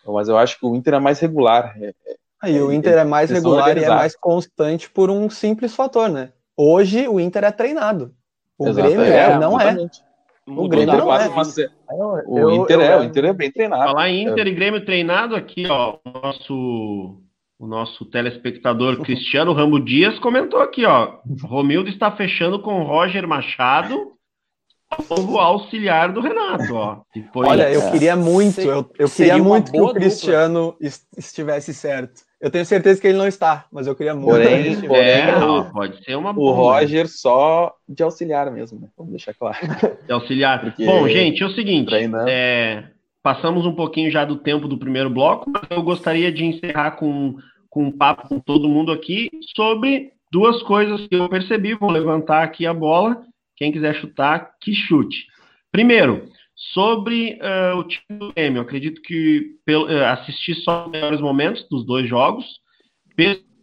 mas 0.06 0.30
eu 0.30 0.38
acho 0.38 0.60
que 0.60 0.65
o 0.65 0.76
Inter 0.76 0.94
é 0.94 1.00
mais 1.00 1.20
regular. 1.20 1.76
É, 1.82 1.88
é, 1.88 2.15
aí 2.41 2.62
o 2.62 2.72
Inter 2.72 3.00
é 3.00 3.04
mais 3.04 3.32
regular 3.32 3.76
e 3.76 3.84
é 3.84 3.89
mais 3.89 4.15
constante 4.15 4.88
por 4.88 5.10
um 5.10 5.28
simples 5.28 5.76
fator, 5.76 6.08
né? 6.08 6.32
Hoje 6.56 7.08
o 7.08 7.20
Inter 7.20 7.46
é 7.46 7.52
treinado. 7.52 8.13
O 8.60 8.67
Exato, 8.67 8.88
Grêmio 8.88 9.06
é, 9.06 9.39
não 9.39 9.60
é. 9.60 9.63
exatamente. 9.63 10.02
é. 10.02 10.12
O 10.52 10.67
Grêmio 10.67 10.98
não 10.98 11.13
é. 11.13 11.30
o 12.28 12.52
Inter 12.52 12.80
eu, 12.80 12.82
é, 12.82 13.00
o 13.00 13.04
Inter 13.04 13.26
é 13.26 13.34
bem 13.34 13.52
treinado. 13.52 13.84
Falar 13.86 14.10
em 14.10 14.28
Inter 14.28 14.46
e 14.46 14.54
Grêmio 14.54 14.86
treinado 14.86 15.36
aqui, 15.36 15.65
ó, 15.67 15.98
nosso 16.06 17.22
o 17.62 17.67
nosso 17.67 18.04
telespectador 18.06 19.00
Cristiano 19.02 19.54
Rambo 19.54 19.80
Dias 19.80 20.17
comentou 20.17 20.60
aqui, 20.62 20.84
ó. 20.84 21.19
Romildo 21.43 21.89
está 21.89 22.12
fechando 22.12 22.60
com 22.60 22.82
Roger 22.82 23.28
Machado 23.28 24.13
novo 25.10 25.38
auxiliar 25.38 26.12
do 26.12 26.21
Renato, 26.21 26.74
ó. 26.74 27.02
Foi, 27.32 27.47
Olha, 27.47 27.71
eu 27.71 27.91
queria 27.91 28.15
muito, 28.15 28.60
eu, 28.60 28.89
eu 28.97 29.08
queria 29.08 29.38
muito 29.38 29.71
que 29.71 29.80
o 29.80 29.93
Cristiano 29.93 30.71
dupla. 30.71 30.88
estivesse 31.17 31.71
certo. 31.74 32.21
Eu 32.41 32.50
tenho 32.50 32.65
certeza 32.65 33.00
que 33.00 33.08
ele 33.08 33.17
não 33.17 33.28
está, 33.28 33.65
mas 33.71 33.86
eu 33.86 33.95
queria 33.95 34.15
muito. 34.15 34.30
Porém, 34.30 34.82
porém 34.82 35.00
é, 35.00 35.71
pode 35.71 36.04
ser 36.04 36.15
uma 36.15 36.34
boa. 36.34 36.52
O 36.52 36.56
Roger 36.56 37.08
só 37.08 37.74
de 37.88 38.02
auxiliar 38.02 38.52
mesmo, 38.52 38.80
né? 38.80 38.88
Vamos 38.97 39.12
deixar 39.12 39.36
claro. 39.36 39.60
De 40.06 40.12
auxiliar. 40.12 40.60
Porque 40.60 40.84
Bom, 40.84 41.08
gente, 41.08 41.43
é 41.43 41.45
o 41.45 41.54
seguinte, 41.54 41.93
é, 42.28 42.86
passamos 43.21 43.65
um 43.65 43.76
pouquinho 43.76 44.12
já 44.12 44.26
do 44.26 44.38
tempo 44.38 44.67
do 44.67 44.78
primeiro 44.78 45.10
bloco, 45.10 45.50
mas 45.50 45.63
eu 45.69 45.84
gostaria 45.84 46.32
de 46.32 46.43
encerrar 46.43 46.91
com, 46.91 47.36
com 47.71 47.86
um 47.86 47.91
papo 47.91 48.27
com 48.27 48.39
todo 48.39 48.69
mundo 48.69 48.91
aqui 48.91 49.31
sobre 49.55 50.12
duas 50.31 50.62
coisas 50.62 51.07
que 51.07 51.15
eu 51.15 51.27
percebi. 51.29 51.73
Vou 51.73 51.89
levantar 51.89 52.43
aqui 52.43 52.67
a 52.67 52.73
bola. 52.73 53.23
Quem 53.55 53.71
quiser 53.71 53.95
chutar, 53.95 54.51
que 54.62 54.75
chute. 54.75 55.25
Primeiro, 55.71 56.29
sobre 56.73 57.39
uh, 57.41 57.77
o 57.77 57.84
time 57.86 58.19
do 58.19 58.34
Grêmio. 58.34 58.60
Eu 58.60 58.63
acredito 58.63 59.01
que 59.01 59.55
pelo, 59.65 59.86
uh, 59.86 60.05
assisti 60.07 60.53
só 60.55 60.86
os 60.86 60.91
melhores 60.91 61.21
momentos 61.21 61.67
dos 61.69 61.86
dois 61.86 62.07
jogos. 62.07 62.45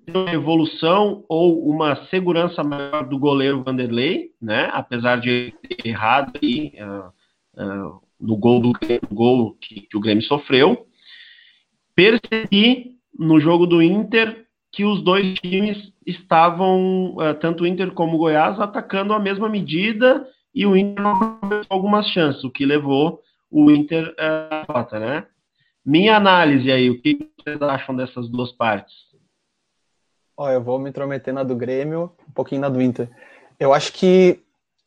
Uma 0.08 0.32
evolução 0.32 1.24
ou 1.28 1.68
uma 1.68 2.06
segurança 2.06 2.64
maior 2.64 3.06
do 3.06 3.18
goleiro 3.18 3.62
Vanderlei, 3.62 4.30
né? 4.40 4.70
Apesar 4.72 5.20
de 5.20 5.52
ter 5.62 5.86
errado 5.86 6.32
aí 6.42 6.72
uh, 6.80 8.00
no 8.18 8.36
gol 8.36 8.60
do 8.60 8.72
gol 9.12 9.54
que, 9.60 9.82
que 9.82 9.96
o 9.96 10.00
Grêmio 10.00 10.24
sofreu. 10.24 10.86
Percebi 11.94 12.97
no 13.18 13.40
jogo 13.40 13.66
do 13.66 13.82
Inter 13.82 14.46
que 14.70 14.84
os 14.84 15.02
dois 15.02 15.34
times 15.40 15.92
estavam, 16.06 17.16
uh, 17.16 17.34
tanto 17.40 17.64
o 17.64 17.66
Inter 17.66 17.92
como 17.92 18.16
o 18.16 18.18
Goiás, 18.18 18.60
atacando 18.60 19.12
a 19.12 19.18
mesma 19.18 19.48
medida 19.48 20.28
e 20.54 20.64
o 20.66 20.76
Inter 20.76 21.02
não 21.02 21.40
algumas 21.68 22.06
chances, 22.08 22.44
o 22.44 22.50
que 22.50 22.64
levou 22.64 23.20
o 23.50 23.70
Inter 23.70 24.14
à 24.18 24.64
rota, 24.70 24.98
né? 24.98 25.26
Minha 25.84 26.16
análise 26.16 26.70
aí, 26.70 26.90
o 26.90 27.00
que 27.00 27.30
vocês 27.38 27.60
acham 27.62 27.96
dessas 27.96 28.28
duas 28.28 28.52
partes? 28.52 28.94
Ó, 30.36 30.50
eu 30.50 30.62
vou 30.62 30.78
me 30.78 30.90
intrometer 30.90 31.32
na 31.32 31.42
do 31.42 31.56
Grêmio, 31.56 32.12
um 32.28 32.32
pouquinho 32.32 32.60
na 32.60 32.68
do 32.68 32.80
Inter. 32.80 33.10
Eu 33.58 33.72
acho 33.72 33.92
que 33.92 34.40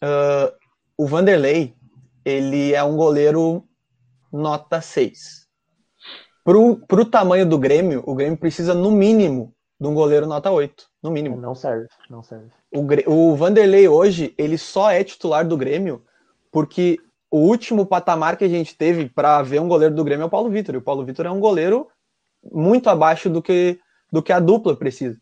uh, 0.03 0.55
o 0.95 1.07
Vanderlei, 1.07 1.73
ele 2.23 2.73
é 2.73 2.83
um 2.83 2.95
goleiro 2.95 3.67
nota 4.31 4.79
6. 4.79 5.40
Pro, 6.43 6.77
pro 6.87 7.05
tamanho 7.05 7.45
do 7.45 7.57
Grêmio, 7.57 8.03
o 8.05 8.15
Grêmio 8.15 8.37
precisa, 8.37 8.73
no 8.73 8.91
mínimo, 8.91 9.53
de 9.79 9.87
um 9.87 9.93
goleiro 9.93 10.25
nota 10.25 10.49
8, 10.49 10.85
no 11.01 11.11
mínimo. 11.11 11.37
Não 11.37 11.55
serve, 11.55 11.87
não 12.09 12.23
serve. 12.23 12.49
O, 12.71 12.85
o 13.11 13.35
Vanderlei 13.35 13.87
hoje, 13.87 14.33
ele 14.37 14.57
só 14.57 14.91
é 14.91 15.03
titular 15.03 15.47
do 15.47 15.57
Grêmio 15.57 16.03
porque 16.51 16.99
o 17.29 17.39
último 17.39 17.85
patamar 17.85 18.37
que 18.37 18.43
a 18.43 18.49
gente 18.49 18.75
teve 18.75 19.07
para 19.07 19.41
ver 19.41 19.61
um 19.61 19.67
goleiro 19.67 19.95
do 19.95 20.03
Grêmio 20.03 20.23
é 20.23 20.25
o 20.27 20.29
Paulo 20.29 20.49
Vitor. 20.49 20.75
E 20.75 20.77
o 20.79 20.81
Paulo 20.81 21.05
Vitor 21.05 21.25
é 21.25 21.31
um 21.31 21.39
goleiro 21.39 21.87
muito 22.51 22.89
abaixo 22.89 23.29
do 23.29 23.41
que, 23.41 23.79
do 24.11 24.21
que 24.21 24.33
a 24.33 24.39
dupla 24.39 24.75
precisa. 24.75 25.17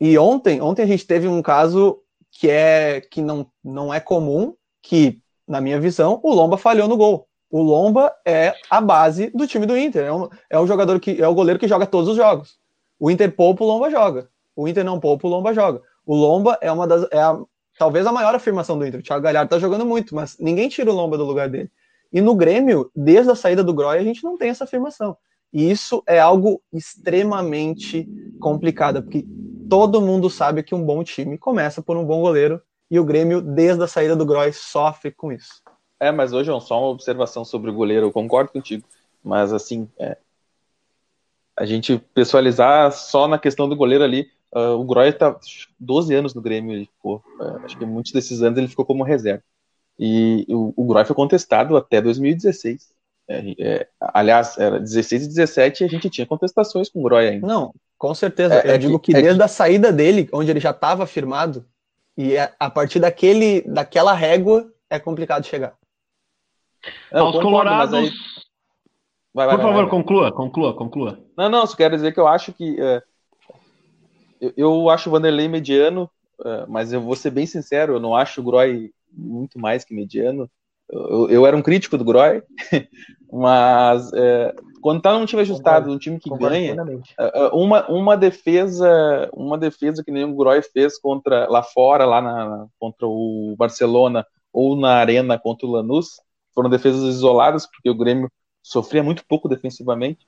E 0.00 0.18
ontem, 0.18 0.60
ontem 0.60 0.82
a 0.82 0.86
gente 0.86 1.06
teve 1.06 1.26
um 1.26 1.40
caso 1.40 2.00
que 2.30 2.50
é 2.50 3.00
que 3.00 3.22
não, 3.22 3.50
não 3.64 3.92
é 3.92 3.98
comum, 3.98 4.54
que, 4.82 5.20
na 5.46 5.60
minha 5.60 5.80
visão, 5.80 6.20
o 6.22 6.32
Lomba 6.32 6.56
falhou 6.56 6.86
no 6.86 6.96
gol. 6.96 7.27
O 7.50 7.62
Lomba 7.62 8.14
é 8.26 8.54
a 8.68 8.80
base 8.80 9.30
do 9.30 9.46
time 9.46 9.66
do 9.66 9.76
Inter. 9.76 10.04
É 10.04 10.12
um, 10.12 10.28
é 10.50 10.60
um 10.60 10.66
jogador 10.66 11.00
que 11.00 11.20
é 11.20 11.26
o 11.26 11.34
goleiro 11.34 11.58
que 11.58 11.68
joga 11.68 11.86
todos 11.86 12.10
os 12.10 12.16
jogos. 12.16 12.58
O 12.98 13.10
Inter 13.10 13.34
poupa, 13.34 13.64
o 13.64 13.66
Lomba 13.66 13.90
joga. 13.90 14.28
O 14.54 14.68
Inter 14.68 14.84
não 14.84 15.00
poupa, 15.00 15.26
o 15.26 15.30
Lomba 15.30 15.54
joga. 15.54 15.80
O 16.04 16.14
Lomba 16.14 16.58
é 16.60 16.70
uma 16.70 16.86
das. 16.86 17.06
É 17.10 17.20
a, 17.20 17.38
talvez 17.78 18.06
a 18.06 18.12
maior 18.12 18.34
afirmação 18.34 18.78
do 18.78 18.86
Inter. 18.86 19.00
O 19.00 19.02
Thiago 19.02 19.22
Galhardo 19.22 19.50
tá 19.50 19.58
jogando 19.58 19.86
muito, 19.86 20.14
mas 20.14 20.36
ninguém 20.38 20.68
tira 20.68 20.90
o 20.90 20.94
Lomba 20.94 21.16
do 21.16 21.24
lugar 21.24 21.48
dele. 21.48 21.70
E 22.12 22.20
no 22.20 22.34
Grêmio, 22.34 22.90
desde 22.94 23.30
a 23.30 23.34
saída 23.34 23.62
do 23.62 23.74
Groy, 23.74 23.98
a 23.98 24.04
gente 24.04 24.24
não 24.24 24.36
tem 24.36 24.50
essa 24.50 24.64
afirmação. 24.64 25.16
E 25.52 25.70
isso 25.70 26.02
é 26.06 26.18
algo 26.18 26.60
extremamente 26.72 28.08
complicado, 28.40 29.02
porque 29.02 29.26
todo 29.68 30.00
mundo 30.00 30.28
sabe 30.28 30.62
que 30.62 30.74
um 30.74 30.84
bom 30.84 31.02
time 31.04 31.38
começa 31.38 31.82
por 31.82 31.96
um 31.96 32.04
bom 32.04 32.20
goleiro, 32.20 32.60
e 32.90 32.98
o 32.98 33.04
Grêmio, 33.04 33.40
desde 33.42 33.82
a 33.82 33.86
saída 33.86 34.16
do 34.16 34.24
Groy, 34.24 34.52
sofre 34.52 35.10
com 35.10 35.30
isso. 35.30 35.62
É, 36.00 36.12
mas 36.12 36.32
hoje, 36.32 36.50
é 36.50 36.60
só 36.60 36.80
uma 36.80 36.90
observação 36.90 37.44
sobre 37.44 37.70
o 37.70 37.74
goleiro, 37.74 38.06
eu 38.06 38.12
concordo 38.12 38.52
contigo, 38.52 38.86
mas 39.22 39.52
assim, 39.52 39.88
é, 39.98 40.16
a 41.58 41.66
gente 41.66 41.98
pessoalizar 42.14 42.92
só 42.92 43.26
na 43.26 43.38
questão 43.38 43.68
do 43.68 43.76
goleiro 43.76 44.04
ali. 44.04 44.30
Uh, 44.54 44.78
o 44.78 44.84
Groy 44.84 45.12
tá 45.12 45.36
12 45.78 46.14
anos 46.14 46.32
no 46.32 46.40
Grêmio, 46.40 46.72
ele 46.72 46.86
ficou, 46.86 47.22
uh, 47.38 47.64
acho 47.64 47.76
que 47.76 47.84
muitos 47.84 48.12
desses 48.12 48.42
anos 48.42 48.58
ele 48.58 48.68
ficou 48.68 48.84
como 48.84 49.02
reserva. 49.02 49.42
E 49.98 50.46
o, 50.48 50.72
o 50.76 50.86
Groy 50.86 51.04
foi 51.04 51.16
contestado 51.16 51.76
até 51.76 52.00
2016. 52.00 52.88
É, 53.28 53.54
é, 53.58 53.88
aliás, 54.00 54.56
era 54.56 54.78
16 54.78 55.24
e 55.24 55.28
17 55.28 55.82
e 55.82 55.86
a 55.86 55.88
gente 55.88 56.08
tinha 56.08 56.26
contestações 56.26 56.88
com 56.88 57.00
o 57.00 57.02
Groy 57.02 57.28
ainda. 57.28 57.46
Não, 57.46 57.74
com 57.98 58.14
certeza. 58.14 58.54
É, 58.54 58.68
Eu 58.68 58.74
é 58.74 58.78
digo 58.78 58.98
que, 58.98 59.12
que 59.12 59.18
é 59.18 59.22
desde 59.22 59.38
que... 59.38 59.44
a 59.44 59.48
saída 59.48 59.92
dele, 59.92 60.28
onde 60.32 60.50
ele 60.50 60.60
já 60.60 60.70
estava 60.70 61.06
firmado, 61.06 61.66
e 62.16 62.36
é, 62.36 62.54
a 62.58 62.70
partir 62.70 63.00
daquele, 63.00 63.62
daquela 63.62 64.14
régua 64.14 64.72
é 64.88 64.98
complicado 64.98 65.44
chegar. 65.44 65.76
Aos 67.12 67.40
Colorados, 67.40 67.94
aí... 67.94 68.10
Vai, 69.38 69.46
vai, 69.46 69.56
Por 69.56 69.62
vai, 69.62 69.72
favor, 69.72 69.88
conclua, 69.88 70.32
conclua, 70.32 70.74
conclua. 70.74 71.18
Não, 71.36 71.48
não, 71.48 71.64
só 71.64 71.76
quero 71.76 71.94
dizer 71.94 72.12
que 72.12 72.18
eu 72.18 72.26
acho 72.26 72.52
que. 72.52 72.72
Uh, 72.72 73.02
eu, 74.40 74.52
eu, 74.56 74.90
acho 74.90 75.08
o 75.08 75.12
Vanderlei 75.12 75.46
mediano, 75.46 76.10
uh, 76.40 76.68
mas 76.68 76.92
eu 76.92 77.00
vou 77.00 77.14
ser 77.14 77.30
bem 77.30 77.46
sincero, 77.46 77.94
eu 77.94 78.00
não 78.00 78.16
acho 78.16 78.40
o 78.40 78.44
Groy 78.44 78.90
muito 79.12 79.56
mais 79.58 79.84
que 79.84 79.94
mediano. 79.94 80.50
Eu, 80.90 81.30
eu 81.30 81.46
era 81.46 81.56
um 81.56 81.62
crítico 81.62 81.96
do 81.98 82.04
Groy, 82.04 82.42
mas 83.32 84.10
uh, 84.10 84.80
quando 84.80 85.02
tá 85.02 85.16
num 85.16 85.26
time 85.26 85.42
ajustado, 85.42 85.88
num 85.88 85.98
time 85.98 86.18
que 86.18 86.30
ganha, 86.30 86.74
uma, 87.52 87.86
uma 87.88 88.16
defesa, 88.16 89.30
uma 89.32 89.56
defesa 89.56 90.02
que 90.02 90.10
nem 90.10 90.24
o 90.24 90.34
Groy 90.34 90.62
fez 90.62 90.98
contra 90.98 91.48
lá 91.48 91.62
fora, 91.62 92.04
lá 92.04 92.20
na, 92.20 92.66
contra 92.78 93.06
o 93.06 93.54
Barcelona, 93.56 94.26
ou 94.52 94.74
na 94.74 94.94
arena 94.94 95.38
contra 95.38 95.64
o 95.64 95.70
Lanús, 95.70 96.16
foram 96.58 96.68
defesas 96.68 97.14
isoladas, 97.14 97.66
porque 97.66 97.88
o 97.88 97.94
Grêmio 97.94 98.28
sofria 98.60 99.00
muito 99.00 99.24
pouco 99.24 99.48
defensivamente. 99.48 100.26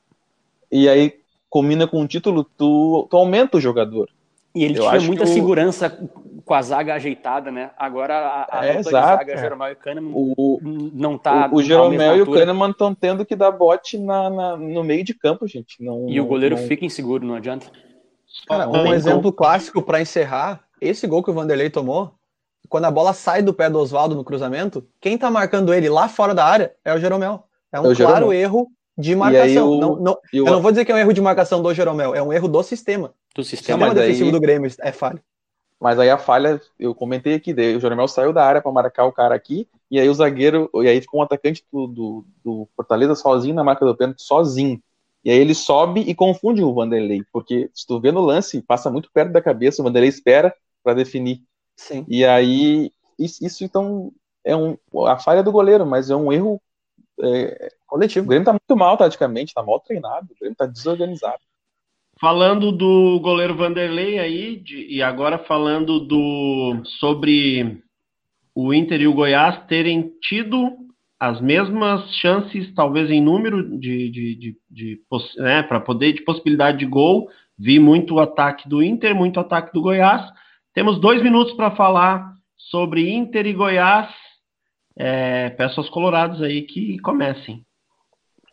E 0.71 0.89
aí 0.89 1.15
combina 1.49 1.89
com 1.89 2.01
o 2.01 2.07
título, 2.07 2.45
tu, 2.45 3.09
tu 3.11 3.17
aumenta 3.17 3.57
o 3.57 3.61
jogador. 3.61 4.09
E 4.55 4.63
ele 4.63 4.79
Eu 4.79 4.89
tinha 4.89 5.01
muita 5.01 5.27
segurança 5.27 5.91
com 6.45 6.55
a 6.55 6.63
zaga 6.63 6.95
ajeitada, 6.95 7.51
né? 7.51 7.73
Agora 7.77 8.47
a, 8.49 8.61
a 8.61 8.65
é, 8.65 8.81
zaga, 8.81 9.37
Jeromel 9.37 9.73
e 9.73 9.75
Kahneman 9.75 10.13
o, 10.15 10.61
não 10.63 11.19
tá. 11.19 11.51
O, 11.51 11.57
o 11.57 11.63
Jeromel 11.65 12.19
e 12.19 12.23
o 12.23 12.31
Kahneman 12.31 12.71
estão 12.71 12.95
tendo 12.95 13.27
que 13.27 13.35
dar 13.35 13.51
bote 13.51 13.99
na, 13.99 14.31
na, 14.31 14.57
no 14.57 14.85
meio 14.85 15.03
de 15.03 15.15
campo, 15.15 15.49
gente. 15.49 15.83
Não, 15.83 16.09
e 16.09 16.17
não, 16.17 16.25
o 16.25 16.29
goleiro 16.29 16.57
não... 16.57 16.63
fica 16.63 16.85
inseguro, 16.85 17.27
não 17.27 17.35
adianta. 17.35 17.67
Cara, 18.47 18.69
um 18.69 18.95
exemplo 18.95 19.33
clássico 19.33 19.83
para 19.83 20.01
encerrar: 20.01 20.61
esse 20.81 21.09
gol 21.09 21.25
que 21.25 21.31
o 21.31 21.35
Vanderlei 21.35 21.71
tomou, 21.71 22.13
quando 22.69 22.85
a 22.85 22.91
bola 22.91 23.13
sai 23.13 23.43
do 23.43 23.55
pé 23.55 23.69
do 23.69 23.79
Oswaldo 23.79 24.15
no 24.15 24.25
cruzamento, 24.25 24.87
quem 25.01 25.19
tá 25.19 25.31
marcando 25.31 25.73
ele 25.75 25.89
lá 25.89 26.09
fora 26.09 26.35
da 26.35 26.45
área 26.45 26.75
é 26.85 26.95
o 26.95 26.99
Jeromel. 26.99 27.45
É 27.73 27.81
um 27.81 27.91
é 27.91 27.95
claro 27.95 28.15
Jeromel. 28.15 28.33
erro 28.33 28.69
de 28.97 29.17
marcação. 29.17 29.71
O, 29.71 29.81
não, 29.81 29.97
não, 29.97 30.19
eu 30.33 30.45
não 30.45 30.61
vou 30.61 30.71
dizer 30.71 30.85
que 30.85 30.93
é 30.93 30.95
um 30.95 30.99
erro 30.99 31.13
de 31.13 31.21
marcação 31.21 31.63
do 31.63 31.73
Jeromel, 31.73 32.15
é 32.15 32.23
um 32.23 32.33
erro 32.33 32.49
do 32.49 32.63
sistema. 32.63 33.15
Do 33.35 33.43
sistema, 33.43 33.87
o 33.87 33.89
sistema 33.89 33.95
defensivo 33.95 34.27
aí, 34.27 34.33
do 34.33 34.41
Grêmio 34.41 34.71
é 34.81 34.93
falha. 34.93 35.23
Mas 35.81 35.99
aí 35.99 36.11
a 36.11 36.19
falha, 36.19 36.61
eu 36.79 36.95
comentei 36.95 37.35
aqui, 37.35 37.53
o 37.53 37.81
Jeromel 37.81 38.07
saiu 38.07 38.35
da 38.35 38.45
área 38.45 38.61
para 38.61 38.71
marcar 38.71 39.07
o 39.07 39.13
cara 39.13 39.35
aqui, 39.35 39.67
e 39.91 39.99
aí 39.99 40.09
o 40.09 40.15
zagueiro, 40.15 40.69
e 40.75 40.87
aí 40.87 41.01
ficou 41.01 41.21
um 41.21 41.23
atacante 41.23 41.65
do, 41.73 41.87
do, 41.87 42.25
do 42.45 42.69
Fortaleza 42.77 43.15
sozinho 43.15 43.55
na 43.55 43.65
marca 43.65 43.87
do 43.87 43.97
pênalti, 43.97 44.23
sozinho. 44.23 44.81
E 45.25 45.31
aí 45.31 45.39
ele 45.39 45.55
sobe 45.55 46.01
e 46.01 46.15
confunde 46.15 46.63
o 46.63 46.75
Vanderlei, 46.75 47.23
porque 47.33 47.71
se 47.73 47.87
tu 47.87 47.99
vê 47.99 48.13
no 48.13 48.21
lance, 48.21 48.61
passa 48.61 48.91
muito 48.91 49.11
perto 49.13 49.33
da 49.33 49.41
cabeça, 49.41 49.81
o 49.81 49.85
Vanderlei 49.85 50.11
espera 50.11 50.55
para 50.83 50.95
definir. 50.95 51.43
Sim. 51.81 52.05
E 52.07 52.27
aí, 52.27 52.93
isso, 53.19 53.45
isso, 53.45 53.65
então 53.65 54.13
é 54.45 54.55
um, 54.55 54.77
a 55.07 55.19
falha 55.19 55.43
do 55.43 55.51
goleiro, 55.51 55.87
mas 55.87 56.11
é 56.11 56.15
um 56.15 56.31
erro 56.31 56.61
é, 57.23 57.73
coletivo. 57.87 58.27
O 58.27 58.29
Grêmio 58.29 58.45
tá 58.45 58.53
muito 58.53 58.77
mal 58.77 58.99
taticamente, 58.99 59.55
tá 59.55 59.63
mal 59.63 59.81
treinado, 59.81 60.29
o 60.31 60.39
Grêmio 60.39 60.57
tá 60.57 60.67
desorganizado. 60.67 61.41
Falando 62.21 62.71
do 62.71 63.19
goleiro 63.21 63.57
Vanderlei 63.57 64.19
aí, 64.19 64.57
de, 64.57 64.87
e 64.95 65.03
agora 65.03 65.39
falando 65.39 66.01
do 66.01 66.83
sobre 66.99 67.83
o 68.55 68.75
Inter 68.75 69.01
e 69.01 69.09
o 69.09 69.15
Goiás 69.15 69.65
terem 69.67 70.13
tido 70.21 70.77
as 71.19 71.41
mesmas 71.41 72.15
chances, 72.17 72.75
talvez 72.75 73.11
em 73.11 73.23
número 73.23 73.79
de, 73.79 74.11
de, 74.11 74.35
de, 74.35 74.57
de 74.71 75.01
né, 75.39 75.63
para 75.63 75.81
poder 75.81 76.13
de 76.13 76.23
possibilidade 76.25 76.79
de 76.79 76.87
gol. 76.87 77.31
Vi 77.59 77.79
muito 77.79 78.19
ataque 78.19 78.69
do 78.69 78.83
Inter, 78.83 79.15
muito 79.15 79.41
ataque 79.41 79.73
do 79.73 79.81
Goiás. 79.81 80.31
Temos 80.73 81.01
dois 81.01 81.21
minutos 81.23 81.53
para 81.55 81.73
falar 81.73 82.33
sobre 82.57 83.13
Inter 83.13 83.47
e 83.47 83.53
Goiás. 83.53 84.09
É, 84.97 85.51
peço 85.51 85.81
aos 85.81 85.91
colorados 85.91 86.41
aí 86.43 86.63
que 86.63 86.99
comecem. 87.01 87.65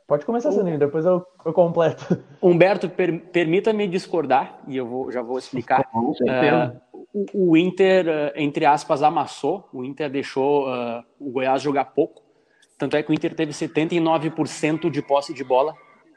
Pode 0.08 0.26
começar, 0.26 0.52
Saninho, 0.52 0.80
depois 0.80 1.06
eu, 1.06 1.24
eu 1.46 1.54
completo. 1.54 2.24
Humberto, 2.42 2.90
per, 2.90 3.20
permita-me 3.30 3.88
discordar, 3.88 4.58
e 4.68 4.78
eu 4.78 4.88
vou, 4.88 5.12
já 5.12 5.22
vou 5.22 5.38
explicar. 5.38 5.86
Uh, 5.94 6.80
o, 7.14 7.52
o, 7.52 7.58
Inter, 7.58 8.08
uh, 8.08 8.32
entre 8.36 8.66
aspas, 8.66 9.04
amassou. 9.04 9.68
O 9.74 9.84
Inter 9.84 10.10
deixou 10.10 10.70
uh, 10.70 11.04
o 11.20 11.30
Goiás 11.30 11.62
jogar 11.62 11.86
pouco. 11.86 12.24
Tanto 12.78 12.96
é 12.96 13.04
que 13.04 13.12
o 13.12 13.14
Inter 13.14 13.36
teve 13.36 13.52
79% 13.52 14.90
de 14.90 15.02
posse 15.02 15.34
de 15.34 15.44
bola. 15.44 15.76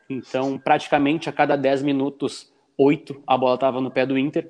Então, 0.09 0.57
praticamente 0.57 1.29
a 1.29 1.33
cada 1.33 1.57
10 1.57 1.83
minutos, 1.83 2.53
8 2.79 3.23
a 3.27 3.37
bola 3.37 3.55
estava 3.55 3.81
no 3.81 3.91
pé 3.91 4.07
do 4.07 4.17
Inter. 4.17 4.49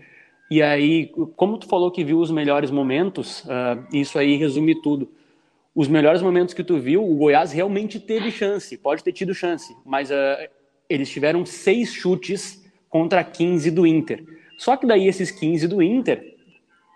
E 0.51 0.61
aí, 0.61 1.13
como 1.37 1.59
tu 1.59 1.69
falou 1.69 1.93
que 1.93 2.03
viu 2.03 2.19
os 2.19 2.31
melhores 2.31 2.73
momentos, 2.73 3.45
uh, 3.45 3.87
isso 3.93 4.19
aí 4.19 4.37
resume 4.37 4.75
tudo. 4.83 5.09
Os 5.73 5.87
melhores 5.87 6.21
momentos 6.21 6.53
que 6.53 6.65
tu 6.65 6.79
viu, 6.79 7.09
o 7.09 7.15
Goiás 7.15 7.53
realmente 7.53 8.01
teve 8.01 8.33
chance, 8.33 8.77
pode 8.77 9.05
ter 9.05 9.13
tido 9.13 9.33
chance, 9.33 9.73
mas 9.87 10.11
uh, 10.11 10.15
eles 10.89 11.09
tiveram 11.09 11.47
seis 11.47 11.93
chutes 11.93 12.69
contra 12.89 13.23
15 13.23 13.71
do 13.71 13.87
Inter. 13.87 14.25
Só 14.59 14.77
que 14.77 14.87
daí 14.87 15.07
esses 15.07 15.31
15 15.31 15.69
do 15.69 15.81
Inter, 15.81 16.35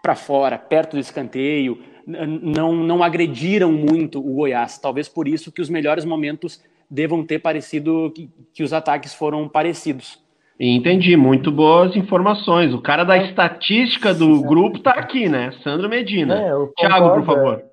para 0.03 0.17
fora, 0.17 0.59
perto 0.59 0.97
do 0.97 0.99
escanteio, 0.99 1.79
não, 2.05 2.75
não 2.75 3.03
agrediram 3.05 3.73
muito 3.73 4.19
o 4.19 4.35
Goiás. 4.35 4.79
Talvez 4.79 5.09
por 5.09 5.29
isso 5.29 5.53
que 5.53 5.63
os 5.63 5.71
melhores 5.71 6.05
momentos 6.05 6.61
devam 6.91 7.25
ter 7.25 7.39
parecido, 7.39 8.13
que, 8.15 8.29
que 8.53 8.63
os 8.65 8.73
ataques 8.73 9.15
foram 9.15 9.49
parecidos. 9.49 10.24
Entendi, 10.59 11.17
muito 11.17 11.51
boas 11.51 11.97
informações. 11.97 12.73
O 12.73 12.81
cara 12.81 13.05
da 13.05 13.17
estatística 13.17 14.15
do 14.15 14.41
grupo 14.43 14.79
tá 14.79 14.93
aqui, 14.93 15.29
né? 15.29 15.53
Sandro 15.63 15.89
Medina. 15.89 16.41
É, 16.41 16.53
Thiago, 16.77 17.15
por 17.15 17.25
favor. 17.25 17.65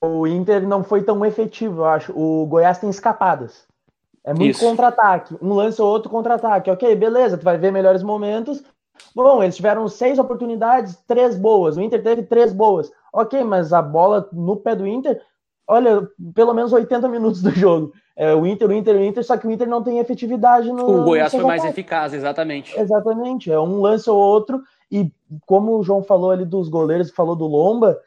O 0.00 0.26
Inter 0.26 0.66
não 0.66 0.84
foi 0.84 1.02
tão 1.02 1.24
efetivo, 1.24 1.80
eu 1.80 1.84
acho. 1.86 2.12
O 2.14 2.46
Goiás 2.46 2.78
tem 2.78 2.90
escapadas. 2.90 3.66
É 4.24 4.34
muito 4.34 4.58
contra-ataque. 4.58 5.36
Um 5.40 5.54
lance 5.54 5.80
ou 5.80 5.88
outro 5.88 6.10
contra-ataque. 6.10 6.70
Ok, 6.70 6.94
beleza, 6.96 7.38
tu 7.38 7.44
vai 7.44 7.56
ver 7.56 7.72
melhores 7.72 8.02
momentos. 8.02 8.62
Bom, 9.14 9.42
eles 9.42 9.56
tiveram 9.56 9.88
seis 9.88 10.18
oportunidades, 10.18 10.96
três 11.06 11.38
boas. 11.38 11.76
O 11.76 11.80
Inter 11.80 12.02
teve 12.02 12.22
três 12.22 12.52
boas. 12.52 12.90
Ok, 13.12 13.42
mas 13.44 13.72
a 13.72 13.80
bola 13.80 14.28
no 14.32 14.56
pé 14.56 14.74
do 14.74 14.86
Inter, 14.86 15.20
olha, 15.66 16.06
pelo 16.34 16.52
menos 16.52 16.72
80 16.72 17.08
minutos 17.08 17.40
do 17.40 17.50
jogo. 17.50 17.92
É, 18.16 18.34
o 18.34 18.46
Inter, 18.46 18.68
o 18.68 18.72
Inter, 18.72 18.96
o 18.96 19.04
Inter, 19.04 19.22
só 19.22 19.36
que 19.36 19.46
o 19.46 19.50
Inter 19.50 19.68
não 19.68 19.82
tem 19.82 19.98
efetividade 19.98 20.72
no. 20.72 21.02
O 21.02 21.04
Goiás 21.04 21.30
foi 21.30 21.44
mais 21.44 21.64
eficaz, 21.64 22.14
exatamente. 22.14 22.78
Exatamente, 22.78 23.52
é 23.52 23.60
um 23.60 23.80
lance 23.80 24.08
ou 24.08 24.16
outro. 24.16 24.62
E 24.90 25.12
como 25.44 25.76
o 25.76 25.82
João 25.82 26.02
falou 26.02 26.30
ali 26.30 26.46
dos 26.46 26.68
goleiros, 26.68 27.10
falou 27.10 27.36
do 27.36 27.46
Lomba, 27.46 28.00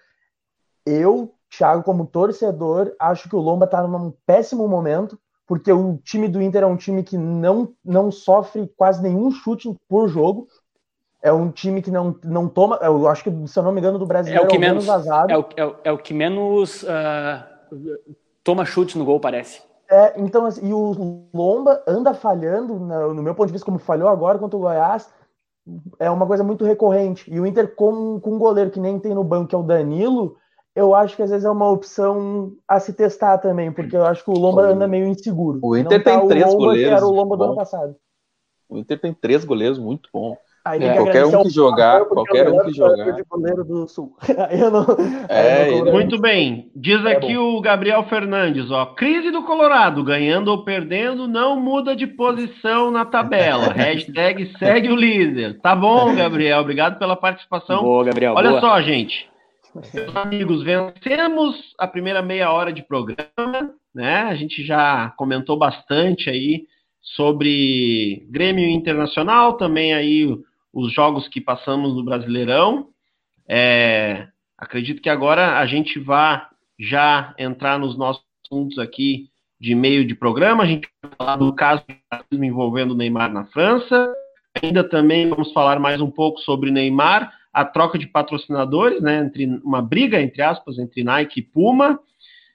eu, 0.84 1.32
Thiago, 1.56 1.84
como 1.84 2.08
torcedor, 2.08 2.92
acho 3.00 3.30
que 3.30 3.36
o 3.36 3.40
Lomba 3.40 3.68
tá 3.68 3.86
num 3.86 4.12
péssimo 4.26 4.68
momento, 4.68 5.20
porque 5.46 5.72
o 5.72 6.00
time 6.04 6.28
do 6.28 6.42
Inter 6.42 6.64
é 6.64 6.66
um 6.66 6.78
time 6.78 7.04
que 7.04 7.18
não, 7.18 7.74
não 7.86 8.12
sofre 8.12 8.72
quase 8.76 9.04
nenhum 9.04 9.30
chute 9.30 9.72
por 9.88 10.08
jogo. 10.08 10.48
É 11.22 11.32
um 11.32 11.52
time 11.52 11.82
que 11.82 11.92
não, 11.92 12.16
não 12.24 12.48
toma. 12.48 12.78
Eu 12.82 13.08
acho 13.08 13.24
que, 13.24 13.48
se 13.48 13.60
eu 13.60 13.64
não 13.64 13.74
me 13.74 13.80
engano, 13.80 14.00
do 14.00 14.06
brasileiro 14.08 14.44
é 14.44 14.46
o 14.46 14.50
que 14.50 14.56
é 14.56 14.58
o 14.58 14.62
menos, 14.62 14.86
vazado. 14.86 15.32
É 15.32 15.38
o, 15.38 15.46
é 15.56 15.66
o, 15.66 15.76
é 15.84 15.92
o 15.92 15.98
que 15.98 16.14
menos 16.14 16.84
uh, 16.84 16.88
toma 18.42 18.66
chute 18.66 18.98
no 18.98 19.04
gol, 19.04 19.20
parece. 19.20 19.69
É, 19.90 20.14
então, 20.22 20.46
assim, 20.46 20.68
e 20.68 20.74
o 20.74 21.28
Lomba 21.34 21.84
anda 21.88 22.14
falhando, 22.14 22.80
no, 22.80 23.24
meu 23.24 23.34
ponto 23.34 23.48
de 23.48 23.54
vista, 23.54 23.66
como 23.66 23.80
falhou 23.80 24.08
agora 24.08 24.38
contra 24.38 24.56
o 24.56 24.62
Goiás, 24.62 25.12
é 25.98 26.10
uma 26.12 26.28
coisa 26.28 26.44
muito 26.44 26.64
recorrente. 26.64 27.32
E 27.32 27.40
o 27.40 27.46
Inter, 27.46 27.76
com, 27.76 28.20
com 28.20 28.36
um 28.36 28.40
goleiro 28.40 28.70
que 28.70 28.80
nem 28.80 29.00
tem 29.00 29.16
no 29.16 29.24
banco, 29.24 29.50
que 29.50 29.56
é 29.56 29.58
o 29.58 29.64
Danilo, 29.64 30.38
eu 30.76 30.94
acho 30.94 31.16
que 31.16 31.24
às 31.24 31.32
vezes 31.32 31.44
é 31.44 31.50
uma 31.50 31.70
opção 31.70 32.54
a 32.68 32.80
se 32.80 32.94
testar 32.94 33.40
também, 33.40 33.72
porque 33.72 33.96
eu 33.96 34.06
acho 34.06 34.24
que 34.24 34.30
o 34.30 34.38
Lomba 34.38 34.62
anda 34.62 34.88
meio 34.88 35.08
inseguro. 35.08 35.60
O 35.62 35.76
Inter 35.76 35.98
Não 35.98 36.04
tem 36.04 36.20
tá 36.20 36.28
três 36.28 36.46
Lomba, 36.46 36.58
goleiros. 36.58 36.90
Que 36.90 36.96
era 36.96 37.06
o 37.06 37.12
Lomba 37.12 37.38
do 37.38 37.44
ano 37.44 37.56
passado. 37.56 37.96
O 38.70 38.78
Inter 38.78 39.02
tem 39.02 39.14
três 39.14 39.44
goleiros 39.44 39.80
muito 39.80 40.10
bons. 40.78 40.86
É, 40.86 40.96
qualquer 40.96 41.26
um 41.26 41.44
que 41.44 41.50
jogar, 41.50 42.06
qualquer 42.06 42.50
um 42.50 42.60
que 42.66 42.74
jogar. 42.74 43.12
De 43.14 43.24
goleiro 43.24 43.64
do 43.64 43.88
Sul. 43.88 44.16
não, 44.28 44.86
é, 45.28 45.72
não 45.72 45.92
muito 45.92 46.20
bem. 46.20 46.70
Diz 46.76 47.04
é 47.06 47.14
aqui 47.14 47.36
bom. 47.36 47.58
o 47.58 47.62
Gabriel 47.62 48.04
Fernandes, 48.04 48.70
ó. 48.70 48.88
Crise 48.88 49.32
do 49.32 49.44
Colorado, 49.44 50.04
ganhando 50.04 50.50
ou 50.50 50.64
perdendo, 50.64 51.28
não 51.28 51.60
muda 51.60 51.96
de 51.96 52.06
posição 52.06 52.92
na 52.92 53.06
tabela. 53.06 53.72
Hashtag 53.74 54.52
segue 54.58 54.90
o 54.90 54.96
líder. 54.96 55.60
Tá 55.62 55.76
bom, 55.76 56.14
Gabriel. 56.16 56.60
Obrigado 56.60 57.00
pela 57.00 57.16
participação. 57.16 57.82
Boa, 57.82 58.04
Gabriel. 58.04 58.34
Olha 58.36 58.52
boa. 58.52 58.62
só, 58.62 58.82
gente. 58.82 59.30
Meus 59.94 60.16
amigos, 60.16 60.64
vencemos 60.64 61.56
a 61.78 61.88
primeira 61.88 62.22
meia 62.22 62.52
hora 62.52 62.74
de 62.74 62.82
programa, 62.82 63.74
né? 63.94 64.24
A 64.24 64.36
gente 64.36 64.64
já 64.66 65.14
comentou 65.16 65.58
bastante 65.58 66.30
aí 66.30 66.64
sobre 67.02 68.26
Grêmio 68.30 68.68
Internacional, 68.68 69.54
também 69.54 69.94
aí 69.94 70.28
os 70.74 70.94
jogos 70.94 71.28
que 71.28 71.42
passamos 71.42 71.96
no 71.96 72.04
Brasileirão. 72.04 72.90
É, 73.48 74.28
acredito 74.58 75.02
que 75.02 75.10
agora 75.10 75.58
a 75.58 75.66
gente 75.66 76.00
vai 76.00 76.42
já 76.80 77.34
entrar 77.38 77.80
nos 77.80 77.98
nossos 77.98 78.24
assuntos 78.46 78.78
aqui 78.80 79.30
de 79.60 79.76
meio 79.76 80.06
de 80.06 80.16
programa. 80.16 80.64
A 80.64 80.68
gente 80.68 80.88
vai 81.02 81.12
falar 81.18 81.36
do 81.36 81.54
caso 81.54 81.84
envolvendo 82.32 82.92
o 82.92 82.96
Neymar 82.96 83.32
na 83.32 83.46
França. 83.46 84.14
Ainda 84.62 84.84
também 84.84 85.30
vamos 85.30 85.52
falar 85.52 85.80
mais 85.80 86.02
um 86.02 86.10
pouco 86.10 86.40
sobre 86.40 86.72
Neymar, 86.72 87.32
a 87.54 87.66
troca 87.66 87.98
de 87.98 88.08
patrocinadores, 88.08 89.02
né, 89.02 89.20
entre 89.20 89.46
uma 89.64 89.82
briga 89.82 90.22
entre 90.22 90.42
aspas 90.42 90.78
entre 90.78 91.04
Nike 91.04 91.40
e 91.40 91.44
Puma. 91.44 92.00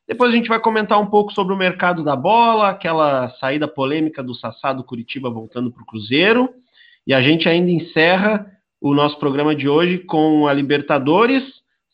Depois 0.06 0.30
a 0.30 0.36
gente 0.36 0.48
vai 0.48 0.60
comentar 0.60 1.00
um 1.00 1.06
pouco 1.06 1.32
sobre 1.32 1.54
o 1.54 1.56
mercado 1.56 2.04
da 2.04 2.14
bola, 2.14 2.68
aquela 2.68 3.30
saída 3.40 3.66
polêmica 3.66 4.22
do 4.22 4.34
Sassá 4.34 4.72
do 4.72 4.84
Curitiba 4.84 5.30
voltando 5.30 5.70
para 5.70 5.82
o 5.82 5.86
Cruzeiro. 5.86 6.50
E 7.06 7.12
a 7.12 7.20
gente 7.20 7.48
ainda 7.48 7.70
encerra 7.70 8.46
o 8.80 8.94
nosso 8.94 9.18
programa 9.18 9.54
de 9.54 9.68
hoje 9.68 9.98
com 9.98 10.46
a 10.46 10.52
Libertadores, 10.52 11.42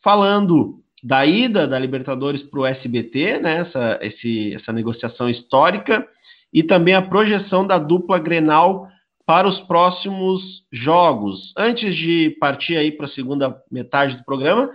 falando 0.03 0.81
da 1.03 1.25
ida 1.25 1.67
da 1.67 1.79
Libertadores 1.79 2.43
para 2.43 2.61
o 2.61 2.67
SBT, 2.67 3.39
né, 3.39 3.61
essa, 3.61 3.99
esse, 4.03 4.55
essa 4.55 4.73
negociação 4.73 5.29
histórica, 5.29 6.07
e 6.53 6.63
também 6.63 6.95
a 6.95 7.03
projeção 7.03 7.67
da 7.67 7.79
dupla 7.79 8.19
Grenal 8.19 8.89
para 9.25 9.49
os 9.49 9.61
próximos 9.61 10.43
jogos. 10.73 11.53
Antes 11.57 11.95
de 11.95 12.37
partir 12.41 12.77
aí 12.77 12.91
para 12.91 13.07
a 13.07 13.11
segunda 13.11 13.57
metade 13.71 14.17
do 14.17 14.25
programa, 14.25 14.71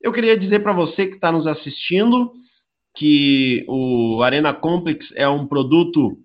eu 0.00 0.12
queria 0.12 0.36
dizer 0.36 0.60
para 0.64 0.72
você 0.72 1.06
que 1.06 1.14
está 1.14 1.30
nos 1.30 1.46
assistindo 1.46 2.32
que 2.96 3.64
o 3.68 4.20
Arena 4.22 4.52
Complex 4.52 5.06
é 5.14 5.28
um 5.28 5.46
produto 5.46 6.16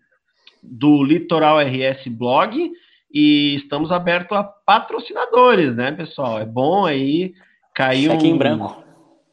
do 0.64 1.04
Litoral 1.04 1.60
RS 1.60 2.08
Blog, 2.08 2.72
e 3.16 3.56
estamos 3.56 3.94
abertos 3.94 4.38
a 4.38 4.44
patrocinadores, 4.44 5.74
né, 5.74 5.94
pessoal? 5.94 6.38
É 6.38 6.46
bom 6.46 6.86
aí 6.86 7.34
cair 7.74 8.12
um. 8.12 8.20
em 8.20 8.38
branco. 8.38 8.84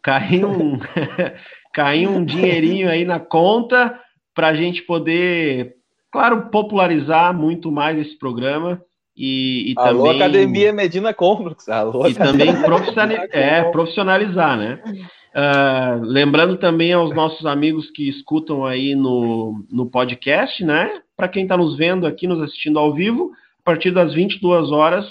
Cair 0.01 0.45
um, 0.45 0.79
cair 1.75 2.09
um 2.09 2.25
dinheirinho 2.25 2.89
aí 2.89 3.05
na 3.05 3.19
conta 3.19 3.99
para 4.33 4.49
a 4.49 4.55
gente 4.55 4.83
poder, 4.83 5.75
claro, 6.13 6.49
popularizar 6.51 7.35
muito 7.35 7.73
mais 7.73 7.99
esse 7.99 8.17
programa. 8.17 8.81
E, 9.17 9.73
e 9.73 9.75
Alô, 9.77 10.05
também, 10.05 10.23
Academia 10.23 10.73
Medina 10.73 11.13
Complex. 11.13 11.69
Alô, 11.69 12.07
e 12.07 12.15
também 12.15 12.63
profissionalizar, 12.63 13.29
é, 13.33 13.65
profissionalizar, 13.65 14.57
né? 14.57 14.81
Uh, 15.35 16.03
lembrando 16.03 16.57
também 16.57 16.93
aos 16.93 17.13
nossos 17.15 17.45
amigos 17.47 17.91
que 17.91 18.09
escutam 18.09 18.65
aí 18.65 18.95
no, 18.95 19.65
no 19.71 19.91
podcast, 19.91 20.65
né? 20.65 21.01
Para 21.17 21.29
quem 21.29 21.43
está 21.43 21.57
nos 21.57 21.77
vendo 21.77 22.07
aqui, 22.07 22.27
nos 22.27 22.41
assistindo 22.41 22.79
ao 22.79 22.95
vivo, 22.95 23.33
a 23.65 23.71
partir 23.71 23.93
das 23.93 24.13
22 24.13 24.73
horas, 24.73 25.07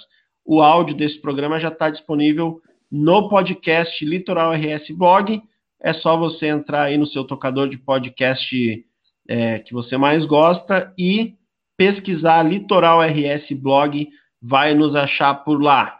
o 0.46 0.62
áudio 0.62 0.96
desse 0.96 1.20
programa 1.22 1.58
já 1.58 1.70
está 1.70 1.90
disponível 1.90 2.60
no 2.92 3.30
podcast 3.30 4.04
Litoral 4.04 4.52
RS 4.52 4.90
Blog. 4.92 5.42
É 5.82 5.94
só 5.94 6.18
você 6.18 6.48
entrar 6.48 6.84
aí 6.84 6.98
no 6.98 7.08
seu 7.08 7.24
tocador 7.24 7.70
de 7.70 7.78
podcast 7.78 8.86
é, 9.30 9.60
que 9.60 9.74
você 9.74 9.96
mais 9.96 10.26
gosta 10.26 10.94
e 10.98 11.36
pesquisar 11.78 12.44
Litoral 12.44 13.00
RS 13.02 13.52
Blog, 13.54 14.08
vai 14.42 14.74
nos 14.74 14.96
achar 14.96 15.34
por 15.46 15.62
lá. 15.62 15.98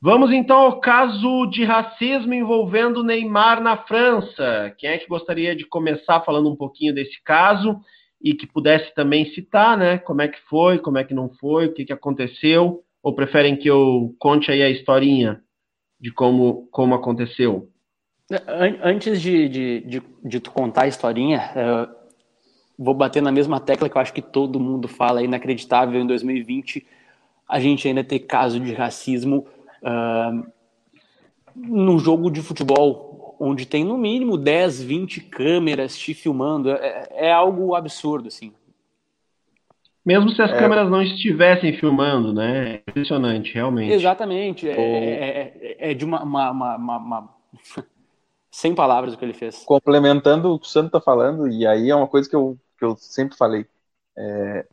Vamos 0.00 0.32
então 0.32 0.56
ao 0.56 0.80
caso 0.80 1.46
de 1.46 1.62
racismo 1.62 2.32
envolvendo 2.32 3.04
Neymar 3.04 3.60
na 3.60 3.76
França. 3.76 4.74
Quem 4.78 4.90
é 4.90 4.98
que 4.98 5.06
gostaria 5.06 5.54
de 5.54 5.66
começar 5.66 6.22
falando 6.22 6.50
um 6.50 6.56
pouquinho 6.56 6.94
desse 6.94 7.22
caso? 7.22 7.78
E 8.26 8.34
que 8.34 8.44
pudesse 8.44 8.92
também 8.92 9.32
citar, 9.32 9.78
né, 9.78 9.98
como 9.98 10.20
é 10.20 10.26
que 10.26 10.40
foi, 10.50 10.80
como 10.80 10.98
é 10.98 11.04
que 11.04 11.14
não 11.14 11.28
foi, 11.28 11.66
o 11.66 11.72
que, 11.72 11.84
que 11.84 11.92
aconteceu, 11.92 12.82
ou 13.00 13.14
preferem 13.14 13.54
que 13.54 13.68
eu 13.70 14.16
conte 14.18 14.50
aí 14.50 14.64
a 14.64 14.68
historinha 14.68 15.40
de 16.00 16.10
como, 16.10 16.66
como 16.72 16.92
aconteceu? 16.92 17.70
Antes 18.82 19.22
de, 19.22 19.48
de, 19.48 19.80
de, 19.82 20.02
de 20.24 20.40
tu 20.40 20.50
contar 20.50 20.82
a 20.82 20.88
historinha, 20.88 21.52
uh, 21.54 21.94
vou 22.76 22.94
bater 22.94 23.22
na 23.22 23.30
mesma 23.30 23.60
tecla 23.60 23.88
que 23.88 23.96
eu 23.96 24.02
acho 24.02 24.12
que 24.12 24.20
todo 24.20 24.58
mundo 24.58 24.88
fala, 24.88 25.20
é 25.20 25.24
inacreditável 25.24 26.00
em 26.00 26.06
2020 26.06 26.84
a 27.48 27.60
gente 27.60 27.86
ainda 27.86 28.02
ter 28.02 28.18
caso 28.18 28.58
de 28.58 28.74
racismo 28.74 29.46
uh, 29.84 30.52
no 31.54 31.96
jogo 32.00 32.28
de 32.28 32.42
futebol, 32.42 33.15
onde 33.38 33.66
tem 33.66 33.84
no 33.84 33.96
mínimo 33.96 34.36
10, 34.36 34.82
20 34.82 35.20
câmeras 35.22 35.96
te 35.96 36.14
filmando, 36.14 36.70
é, 36.70 37.08
é 37.12 37.32
algo 37.32 37.74
absurdo, 37.74 38.28
assim. 38.28 38.52
Mesmo 40.04 40.30
se 40.30 40.40
as 40.40 40.52
é... 40.52 40.58
câmeras 40.58 40.88
não 40.88 41.02
estivessem 41.02 41.76
filmando, 41.76 42.32
né? 42.32 42.74
É 42.74 42.82
impressionante, 42.88 43.52
realmente. 43.52 43.92
Exatamente. 43.92 44.68
É, 44.68 44.72
é, 44.72 45.90
é 45.90 45.94
de 45.94 46.04
uma, 46.04 46.22
uma, 46.22 46.50
uma, 46.52 46.76
uma, 46.76 47.34
Sem 48.50 48.74
palavras 48.74 49.14
o 49.14 49.18
que 49.18 49.24
ele 49.24 49.34
fez. 49.34 49.64
Complementando 49.64 50.52
o 50.52 50.58
que 50.60 50.66
o 50.66 50.70
Santo 50.70 50.92
tá 50.92 51.00
falando, 51.00 51.48
e 51.48 51.66
aí 51.66 51.90
é 51.90 51.94
uma 51.94 52.06
coisa 52.06 52.28
que 52.30 52.36
eu, 52.36 52.56
que 52.78 52.84
eu 52.84 52.96
sempre 52.96 53.36
falei. 53.36 53.66
É... 54.16 54.64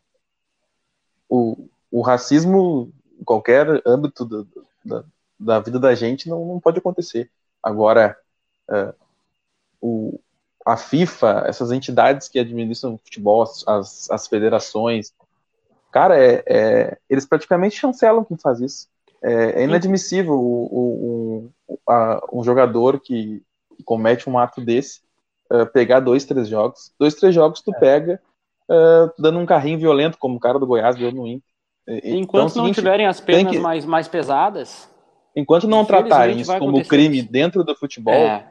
O, 1.28 1.68
o 1.92 2.02
racismo, 2.02 2.94
em 3.20 3.24
qualquer 3.24 3.82
âmbito 3.88 4.24
do, 4.24 4.48
da, 4.86 5.04
da 5.40 5.60
vida 5.60 5.80
da 5.80 5.96
gente, 5.96 6.30
não, 6.30 6.46
não 6.46 6.60
pode 6.60 6.78
acontecer. 6.78 7.32
Agora, 7.62 8.16
uh, 8.70 8.94
o, 9.82 10.20
a 10.66 10.78
FIFA, 10.78 11.44
essas 11.48 11.72
entidades 11.72 12.28
que 12.28 12.40
administram 12.40 12.96
o 12.96 12.98
futebol, 12.98 13.44
as, 13.44 14.10
as 14.10 14.28
federações, 14.28 15.14
Cara, 15.94 16.18
é, 16.18 16.44
é, 16.48 16.98
eles 17.08 17.24
praticamente 17.24 17.78
chancelam 17.78 18.24
quem 18.24 18.36
faz 18.36 18.60
isso. 18.60 18.88
É, 19.22 19.62
é 19.62 19.64
inadmissível 19.64 20.34
o, 20.34 21.52
o, 21.68 21.80
a, 21.88 22.20
um 22.34 22.44
jogador 22.44 23.00
que, 23.00 23.44
comete 23.86 24.30
um 24.30 24.38
ato 24.38 24.62
desse 24.62 25.02
uh, 25.52 25.66
pegar 25.68 26.00
dois, 26.00 26.26
três 26.26 26.48
jogos. 26.48 26.92
Dois, 26.98 27.14
três 27.16 27.36
jogos 27.36 27.62
tu 27.62 27.74
é. 27.76 27.80
pega 27.80 28.22
uh, 28.70 29.12
dando 29.20 29.38
um 29.38 29.46
carrinho 29.46 29.78
violento, 29.78 30.18
como 30.18 30.38
o 30.38 30.40
cara 30.40 30.58
do 30.58 30.66
Goiás 30.66 30.96
deu 30.96 31.12
no 31.12 31.28
Inter. 31.28 31.50
Enquanto 32.04 32.52
então, 32.52 32.64
é 32.64 32.68
não 32.68 32.74
tiverem 32.74 33.06
as 33.06 33.20
penas 33.20 33.52
que, 33.52 33.60
mais, 33.60 33.86
mais 33.86 34.08
pesadas. 34.08 34.90
Enquanto 35.36 35.68
não 35.68 35.86
tratarem 35.86 36.40
isso 36.40 36.58
como 36.58 36.84
crime 36.86 37.22
dentro 37.22 37.64
do 37.64 37.76
futebol, 37.76 38.14
é. 38.14 38.48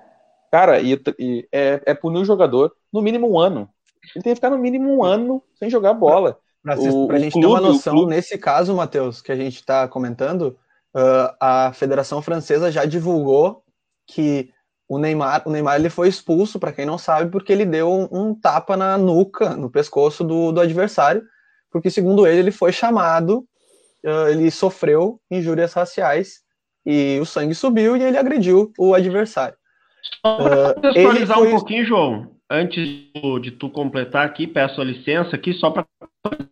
Cara, 0.53 0.81
e, 0.81 1.01
e 1.19 1.49
é, 1.51 1.81
é 1.87 1.95
punir 1.95 2.21
o 2.21 2.25
jogador 2.27 2.73
no 2.93 3.01
mínimo 3.01 3.33
um 3.33 3.41
ano. 3.41 3.71
Ele 4.15 4.23
tem 4.23 4.33
que 4.33 4.35
ficar 4.35 4.51
no 4.51 4.59
mínimo 4.59 4.95
um 4.95 5.03
ano 5.03 5.43
sem 5.59 5.71
jogar 5.71 5.95
bola. 5.95 6.39
Para 6.63 6.75
a 6.75 6.77
gente 7.19 7.33
clube, 7.33 7.41
ter 7.41 7.47
uma 7.47 7.61
noção, 7.61 8.07
nesse 8.07 8.37
caso, 8.37 8.75
Matheus, 8.75 9.23
que 9.23 9.33
a 9.33 9.37
gente 9.37 9.57
está 9.57 9.89
comentando, 9.89 10.59
uh, 10.95 11.35
a 11.41 11.73
Federação 11.73 12.21
Francesa 12.21 12.71
já 12.71 12.85
divulgou 12.85 13.65
que 14.07 14.51
o 14.87 14.99
Neymar, 14.99 15.43
o 15.47 15.51
Neymar 15.51 15.77
ele 15.77 15.89
foi 15.89 16.09
expulso, 16.09 16.61
para 16.61 16.73
quem 16.73 16.85
não 16.85 16.99
sabe, 16.99 17.31
porque 17.31 17.51
ele 17.51 17.65
deu 17.65 17.91
um, 17.91 18.09
um, 18.13 18.35
tapa 18.35 18.77
na 18.77 18.99
nuca, 18.99 19.57
no 19.57 19.71
pescoço 19.71 20.23
do, 20.23 20.53
do 20.53 20.61
adversário, 20.61 21.25
porque, 21.71 21.91
segundo 21.91 22.27
ele, 22.27 22.41
ele 22.41 22.53
foi 22.53 22.73
chamado, 22.73 23.39
uh, 24.05 24.29
ele 24.29 24.51
sofreu 24.51 25.19
injúrias 25.31 25.73
raciais, 25.73 26.43
e 26.85 27.19
o 27.21 27.25
sangue 27.25 27.55
subiu 27.55 27.97
e 27.97 28.03
ele 28.03 28.19
agrediu 28.19 28.73
o 28.79 28.95
adversário. 28.95 29.57
Só 30.03 30.37
para 30.37 30.75
contextualizar 30.75 31.39
uh, 31.41 31.45
um 31.45 31.51
pouquinho, 31.51 31.87
João, 31.87 32.31
antes 32.51 32.89
de 33.43 33.51
tu 33.53 33.71
completar 33.71 34.27
aqui, 34.27 34.47
peço 34.47 34.81
a 34.81 34.85
licença 34.85 35.37
aqui 35.37 35.53
só 35.55 35.71
para 35.71 35.87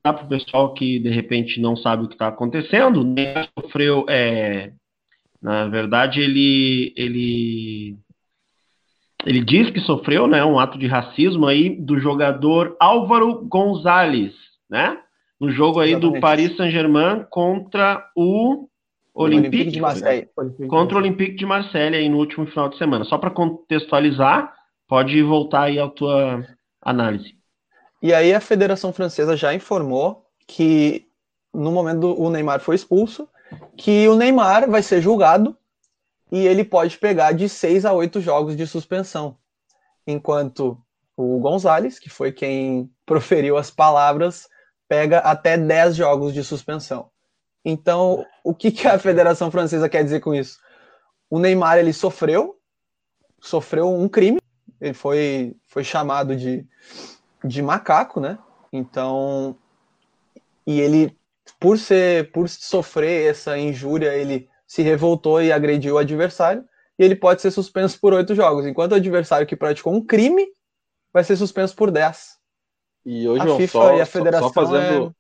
para 0.03 0.25
o 0.25 0.29
pessoal 0.29 0.75
que 0.75 0.99
de 0.99 1.11
repente 1.11 1.61
não 1.61 1.77
sabe 1.77 2.05
o 2.05 2.09
que 2.09 2.15
está 2.15 2.29
acontecendo. 2.29 3.05
Neymar 3.05 3.49
sofreu, 3.59 4.05
é, 4.09 4.73
na 5.41 5.69
verdade, 5.69 6.21
ele 6.21 6.93
ele 6.97 7.97
ele 9.25 9.45
diz 9.45 9.71
que 9.71 9.81
sofreu, 9.81 10.27
né, 10.27 10.43
um 10.45 10.59
ato 10.59 10.79
de 10.79 10.87
racismo 10.87 11.47
aí 11.47 11.69
do 11.69 11.99
jogador 11.99 12.75
Álvaro 12.81 13.45
Gonzalez, 13.47 14.33
né? 14.69 14.99
No 15.39 15.51
jogo 15.51 15.79
aí 15.81 15.91
Exatamente. 15.91 16.15
do 16.15 16.21
Paris 16.21 16.57
Saint-Germain 16.57 17.25
contra 17.31 18.05
o 18.17 18.69
Olympique 19.23 19.71
de 19.71 19.81
Marseille. 19.81 20.29
Contra 20.69 20.97
o 20.97 21.01
Olympique 21.01 21.37
de 21.37 21.47
Marseille 21.47 21.97
aí 21.97 22.09
no 22.09 22.19
último 22.19 22.47
final 22.47 22.69
de 22.69 22.79
semana. 22.79 23.05
Só 23.05 23.19
para 23.19 23.31
contextualizar, 23.31 24.55
Pode 24.91 25.23
voltar 25.23 25.63
aí 25.67 25.79
à 25.79 25.89
tua 25.89 26.45
análise. 26.83 27.37
E 28.03 28.13
aí 28.13 28.35
a 28.35 28.41
Federação 28.41 28.93
Francesa 28.93 29.37
já 29.37 29.55
informou 29.55 30.27
que 30.49 31.07
no 31.55 31.71
momento 31.71 32.01
do 32.01 32.21
o 32.21 32.29
Neymar 32.29 32.59
foi 32.59 32.75
expulso, 32.75 33.29
que 33.77 34.09
o 34.09 34.17
Neymar 34.17 34.69
vai 34.69 34.83
ser 34.83 35.01
julgado 35.01 35.57
e 36.33 36.45
ele 36.45 36.65
pode 36.65 36.99
pegar 36.99 37.31
de 37.31 37.49
seis 37.49 37.85
a 37.85 37.93
oito 37.93 38.21
jogos 38.21 38.57
de 38.57 38.67
suspensão. 38.67 39.37
Enquanto 40.05 40.77
o 41.17 41.39
Gonzalez, 41.39 42.01
que 42.01 42.11
foi 42.11 42.33
quem 42.33 42.91
proferiu 43.07 43.57
as 43.57 43.71
palavras, 43.71 44.49
pega 44.89 45.21
até 45.21 45.57
dez 45.57 45.95
jogos 45.95 46.35
de 46.35 46.43
suspensão. 46.43 47.09
Então, 47.65 48.25
o 48.43 48.55
que, 48.55 48.71
que 48.71 48.87
a 48.87 48.99
Federação 48.99 49.51
Francesa 49.51 49.89
quer 49.89 50.03
dizer 50.03 50.21
com 50.21 50.35
isso? 50.35 50.59
O 51.29 51.39
Neymar 51.39 51.79
ele 51.79 51.93
sofreu, 51.93 52.59
sofreu 53.41 53.89
um 53.89 54.09
crime, 54.09 54.41
ele 54.81 54.95
foi, 54.95 55.55
foi 55.67 55.85
chamado 55.85 56.35
de, 56.35 56.67
de 57.45 57.63
macaco, 57.63 58.19
né? 58.19 58.39
Então, 58.73 59.57
e 60.67 60.81
ele, 60.81 61.17
por 61.59 61.79
ser, 61.79 62.31
por 62.33 62.49
sofrer 62.49 63.31
essa 63.31 63.59
injúria, 63.59 64.15
ele 64.15 64.49
se 64.67 64.83
revoltou 64.83 65.43
e 65.43 65.53
agrediu 65.53 65.97
o 65.97 65.99
adversário, 65.99 66.65
e 66.99 67.05
ele 67.05 67.17
pode 67.17 67.43
ser 67.43 67.51
suspenso 67.51 67.99
por 68.01 68.13
oito 68.13 68.35
jogos, 68.35 68.67
enquanto 68.67 68.93
o 68.93 68.97
adversário 68.97 69.47
que 69.47 69.57
praticou 69.57 69.93
um 69.93 70.05
crime 70.05 70.47
vai 71.13 71.25
ser 71.25 71.37
suspenso 71.37 71.75
por 71.75 71.91
dez. 71.91 72.39
E 73.05 73.27
hoje 73.29 73.51
a 73.51 73.57
FIFA 73.57 73.73
só, 73.73 73.97
e 73.97 74.01
a 74.01 74.07
Federação 74.07 74.49
só 74.49 74.55
fazendo, 74.55 75.07
é... 75.07 75.20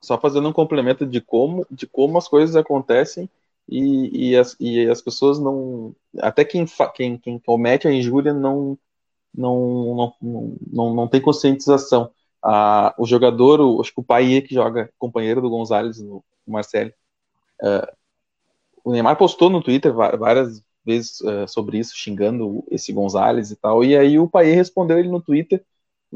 só 0.00 0.18
fazendo 0.18 0.48
um 0.48 0.52
complemento 0.52 1.04
de 1.06 1.20
como, 1.20 1.66
de 1.70 1.86
como 1.86 2.18
as 2.18 2.28
coisas 2.28 2.56
acontecem 2.56 3.28
e, 3.68 4.30
e, 4.30 4.36
as, 4.36 4.56
e 4.58 4.88
as 4.88 5.02
pessoas 5.02 5.38
não. 5.38 5.94
Até 6.20 6.44
quem, 6.44 6.64
quem, 6.94 7.18
quem 7.18 7.38
comete 7.38 7.86
a 7.86 7.92
injúria 7.92 8.32
não, 8.32 8.78
não, 9.34 10.14
não, 10.22 10.56
não, 10.72 10.94
não 10.94 11.08
tem 11.08 11.20
conscientização. 11.20 12.10
Ah, 12.42 12.94
o 12.98 13.06
jogador, 13.06 13.60
o, 13.60 13.80
acho 13.80 13.92
que 13.92 14.00
o 14.00 14.04
pai 14.04 14.40
que 14.42 14.54
joga 14.54 14.90
companheiro 14.98 15.42
do 15.42 15.50
Gonzalez, 15.50 16.00
no, 16.00 16.24
Marcelo, 16.46 16.92
uh, 17.62 17.92
o 18.84 18.92
Neymar 18.92 19.16
postou 19.16 19.50
no 19.50 19.62
Twitter 19.62 19.92
várias 19.92 20.62
vezes 20.84 21.20
uh, 21.20 21.46
sobre 21.46 21.78
isso, 21.78 21.96
xingando 21.96 22.64
esse 22.70 22.92
Gonzalez 22.92 23.50
e 23.50 23.56
tal, 23.56 23.84
e 23.84 23.96
aí 23.96 24.18
o 24.18 24.28
pai 24.28 24.46
respondeu 24.52 24.98
ele 24.98 25.08
no 25.08 25.20
Twitter 25.20 25.64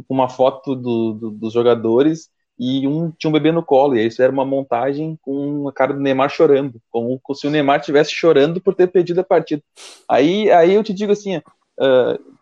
com 0.09 0.14
uma 0.14 0.29
foto 0.29 0.75
do, 0.75 1.12
do, 1.12 1.31
dos 1.31 1.53
jogadores 1.53 2.31
e 2.59 2.87
um 2.87 3.11
tinha 3.11 3.29
um 3.29 3.33
bebê 3.33 3.51
no 3.51 3.65
colo, 3.65 3.97
e 3.97 4.01
aí 4.01 4.07
isso 4.07 4.23
era 4.23 4.33
uma 4.33 4.45
montagem 4.45 5.19
com 5.23 5.69
a 5.69 5.73
cara 5.73 5.93
do 5.93 6.01
Neymar 6.01 6.29
chorando, 6.29 6.81
como 6.91 7.21
se 7.35 7.47
o 7.47 7.51
Neymar 7.51 7.81
estivesse 7.81 8.12
chorando 8.12 8.61
por 8.61 8.75
ter 8.75 8.87
perdido 8.88 9.21
a 9.21 9.25
partida. 9.25 9.62
Aí, 10.09 10.51
aí 10.51 10.75
eu 10.75 10.85
te 10.85 10.93
digo 10.93 11.12
assim, 11.12 11.38
uh, 11.38 12.33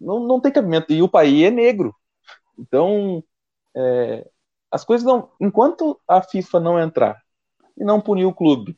não, 0.00 0.20
não 0.20 0.40
tem 0.40 0.52
cabimento. 0.52 0.92
E 0.92 1.02
o 1.02 1.08
país 1.08 1.44
é 1.44 1.50
negro. 1.50 1.94
Então, 2.58 3.22
é, 3.74 4.26
as 4.70 4.84
coisas 4.84 5.06
não. 5.06 5.30
Enquanto 5.40 5.98
a 6.06 6.22
FIFA 6.22 6.60
não 6.60 6.80
entrar 6.80 7.20
e 7.76 7.84
não 7.84 8.00
punir 8.00 8.24
o 8.24 8.34
clube, 8.34 8.76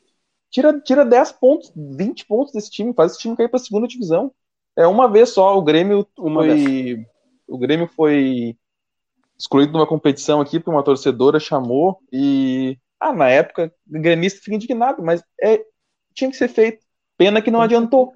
tira, 0.51 0.79
tira 0.81 1.05
10 1.05 1.33
pontos, 1.33 1.73
20 1.75 2.27
pontos 2.27 2.53
desse 2.53 2.71
time, 2.71 2.95
faz 2.95 3.13
esse 3.13 3.21
time 3.21 3.37
cair 3.37 3.49
para 3.49 3.59
a 3.59 3.63
segunda 3.63 3.87
divisão. 3.87 4.33
É 4.77 4.87
uma 4.87 5.09
vez 5.09 5.31
só, 5.31 5.57
o 5.57 5.63
Grêmio 5.63 6.07
uma 6.17 6.43
foi. 6.43 6.55
Vez. 6.55 7.07
O 7.49 7.59
Grêmio 7.59 7.89
foi 7.89 8.57
excluído 9.39 9.73
de 9.73 9.79
uma 9.79 9.87
competição 9.87 10.41
aqui 10.41 10.59
porque 10.59 10.71
uma 10.71 10.83
torcedora 10.83 11.39
chamou 11.39 12.01
e. 12.13 12.79
Ah, 13.01 13.13
na 13.13 13.29
época, 13.29 13.73
o 13.89 14.01
gremista 14.01 14.41
fica 14.43 14.57
indignado, 14.57 15.03
mas 15.03 15.23
é, 15.41 15.65
tinha 16.13 16.29
que 16.29 16.37
ser 16.37 16.49
feito. 16.49 16.85
Pena 17.17 17.41
que 17.41 17.51
não 17.51 17.61
adiantou. 17.61 18.13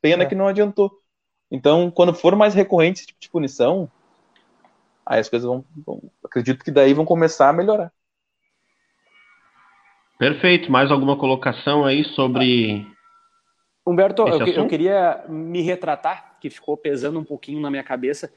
Pena 0.00 0.22
é. 0.22 0.26
que 0.26 0.36
não 0.36 0.46
adiantou. 0.46 0.92
Então, 1.50 1.90
quando 1.90 2.14
for 2.14 2.36
mais 2.36 2.54
recorrente 2.54 3.00
esse 3.00 3.08
tipo 3.08 3.20
de 3.20 3.28
punição, 3.28 3.90
aí 5.04 5.18
as 5.18 5.28
coisas 5.28 5.48
vão, 5.48 5.64
vão, 5.84 6.00
Acredito 6.24 6.64
que 6.64 6.70
daí 6.70 6.94
vão 6.94 7.04
começar 7.04 7.48
a 7.48 7.52
melhorar. 7.52 7.92
Perfeito. 10.16 10.70
Mais 10.70 10.90
alguma 10.92 11.18
colocação 11.18 11.84
aí 11.84 12.04
sobre. 12.04 12.86
Humberto, 13.84 14.28
eu, 14.28 14.46
eu, 14.46 14.68
queria 14.68 15.24
me 15.28 15.62
retratar, 15.62 16.38
que 16.40 16.50
ficou 16.50 16.76
pesando 16.76 17.18
um 17.18 17.24
pouquinho 17.24 17.60
na 17.60 17.70
minha 17.70 17.82
cabeça. 17.82 18.32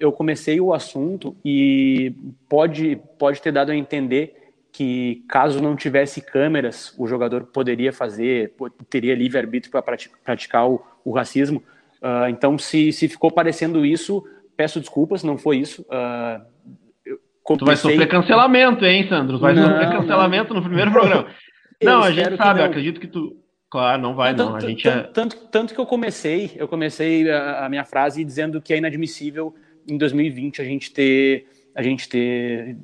Eu 0.00 0.10
comecei 0.10 0.60
o 0.60 0.72
assunto 0.72 1.36
e 1.44 2.14
pode, 2.48 2.98
pode 3.18 3.42
ter 3.42 3.52
dado 3.52 3.72
a 3.72 3.76
entender 3.76 4.46
que 4.72 5.24
caso 5.28 5.62
não 5.62 5.74
tivesse 5.74 6.20
câmeras, 6.20 6.94
o 6.98 7.06
jogador 7.06 7.44
poderia 7.44 7.92
fazer, 7.92 8.54
teria 8.90 9.14
livre-arbítrio 9.14 9.70
para 9.72 9.96
praticar 10.22 10.68
o, 10.68 10.82
o 11.04 11.12
racismo. 11.12 11.62
Uh, 12.02 12.28
então, 12.28 12.58
se, 12.58 12.92
se 12.92 13.08
ficou 13.08 13.30
parecendo 13.30 13.86
isso, 13.86 14.22
peço 14.56 14.80
desculpas, 14.80 15.22
não 15.22 15.38
foi 15.38 15.58
isso. 15.58 15.82
Uh, 15.82 17.56
tu 17.56 17.64
vai 17.64 17.76
sofrer 17.76 18.06
cancelamento, 18.06 18.84
hein, 18.84 19.08
Sandro? 19.08 19.38
Vai 19.38 19.54
não, 19.54 19.66
sofrer 19.66 19.90
cancelamento 19.90 20.52
não. 20.52 20.60
no 20.60 20.66
primeiro 20.66 20.90
programa. 20.90 21.26
não, 21.82 22.02
a 22.02 22.10
gente 22.10 22.36
sabe, 22.36 22.62
acredito 22.62 23.00
que 23.00 23.06
tu. 23.06 23.36
Claro, 23.70 24.00
não 24.00 24.14
vai, 24.14 24.32
não. 24.32 24.50
não. 24.50 24.56
A 24.56 24.60
gente 24.60 24.86
é... 24.86 25.02
tanto, 25.04 25.36
tanto 25.48 25.74
que 25.74 25.80
eu 25.80 25.86
comecei, 25.86 26.52
eu 26.56 26.68
comecei 26.68 27.30
a, 27.30 27.66
a, 27.66 27.68
minha 27.68 27.84
frase 27.84 28.24
dizendo 28.24 28.60
que 28.60 28.72
é 28.72 28.78
inadmissível 28.78 29.54
em 29.88 29.96
2020 29.96 30.60
a 30.60 30.64
gente 30.64 30.92
ter, 30.92 31.46
a 31.74 31.82
gente 31.82 32.08
ter 32.08 32.76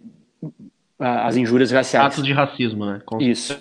as 0.99 1.37
injúrias 1.37 1.71
raciais. 1.71 2.07
Atos 2.07 2.25
de 2.25 2.33
racismo, 2.33 2.87
né? 2.87 3.01
Com 3.05 3.21
Isso. 3.21 3.61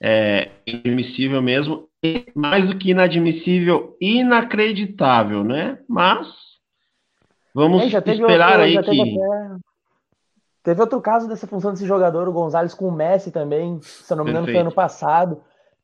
É 0.00 0.50
inadmissível 0.66 1.40
mesmo 1.40 1.88
mais 2.34 2.66
do 2.68 2.76
que 2.76 2.90
inadmissível, 2.90 3.96
inacreditável, 4.00 5.42
né? 5.42 5.78
Mas 5.88 6.28
vamos 7.54 7.82
é, 7.82 7.86
esperar 7.86 8.60
aí 8.60 8.80
que. 8.82 9.00
Até... 9.00 9.56
Teve 10.62 10.80
outro 10.80 11.00
caso 11.00 11.28
dessa 11.28 11.46
função 11.46 11.72
desse 11.72 11.86
jogador, 11.86 12.28
o 12.28 12.32
Gonzalez 12.32 12.74
com 12.74 12.88
o 12.88 12.92
Messi 12.92 13.30
também, 13.30 13.78
se 13.82 14.12
eu 14.12 14.16
não 14.16 14.24
me 14.24 14.30
engano, 14.30 14.46
foi 14.46 14.56
ano 14.56 14.72
passado. 14.72 15.40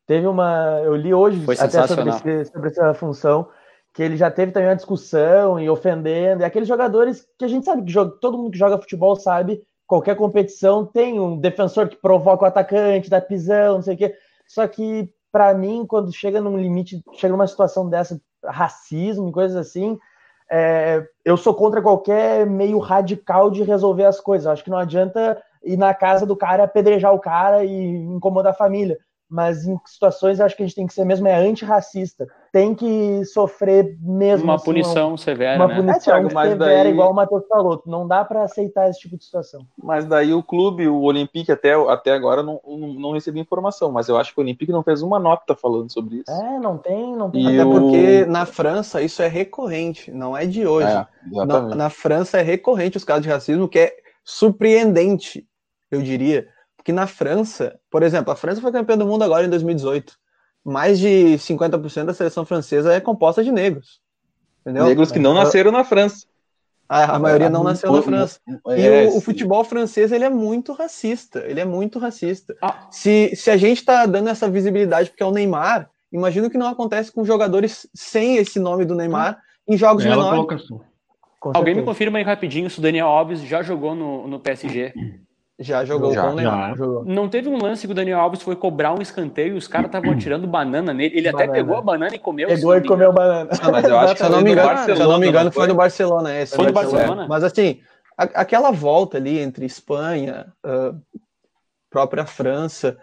Teve 0.07 0.27
uma. 0.27 0.81
Eu 0.83 0.97
li 0.97 1.14
hoje 1.14 1.45
até 1.53 1.87
sobre, 1.87 2.11
esse, 2.11 2.45
sobre 2.47 2.68
essa 2.68 2.93
função, 2.93 3.49
que 3.93 4.03
ele 4.03 4.16
já 4.16 4.30
teve 4.30 4.53
também 4.53 4.68
uma 4.68 4.76
discussão 4.76 5.61
e 5.61 5.68
ofendendo. 5.68 6.43
E 6.43 6.45
aqueles 6.45 6.68
jogadores 6.68 7.26
que 7.38 7.45
a 7.45 7.49
gente 7.49 7.64
sabe 7.64 7.84
que 7.84 7.93
joga, 7.93 8.16
todo 8.20 8.38
mundo 8.38 8.51
que 8.51 8.59
joga 8.59 8.78
futebol 8.78 9.14
sabe, 9.16 9.62
qualquer 9.86 10.16
competição 10.16 10.86
tem 10.86 11.20
um 11.20 11.38
defensor 11.38 11.88
que 11.88 11.97
provoca 11.97 12.45
o 12.45 12.49
atacante, 12.49 13.11
dá 13.11 13.20
pisão, 13.20 13.74
não 13.74 13.82
sei 13.82 13.95
o 13.95 13.99
quê. 13.99 14.14
Só 14.47 14.66
que, 14.66 15.12
para 15.30 15.53
mim, 15.55 15.84
quando 15.86 16.12
chega 16.12 16.40
num 16.40 16.57
limite, 16.57 17.03
chega 17.14 17.32
numa 17.32 17.47
situação 17.47 17.88
dessa, 17.88 18.20
racismo 18.45 19.28
e 19.28 19.32
coisas 19.32 19.57
assim, 19.57 19.99
é, 20.51 21.07
eu 21.24 21.36
sou 21.36 21.55
contra 21.55 21.80
qualquer 21.80 22.47
meio 22.47 22.78
radical 22.78 23.51
de 23.51 23.62
resolver 23.62 24.05
as 24.05 24.18
coisas. 24.18 24.47
Acho 24.47 24.64
que 24.64 24.70
não 24.70 24.78
adianta 24.78 25.40
ir 25.62 25.76
na 25.76 25.95
casa 25.95 26.26
do 26.26 26.36
cara, 26.36 26.64
apedrejar 26.64 27.14
o 27.14 27.20
cara 27.20 27.64
e 27.64 27.95
incomodar 27.95 28.53
a 28.53 28.57
família 28.57 28.99
mas 29.32 29.66
em 29.66 29.80
situações 29.86 30.38
eu 30.38 30.45
acho 30.45 30.55
que 30.55 30.62
a 30.62 30.66
gente 30.66 30.76
tem 30.76 30.86
que 30.86 30.93
ser 30.93 31.07
mesmo 31.07 31.26
é 31.26 31.34
antirracista. 31.34 32.28
Tem 32.53 32.74
que 32.74 33.24
sofrer 33.24 33.96
mesmo. 33.98 34.44
Uma 34.44 34.57
assim, 34.57 34.64
punição 34.66 35.09
uma, 35.09 35.16
severa. 35.16 35.57
Uma 35.57 35.68
né? 35.68 35.76
punição 35.76 36.16
é, 36.18 36.28
severa, 36.28 36.57
daí... 36.57 36.90
igual 36.92 37.11
o 37.11 37.14
Matheus 37.14 37.46
falou. 37.48 37.82
Não 37.86 38.07
dá 38.07 38.22
para 38.26 38.42
aceitar 38.42 38.90
esse 38.90 39.00
tipo 39.00 39.16
de 39.16 39.24
situação. 39.24 39.66
Mas 39.82 40.05
daí 40.05 40.34
o 40.34 40.42
clube, 40.42 40.86
o 40.86 41.00
Olympique, 41.00 41.50
até, 41.50 41.72
até 41.72 42.12
agora 42.12 42.42
não, 42.42 42.61
não 42.66 43.12
recebi 43.12 43.40
informação, 43.40 43.90
mas 43.90 44.09
eu 44.11 44.18
acho 44.18 44.34
que 44.34 44.38
o 44.38 44.42
Olympique 44.42 44.70
não 44.70 44.82
fez 44.82 45.00
uma 45.00 45.18
nota 45.18 45.57
falando 45.57 45.90
sobre 45.90 46.16
isso. 46.16 46.30
É, 46.30 46.59
não 46.59 46.76
tem, 46.76 47.16
não 47.16 47.30
tem. 47.30 47.42
E 47.42 47.59
até 47.59 47.64
o... 47.64 47.70
porque 47.70 48.26
na 48.26 48.44
França 48.44 49.00
isso 49.00 49.22
é 49.22 49.28
recorrente, 49.28 50.11
não 50.11 50.36
é 50.36 50.44
de 50.44 50.66
hoje. 50.66 50.92
É, 50.92 51.07
na, 51.46 51.61
na 51.74 51.90
França 51.90 52.38
é 52.38 52.42
recorrente 52.42 52.98
os 52.98 53.05
casos 53.05 53.22
de 53.22 53.30
racismo, 53.30 53.66
que 53.66 53.78
é 53.78 53.96
surpreendente, 54.22 55.46
eu 55.90 56.03
diria 56.03 56.46
que 56.84 56.92
na 56.92 57.07
França, 57.07 57.78
por 57.90 58.03
exemplo, 58.03 58.32
a 58.32 58.36
França 58.36 58.61
foi 58.61 58.72
campeã 58.72 58.98
do 58.98 59.07
mundo 59.07 59.22
agora 59.22 59.46
em 59.46 59.50
2018. 59.50 60.20
Mais 60.65 60.99
de 60.99 61.37
50% 61.39 62.05
da 62.05 62.15
seleção 62.15 62.45
francesa 62.45 62.93
é 62.93 63.01
composta 63.01 63.43
de 63.43 63.51
negros. 63.51 64.01
Entendeu? 64.61 64.87
Negros 64.87 65.11
que 65.11 65.19
não 65.19 65.35
nasceram 65.35 65.73
na 65.73 65.85
França. 65.85 66.27
A, 66.89 67.17
a 67.17 67.19
maioria 67.19 67.49
não 67.49 67.65
nasceu 67.65 67.91
na 67.91 68.03
França. 68.03 68.39
E 68.77 68.83
é, 68.83 69.05
o, 69.07 69.17
o, 69.17 69.21
futebol 69.21 69.65
francês 69.65 70.13
ele 70.13 70.25
é 70.25 70.31
muito 70.31 70.73
racista. 70.73 71.41
Ele 71.47 71.59
é 71.59 71.65
muito 71.65 71.99
racista. 71.99 72.55
Ah. 72.61 72.87
Se, 72.91 73.35
se 73.35 73.51
a 73.51 73.57
gente 73.57 73.79
está 73.79 74.05
dando 74.05 74.29
essa 74.29 74.49
visibilidade 74.49 75.11
porque 75.11 75.23
é 75.23 75.27
o 75.27 75.33
Neymar, 75.33 75.89
imagino 76.13 76.51
que 76.51 76.59
não 76.59 76.69
acontece 76.69 77.11
com 77.11 77.25
jogadores 77.25 77.89
sem 77.95 78.37
esse 78.37 78.61
nome 78.61 78.85
do 78.85 78.95
Neymar 78.95 79.41
em 79.67 79.77
jogos 79.77 80.05
Bela 80.05 80.31
menores. 80.31 80.69
Alguém 81.55 81.75
me 81.75 81.83
confirma 81.83 82.19
aí 82.19 82.25
rapidinho 82.25 82.71
se 82.71 82.79
o 82.79 82.83
Daniel 82.83 83.09
Alves 83.09 83.43
já 83.43 83.63
jogou 83.63 83.95
no, 83.95 84.29
no 84.29 84.39
PSG. 84.39 84.93
Já 85.63 85.85
jogou 85.85 86.13
já, 86.13 86.23
com 86.23 86.33
o 86.33 86.35
Neymar. 86.35 86.77
Já. 86.77 86.85
Não 87.05 87.29
teve 87.29 87.49
um 87.49 87.57
lance 87.57 87.87
que 87.87 87.93
o 87.93 87.95
Daniel 87.95 88.21
Alves 88.21 88.43
foi 88.43 88.57
cobrar 88.57 88.93
um 88.93 89.01
escanteio 89.01 89.55
e 89.55 89.59
os 89.59 89.69
caras 89.69 89.87
estavam 89.87 90.17
tirando 90.19 90.47
banana 90.47 90.93
nele. 90.93 91.17
Ele 91.17 91.31
banana. 91.31 91.51
até 91.51 91.61
pegou 91.61 91.77
a 91.77 91.81
banana 91.81 92.15
e 92.15 92.19
comeu. 92.19 92.49
Pegou 92.49 92.77
e 92.77 92.87
comeu 92.87 93.13
banana. 93.13 93.51
Ah, 93.63 93.71
mas 93.71 93.85
eu 93.85 93.99
acho 93.99 94.15
que, 94.15 94.21
se 94.21 94.27
eu 94.27 94.31
não 94.31 94.43
me 94.43 94.53
engano, 94.53 94.85
se 94.85 94.91
eu 94.91 95.09
não 95.09 95.19
me 95.19 95.29
engano 95.29 95.53
foi 95.53 95.67
no 95.69 95.75
Barcelona. 95.75 96.39
Esse 96.39 96.57
foi 96.57 96.67
no 96.67 96.73
Barcelona. 96.73 97.27
Mas 97.29 97.45
assim, 97.45 97.81
a, 98.19 98.25
aquela 98.25 98.71
volta 98.71 99.17
ali 99.17 99.39
entre 99.39 99.65
Espanha, 99.65 100.53
uh, 100.65 100.99
própria 101.89 102.27
França, 102.27 102.99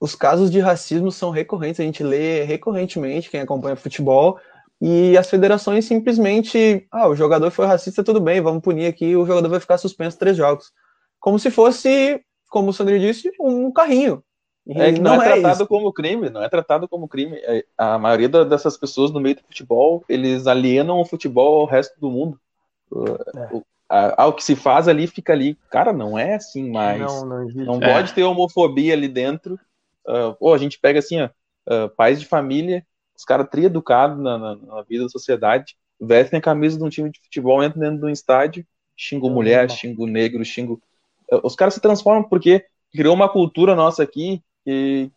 os 0.00 0.14
casos 0.14 0.50
de 0.50 0.60
racismo 0.60 1.10
são 1.10 1.30
recorrentes. 1.30 1.80
A 1.80 1.84
gente 1.84 2.02
lê 2.02 2.44
recorrentemente, 2.44 3.30
quem 3.30 3.40
acompanha 3.40 3.76
futebol, 3.76 4.38
e 4.80 5.16
as 5.16 5.30
federações 5.30 5.84
simplesmente, 5.86 6.86
ah, 6.90 7.08
o 7.08 7.14
jogador 7.14 7.50
foi 7.50 7.66
racista, 7.66 8.04
tudo 8.04 8.20
bem, 8.20 8.40
vamos 8.40 8.62
punir 8.62 8.86
aqui, 8.86 9.16
o 9.16 9.24
jogador 9.24 9.48
vai 9.48 9.60
ficar 9.60 9.78
suspenso 9.78 10.18
três 10.18 10.36
jogos 10.36 10.72
como 11.24 11.38
se 11.38 11.50
fosse, 11.50 12.22
como 12.50 12.68
o 12.68 12.72
Sandro 12.74 13.00
disse, 13.00 13.32
um 13.40 13.72
carrinho. 13.72 14.22
É 14.68 14.92
que 14.92 15.00
não, 15.00 15.16
não 15.16 15.22
é, 15.22 15.26
é 15.26 15.32
tratado 15.32 15.54
isso. 15.54 15.66
como 15.66 15.90
crime, 15.90 16.28
não 16.28 16.42
é 16.42 16.50
tratado 16.50 16.86
como 16.86 17.08
crime. 17.08 17.38
É, 17.38 17.64
a 17.78 17.98
maioria 17.98 18.28
dessas 18.28 18.76
pessoas 18.76 19.10
no 19.10 19.20
meio 19.20 19.36
do 19.36 19.42
futebol, 19.42 20.04
eles 20.06 20.46
alienam 20.46 21.00
o 21.00 21.04
futebol 21.06 21.62
ao 21.62 21.66
resto 21.66 21.98
do 21.98 22.10
mundo. 22.10 22.38
É. 23.90 24.26
O, 24.26 24.32
que 24.34 24.44
se 24.44 24.54
faz 24.54 24.86
ali 24.86 25.06
fica 25.06 25.32
ali. 25.32 25.56
Cara, 25.70 25.94
não 25.94 26.18
é 26.18 26.34
assim 26.34 26.70
mais. 26.70 27.00
Não, 27.00 27.24
não, 27.24 27.46
não 27.46 27.80
pode 27.80 28.12
ter 28.12 28.22
homofobia 28.22 28.92
ali 28.92 29.08
dentro. 29.08 29.58
Uh, 30.06 30.34
pô, 30.38 30.52
a 30.52 30.58
gente 30.58 30.78
pega 30.78 30.98
assim, 30.98 31.22
ó, 31.22 31.30
uh, 31.70 31.88
pais 31.96 32.20
de 32.20 32.26
família, 32.26 32.84
os 33.16 33.24
caras 33.24 33.48
tri-educados 33.48 34.22
na, 34.22 34.36
na, 34.36 34.56
na, 34.56 34.82
vida 34.82 35.04
da 35.04 35.08
sociedade, 35.08 35.74
vestem 35.98 36.38
a 36.38 36.42
camisa 36.42 36.76
de 36.76 36.84
um 36.84 36.90
time 36.90 37.10
de 37.10 37.18
futebol, 37.20 37.64
entram 37.64 37.80
dentro 37.80 38.00
de 38.00 38.04
um 38.04 38.10
estádio, 38.10 38.66
xingo 38.94 39.30
mulher, 39.30 39.70
xingo 39.70 40.06
negro, 40.06 40.44
xingo 40.44 40.82
os 41.42 41.54
caras 41.54 41.74
se 41.74 41.80
transformam 41.80 42.24
porque 42.24 42.64
criou 42.92 43.14
uma 43.14 43.28
cultura 43.28 43.74
nossa 43.74 44.02
aqui 44.02 44.42
que. 44.64 45.10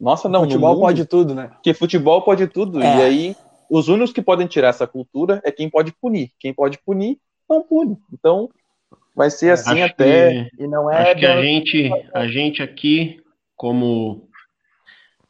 Nossa, 0.00 0.28
não. 0.28 0.40
Futebol 0.40 0.70
mundo, 0.70 0.80
pode 0.80 1.04
tudo, 1.04 1.34
né? 1.34 1.50
Que 1.62 1.74
futebol 1.74 2.22
pode 2.22 2.46
tudo. 2.48 2.82
É. 2.82 2.98
E 2.98 3.02
aí, 3.02 3.36
os 3.70 3.88
únicos 3.88 4.12
que 4.12 4.22
podem 4.22 4.46
tirar 4.46 4.68
essa 4.68 4.86
cultura 4.86 5.40
é 5.44 5.52
quem 5.52 5.68
pode 5.68 5.92
punir. 5.92 6.30
Quem 6.40 6.52
pode 6.54 6.78
punir, 6.78 7.18
não 7.48 7.62
pune. 7.62 7.96
Então, 8.12 8.48
vai 9.14 9.30
ser 9.30 9.50
assim 9.50 9.82
acho 9.82 9.92
até. 9.92 10.48
Que, 10.56 10.64
e 10.64 10.66
não 10.66 10.90
é. 10.90 11.10
Acho 11.10 11.20
que 11.20 11.26
a 11.26 11.42
gente, 11.42 11.90
a 12.14 12.26
gente 12.26 12.62
aqui, 12.62 13.20
como 13.54 14.28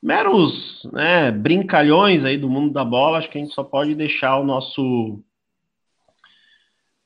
meros 0.00 0.88
né, 0.92 1.32
brincalhões 1.32 2.24
aí 2.24 2.38
do 2.38 2.48
mundo 2.48 2.72
da 2.72 2.84
bola, 2.84 3.18
acho 3.18 3.28
que 3.28 3.38
a 3.38 3.40
gente 3.40 3.54
só 3.54 3.64
pode 3.64 3.96
deixar 3.96 4.38
o 4.38 4.44
nosso 4.44 5.20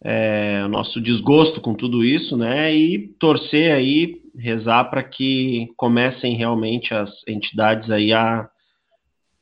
é, 0.05 0.62
o 0.64 0.68
nosso 0.68 1.00
desgosto 1.00 1.61
com 1.61 1.74
tudo 1.74 2.05
isso, 2.05 2.36
né? 2.36 2.74
E 2.74 3.09
torcer 3.20 3.72
aí, 3.72 4.20
rezar 4.36 4.84
para 4.84 5.03
que 5.03 5.72
comecem 5.76 6.36
realmente 6.36 6.92
as 6.92 7.11
entidades 7.26 7.88
aí 7.90 8.12
a 8.12 8.48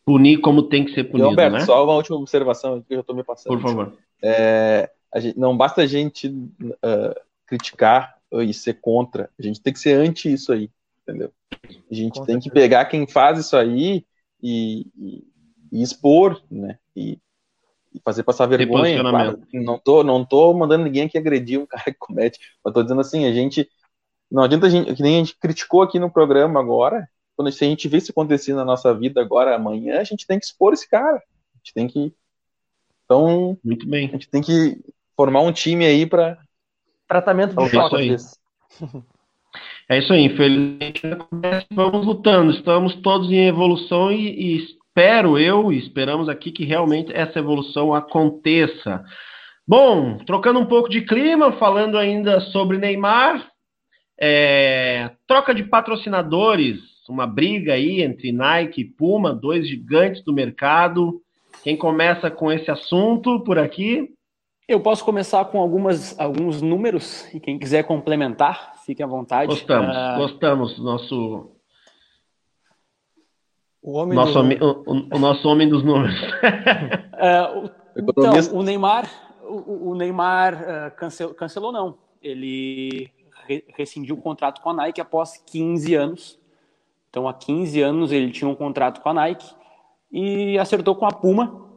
punir 0.05 0.39
como 0.39 0.65
tem 0.65 0.85
que 0.85 0.93
ser 0.93 1.05
punido, 1.05 1.29
e, 1.29 1.31
Alberto, 1.31 1.57
né? 1.57 1.65
Só 1.65 1.83
uma 1.85 1.95
última 1.95 2.17
observação 2.17 2.83
que 2.83 2.95
eu 2.95 3.01
estou 3.01 3.17
me 3.17 3.25
passando. 3.25 3.53
Por 3.53 3.61
favor. 3.61 3.97
É, 4.23 4.91
gente, 5.17 5.39
não 5.39 5.57
basta 5.57 5.83
a 5.83 5.87
gente 5.87 6.29
uh, 6.29 7.21
criticar 7.47 8.17
e 8.33 8.53
ser 8.53 8.75
contra, 8.75 9.29
a 9.39 9.43
gente 9.43 9.61
tem 9.61 9.73
que 9.73 9.81
ser 9.81 9.95
anti 9.95 10.33
isso 10.33 10.53
aí, 10.53 10.71
entendeu? 11.03 11.33
A 11.91 11.95
gente 11.95 12.21
com 12.21 12.25
tem 12.25 12.39
que 12.39 12.51
pegar 12.51 12.85
quem 12.85 13.07
faz 13.07 13.39
isso 13.41 13.57
aí 13.57 14.05
e, 14.41 14.87
e, 14.97 15.25
e 15.73 15.83
expor, 15.83 16.41
né? 16.51 16.79
E 16.95 17.19
fazer 18.05 18.23
passar 18.23 18.47
vergonha. 18.47 19.01
Claro, 19.01 19.43
não 19.53 19.79
tô, 19.79 20.03
não 20.03 20.25
tô 20.25 20.53
mandando 20.55 20.85
ninguém 20.85 21.05
aqui 21.05 21.19
agredir 21.19 21.61
um 21.61 21.67
cara 21.67 21.85
que 21.85 21.95
comete, 21.99 22.39
mas 22.65 22.75
tô 22.75 22.83
dizendo 22.83 23.01
assim, 23.01 23.27
a 23.27 23.33
gente 23.33 23.69
não 24.31 24.43
adianta 24.45 24.67
a 24.67 24.71
gente, 24.71 24.95
que 24.95 25.03
nem 25.03 25.17
a 25.17 25.19
gente 25.19 25.37
criticou 25.39 25.83
aqui 25.83 25.99
no 25.99 26.11
programa 26.11 26.61
agora, 26.61 27.09
quando 27.37 27.51
se 27.51 27.65
a 27.65 27.69
gente 27.69 27.89
vê 27.89 27.99
isso 27.99 28.13
acontecer 28.13 28.55
na 28.55 28.65
nossa 28.65 28.95
vida 28.95 29.21
agora, 29.21 29.57
amanhã, 29.57 29.99
a 30.01 30.05
gente 30.05 30.27
tem 30.27 30.39
que 30.39 30.45
expor 30.45 30.73
esse 30.73 30.89
cara. 30.89 31.17
A 31.17 31.59
gente 31.59 31.75
tem 31.75 31.89
que 31.89 32.15
então, 33.11 33.59
muito 33.65 33.89
bem. 33.89 34.07
A 34.07 34.13
gente 34.13 34.29
tem 34.29 34.41
que 34.41 34.79
formar 35.17 35.41
um 35.41 35.51
time 35.51 35.85
aí 35.85 36.07
para 36.07 36.39
tratamento 37.09 37.57
de 37.57 37.69
choque. 37.69 38.17
É 39.89 39.99
isso 39.99 40.13
aí, 40.13 40.27
infelizmente 40.27 41.03
vamos 41.73 42.07
lutando, 42.07 42.53
estamos 42.53 42.95
todos 43.03 43.29
em 43.29 43.49
evolução 43.49 44.13
e, 44.13 44.59
e 44.59 44.67
espero 44.91 45.39
eu 45.39 45.73
e 45.73 45.79
esperamos 45.79 46.29
aqui 46.29 46.51
que 46.51 46.65
realmente 46.65 47.13
essa 47.15 47.39
evolução 47.39 47.95
aconteça. 47.95 49.05
Bom, 49.67 50.19
trocando 50.19 50.59
um 50.59 50.67
pouco 50.67 50.89
de 50.89 51.03
clima, 51.03 51.53
falando 51.53 51.97
ainda 51.97 52.41
sobre 52.41 52.77
Neymar, 52.77 53.49
é, 54.21 55.13
troca 55.29 55.55
de 55.55 55.63
patrocinadores, 55.63 56.81
uma 57.09 57.27
briga 57.27 57.75
aí 57.75 58.03
entre 58.03 58.33
Nike 58.33 58.81
e 58.81 58.85
Puma, 58.85 59.33
dois 59.33 59.69
gigantes 59.69 60.25
do 60.25 60.33
mercado. 60.33 61.21
Quem 61.63 61.77
começa 61.77 62.31
com 62.31 62.51
esse 62.51 62.71
assunto 62.71 63.41
por 63.45 63.59
aqui? 63.59 64.09
Eu 64.69 64.81
posso 64.81 65.05
começar 65.05 65.45
com 65.47 65.61
algumas, 65.61 66.19
alguns 66.19 66.61
números 66.63 67.33
e 67.35 67.41
quem 67.41 67.59
quiser 67.59 67.85
complementar, 67.85 68.75
fique 68.85 69.03
à 69.03 69.07
vontade. 69.07 69.47
Gostamos, 69.47 69.97
uh... 69.97 70.19
gostamos. 70.19 70.79
Nosso 70.79 71.60
o, 73.83 73.93
homem 73.93 74.15
nosso, 74.15 74.43
do... 74.43 74.85
o, 74.87 75.17
o, 75.17 75.19
nosso 75.19 75.49
homem 75.49 75.69
dos 75.69 75.83
números. 75.83 76.15
uh, 76.23 77.71
então, 77.97 78.59
o 78.59 78.63
Neymar, 78.63 79.11
o, 79.43 79.91
o 79.91 79.95
Neymar 79.95 80.55
uh, 80.55 80.97
cancel, 80.97 81.35
cancelou 81.35 81.73
não. 81.73 81.99
Ele 82.23 83.11
re, 83.47 83.65
rescindiu 83.77 84.15
o 84.15 84.21
contrato 84.21 84.61
com 84.61 84.71
a 84.71 84.75
Nike 84.75 85.01
após 85.01 85.43
15 85.47 85.95
anos. 85.95 86.39
Então, 87.09 87.27
há 87.27 87.35
15 87.35 87.81
anos 87.81 88.13
ele 88.13 88.31
tinha 88.31 88.49
um 88.49 88.55
contrato 88.55 89.01
com 89.01 89.09
a 89.09 89.15
Nike 89.15 89.53
e 90.13 90.59
acertou 90.59 90.95
com 90.95 91.07
a 91.07 91.13
Puma 91.13 91.69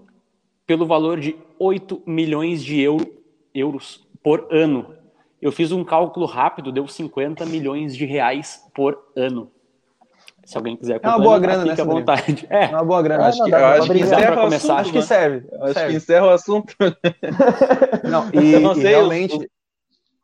pelo 0.66 0.86
valor 0.86 1.20
de 1.20 1.36
8 1.58 2.04
milhões 2.06 2.64
de 2.64 2.80
euro, 2.80 3.06
euros 3.54 4.06
por 4.22 4.48
ano. 4.52 4.96
Eu 5.42 5.52
fiz 5.52 5.72
um 5.72 5.84
cálculo 5.84 6.26
rápido, 6.26 6.72
deu 6.72 6.88
50 6.88 7.46
milhões 7.46 7.96
de 7.96 8.06
reais 8.06 8.64
por 8.74 8.98
ano. 9.16 9.52
Se 10.46 10.58
alguém 10.58 10.76
quiser 10.76 11.00
É 11.02 11.08
uma 11.08 11.20
boa 11.20 11.40
grana, 11.40 11.66
né? 11.66 11.74
à 11.78 11.84
vontade. 11.84 12.46
É. 12.50 12.66
é 12.66 12.68
uma 12.70 12.84
boa 12.84 13.02
grana. 13.02 13.28
Acho 13.28 13.44
que, 13.44 13.54
acho 13.54 13.92
que 13.92 14.00
encerra 14.00 14.44
o 14.44 14.46
assunto. 14.48 14.72
Acho 14.74 14.92
que 14.92 15.02
serve. 15.02 15.48
Acho 15.62 15.74
serve. 15.74 15.90
que 15.90 15.98
encerra 15.98 16.26
o 16.26 16.30
assunto. 16.30 16.76
Não, 18.04 18.30
e, 18.34 18.60
não 18.60 18.76
sei, 18.76 18.84
e 18.84 18.90
realmente... 18.90 19.50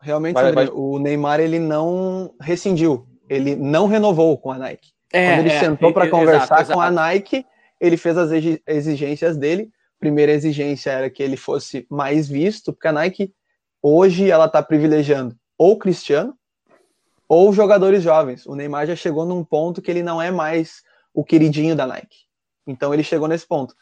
Realmente, 0.01 0.33
vai, 0.33 0.45
André, 0.45 0.65
vai. 0.65 0.73
o 0.73 0.97
Neymar 0.97 1.41
ele 1.41 1.59
não 1.59 2.33
rescindiu, 2.39 3.05
ele 3.29 3.55
não 3.55 3.85
renovou 3.85 4.37
com 4.37 4.49
a 4.49 4.57
Nike. 4.57 4.91
É, 5.11 5.35
Quando 5.35 5.39
ele 5.39 5.49
é, 5.49 5.59
sentou 5.59 5.91
para 5.91 6.09
conversar 6.09 6.61
exato, 6.61 6.73
com 6.73 6.79
a 6.79 6.89
Nike, 6.89 7.45
ele 7.81 7.97
fez 7.97 8.17
as 8.17 8.31
exigências 8.65 9.35
dele. 9.35 9.69
Primeira 9.99 10.31
exigência 10.31 10.91
era 10.91 11.09
que 11.09 11.21
ele 11.21 11.35
fosse 11.35 11.85
mais 11.89 12.29
visto, 12.29 12.71
porque 12.71 12.87
a 12.87 12.93
Nike 12.93 13.33
hoje 13.81 14.31
ela 14.31 14.45
está 14.45 14.63
privilegiando 14.63 15.35
ou 15.57 15.77
Cristiano 15.77 16.33
ou 17.29 17.53
jogadores 17.53 18.01
jovens. 18.01 18.47
O 18.47 18.55
Neymar 18.55 18.87
já 18.87 18.95
chegou 18.95 19.23
num 19.23 19.43
ponto 19.43 19.83
que 19.83 19.91
ele 19.91 20.01
não 20.01 20.19
é 20.19 20.31
mais 20.31 20.81
o 21.13 21.23
queridinho 21.23 21.75
da 21.75 21.85
Nike. 21.85 22.25
Então 22.65 22.91
ele 22.91 23.03
chegou 23.03 23.27
nesse 23.27 23.47
ponto. 23.47 23.75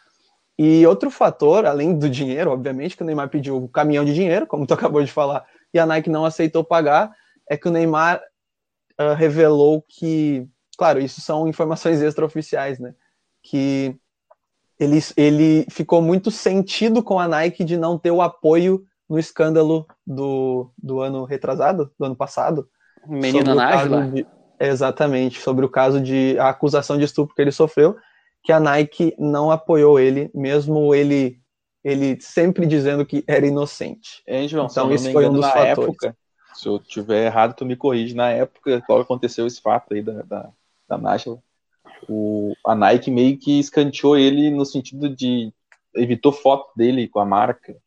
E 0.59 0.85
outro 0.85 1.09
fator, 1.09 1.65
além 1.65 1.97
do 1.97 2.09
dinheiro, 2.09 2.51
obviamente, 2.51 2.97
que 2.97 3.03
o 3.03 3.05
Neymar 3.05 3.29
pediu 3.29 3.55
o 3.55 3.69
caminhão 3.69 4.03
de 4.03 4.13
dinheiro, 4.13 4.45
como 4.45 4.67
tu 4.67 4.73
acabou 4.75 5.01
de 5.01 5.11
falar, 5.11 5.45
e 5.73 5.79
a 5.79 5.85
Nike 5.85 6.09
não 6.09 6.25
aceitou 6.25 6.63
pagar, 6.63 7.11
é 7.49 7.55
que 7.55 7.67
o 7.67 7.71
Neymar 7.71 8.21
uh, 8.99 9.13
revelou 9.13 9.83
que, 9.87 10.45
claro, 10.77 10.99
isso 10.99 11.21
são 11.21 11.47
informações 11.47 12.01
extraoficiais, 12.01 12.79
né? 12.79 12.93
Que 13.41 13.95
ele, 14.77 14.99
ele 15.15 15.65
ficou 15.69 16.01
muito 16.01 16.31
sentido 16.31 17.01
com 17.01 17.17
a 17.17 17.27
Nike 17.27 17.63
de 17.63 17.77
não 17.77 17.97
ter 17.97 18.11
o 18.11 18.21
apoio 18.21 18.85
no 19.07 19.17
escândalo 19.17 19.87
do, 20.05 20.69
do 20.77 20.99
ano 20.99 21.23
retrasado, 21.23 21.91
do 21.97 22.05
ano 22.05 22.15
passado. 22.15 22.67
Menina 23.07 23.55
Nájila? 23.55 24.11
Exatamente, 24.59 25.39
sobre 25.39 25.65
o 25.65 25.69
caso 25.69 26.01
de 26.01 26.37
a 26.39 26.49
acusação 26.49 26.97
de 26.97 27.03
estupro 27.03 27.35
que 27.35 27.41
ele 27.41 27.51
sofreu, 27.51 27.95
que 28.43 28.51
a 28.51 28.59
Nike 28.59 29.13
não 29.19 29.51
apoiou 29.51 29.99
ele, 29.99 30.31
mesmo 30.33 30.95
ele 30.95 31.39
ele 31.83 32.19
sempre 32.19 32.65
dizendo 32.65 33.05
que 33.05 33.23
era 33.27 33.45
inocente. 33.45 34.21
É, 34.27 34.45
João, 34.47 34.67
então 34.69 34.91
isso 34.91 35.09
foi 35.11 35.25
um 35.25 35.33
dos 35.33 35.45
fatores. 35.45 35.77
Época, 35.77 36.17
se 36.53 36.67
eu 36.67 36.79
tiver 36.79 37.27
errado, 37.27 37.53
tu 37.55 37.65
me 37.65 37.77
corrige. 37.77 38.13
Na 38.13 38.29
época, 38.29 38.81
qual 38.85 38.99
aconteceu 38.99 39.47
esse 39.47 39.61
fato 39.61 39.93
aí 39.93 40.01
da, 40.01 40.21
da, 40.23 40.49
da 40.89 40.97
Nashville, 40.97 41.39
o, 42.09 42.53
a 42.65 42.75
Nike 42.75 43.09
meio 43.09 43.37
que 43.37 43.59
escanteou 43.59 44.17
ele 44.17 44.49
no 44.49 44.65
sentido 44.65 45.07
de 45.09 45.53
evitou 45.95 46.31
foto 46.31 46.71
dele 46.75 47.07
com 47.07 47.19
a 47.19 47.25
marca. 47.25 47.77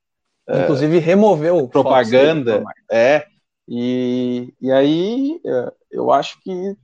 É, 0.48 0.62
Inclusive 0.62 0.98
removeu 0.98 1.68
propaganda. 1.68 2.64
É. 2.90 3.26
E, 3.72 4.52
e 4.60 4.72
aí 4.72 5.40
é, 5.46 5.72
eu 5.92 6.10
acho 6.10 6.40
que, 6.42 6.76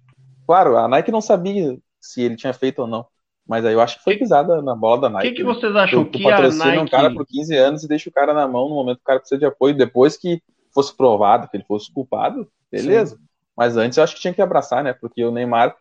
claro, 0.47 0.77
a 0.77 0.87
Nike 0.87 1.11
não 1.11 1.21
sabia 1.21 1.77
se 2.01 2.23
ele 2.23 2.37
tinha 2.37 2.53
feito 2.53 2.83
ou 2.83 2.87
não. 2.87 3.05
Mas 3.45 3.65
aí 3.65 3.75
eu 3.75 3.81
acho 3.81 3.99
que 3.99 4.05
foi 4.05 4.17
pisada 4.17 4.63
na 4.63 4.75
bola 4.75 5.03
da 5.03 5.11
Nike. 5.11 5.27
O 5.27 5.31
que, 5.31 5.37
que 5.39 5.45
vocês 5.45 5.75
acham 5.75 6.05
tu, 6.05 6.13
tu 6.13 6.19
que 6.19 6.29
a 6.29 6.49
Nike... 6.49 6.79
um 6.79 6.89
cara 6.89 7.13
por 7.13 7.27
15 7.27 7.57
anos 7.57 7.85
e 7.85 7.89
deixa 7.89 8.09
o 8.09 8.13
cara 8.13 8.33
na 8.33 8.47
mão 8.47 8.69
no 8.69 8.75
momento 8.77 8.99
que 8.99 9.03
o 9.03 9.07
cara 9.07 9.19
precisa 9.19 9.39
de 9.39 9.45
apoio. 9.45 9.77
Depois 9.77 10.17
que 10.17 10.41
fosse 10.73 10.97
provado 10.97 11.49
que 11.49 11.57
ele 11.57 11.65
fosse 11.65 11.93
culpado, 11.93 12.49
beleza. 12.71 13.17
Sim. 13.17 13.23
Mas 13.57 13.77
antes 13.77 13.99
eu 13.99 14.05
acho 14.05 14.15
que 14.15 14.21
tinha 14.21 14.35
que 14.35 14.43
abraçar, 14.43 14.85
né? 14.85 14.93
Porque 14.93 15.25
o 15.25 15.33
Neymar 15.33 15.75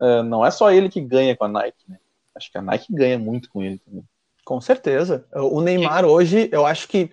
uh, 0.00 0.22
não 0.22 0.46
é 0.46 0.50
só 0.50 0.70
ele 0.70 0.88
que 0.88 1.00
ganha 1.00 1.36
com 1.36 1.44
a 1.44 1.48
Nike, 1.48 1.84
né? 1.88 1.98
Acho 2.36 2.50
que 2.50 2.58
a 2.58 2.62
Nike 2.62 2.92
ganha 2.92 3.18
muito 3.18 3.50
com 3.50 3.62
ele 3.62 3.78
também. 3.78 4.04
Com 4.44 4.60
certeza. 4.60 5.26
O 5.32 5.60
Neymar 5.60 6.04
hoje, 6.04 6.48
eu 6.52 6.66
acho 6.66 6.88
que, 6.88 7.10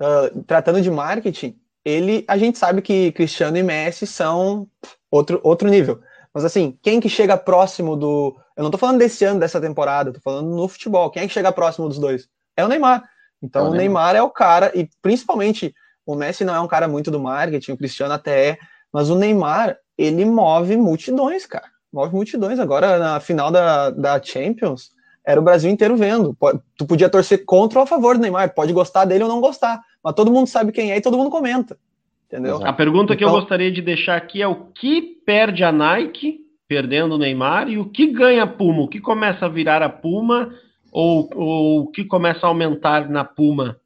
uh, 0.00 0.42
tratando 0.44 0.80
de 0.80 0.90
marketing, 0.90 1.56
ele, 1.84 2.24
a 2.28 2.36
gente 2.36 2.58
sabe 2.58 2.82
que 2.82 3.12
Cristiano 3.12 3.56
e 3.56 3.62
Messi 3.62 4.06
são 4.06 4.68
outro, 5.10 5.40
outro 5.42 5.68
nível. 5.68 6.00
Mas 6.32 6.44
assim, 6.44 6.78
quem 6.82 7.00
que 7.00 7.08
chega 7.08 7.36
próximo 7.36 7.96
do. 7.96 8.36
Eu 8.56 8.62
não 8.62 8.70
tô 8.70 8.78
falando 8.78 8.98
desse 8.98 9.24
ano, 9.24 9.40
dessa 9.40 9.60
temporada, 9.60 10.12
tô 10.12 10.20
falando 10.20 10.48
no 10.48 10.68
futebol. 10.68 11.10
Quem 11.10 11.22
é 11.22 11.26
que 11.26 11.32
chega 11.32 11.52
próximo 11.52 11.88
dos 11.88 11.98
dois? 11.98 12.28
É 12.56 12.64
o 12.64 12.68
Neymar. 12.68 13.04
Então 13.42 13.66
é 13.66 13.68
o, 13.68 13.72
Neymar. 13.72 13.80
Neymar 13.80 14.16
é 14.16 14.22
o 14.22 14.30
cara, 14.30 14.72
e 14.74 14.88
principalmente 15.02 15.74
o 16.06 16.14
Messi 16.14 16.44
não 16.44 16.54
é 16.54 16.60
um 16.60 16.68
cara 16.68 16.88
muito 16.88 17.10
do 17.10 17.20
marketing, 17.20 17.72
o 17.72 17.76
Cristiano 17.76 18.14
até 18.14 18.50
é, 18.50 18.58
mas 18.92 19.10
o 19.10 19.14
Neymar, 19.14 19.76
ele 19.96 20.24
move 20.24 20.76
multidões, 20.76 21.46
cara. 21.46 21.66
Move 21.92 22.14
multidões. 22.14 22.58
Agora, 22.58 22.98
na 22.98 23.20
final 23.20 23.50
da, 23.50 23.90
da 23.90 24.22
Champions, 24.22 24.90
era 25.24 25.40
o 25.40 25.44
Brasil 25.44 25.70
inteiro 25.70 25.96
vendo. 25.96 26.36
Tu 26.76 26.86
podia 26.86 27.08
torcer 27.08 27.44
contra 27.44 27.78
ou 27.78 27.84
a 27.84 27.86
favor 27.86 28.16
do 28.16 28.22
Neymar, 28.22 28.54
pode 28.54 28.72
gostar 28.72 29.04
dele 29.04 29.24
ou 29.24 29.28
não 29.28 29.40
gostar, 29.40 29.80
mas 30.02 30.14
todo 30.14 30.32
mundo 30.32 30.46
sabe 30.46 30.72
quem 30.72 30.92
é 30.92 30.96
e 30.96 31.00
todo 31.00 31.16
mundo 31.16 31.30
comenta. 31.30 31.78
Entendeu? 32.26 32.64
A 32.64 32.72
pergunta 32.72 33.12
então, 33.12 33.16
que 33.16 33.24
eu 33.24 33.28
então- 33.28 33.40
gostaria 33.40 33.70
de 33.70 33.82
deixar 33.82 34.16
aqui 34.16 34.40
é 34.40 34.46
o 34.46 34.66
que 34.66 35.02
perde 35.24 35.62
a 35.62 35.70
Nike 35.70 36.40
perdendo 36.66 37.14
o 37.14 37.18
Neymar 37.18 37.68
e 37.68 37.76
o 37.76 37.84
que 37.84 38.06
ganha 38.06 38.44
a 38.44 38.46
Puma? 38.46 38.82
O 38.82 38.88
que 38.88 39.00
começa 39.00 39.44
a 39.44 39.48
virar 39.48 39.82
a 39.82 39.90
Puma 39.90 40.54
ou, 40.90 41.28
ou 41.34 41.80
o 41.80 41.86
que 41.88 42.04
começa 42.04 42.46
a 42.46 42.48
aumentar 42.48 43.10
na 43.10 43.24
Puma 43.24 43.78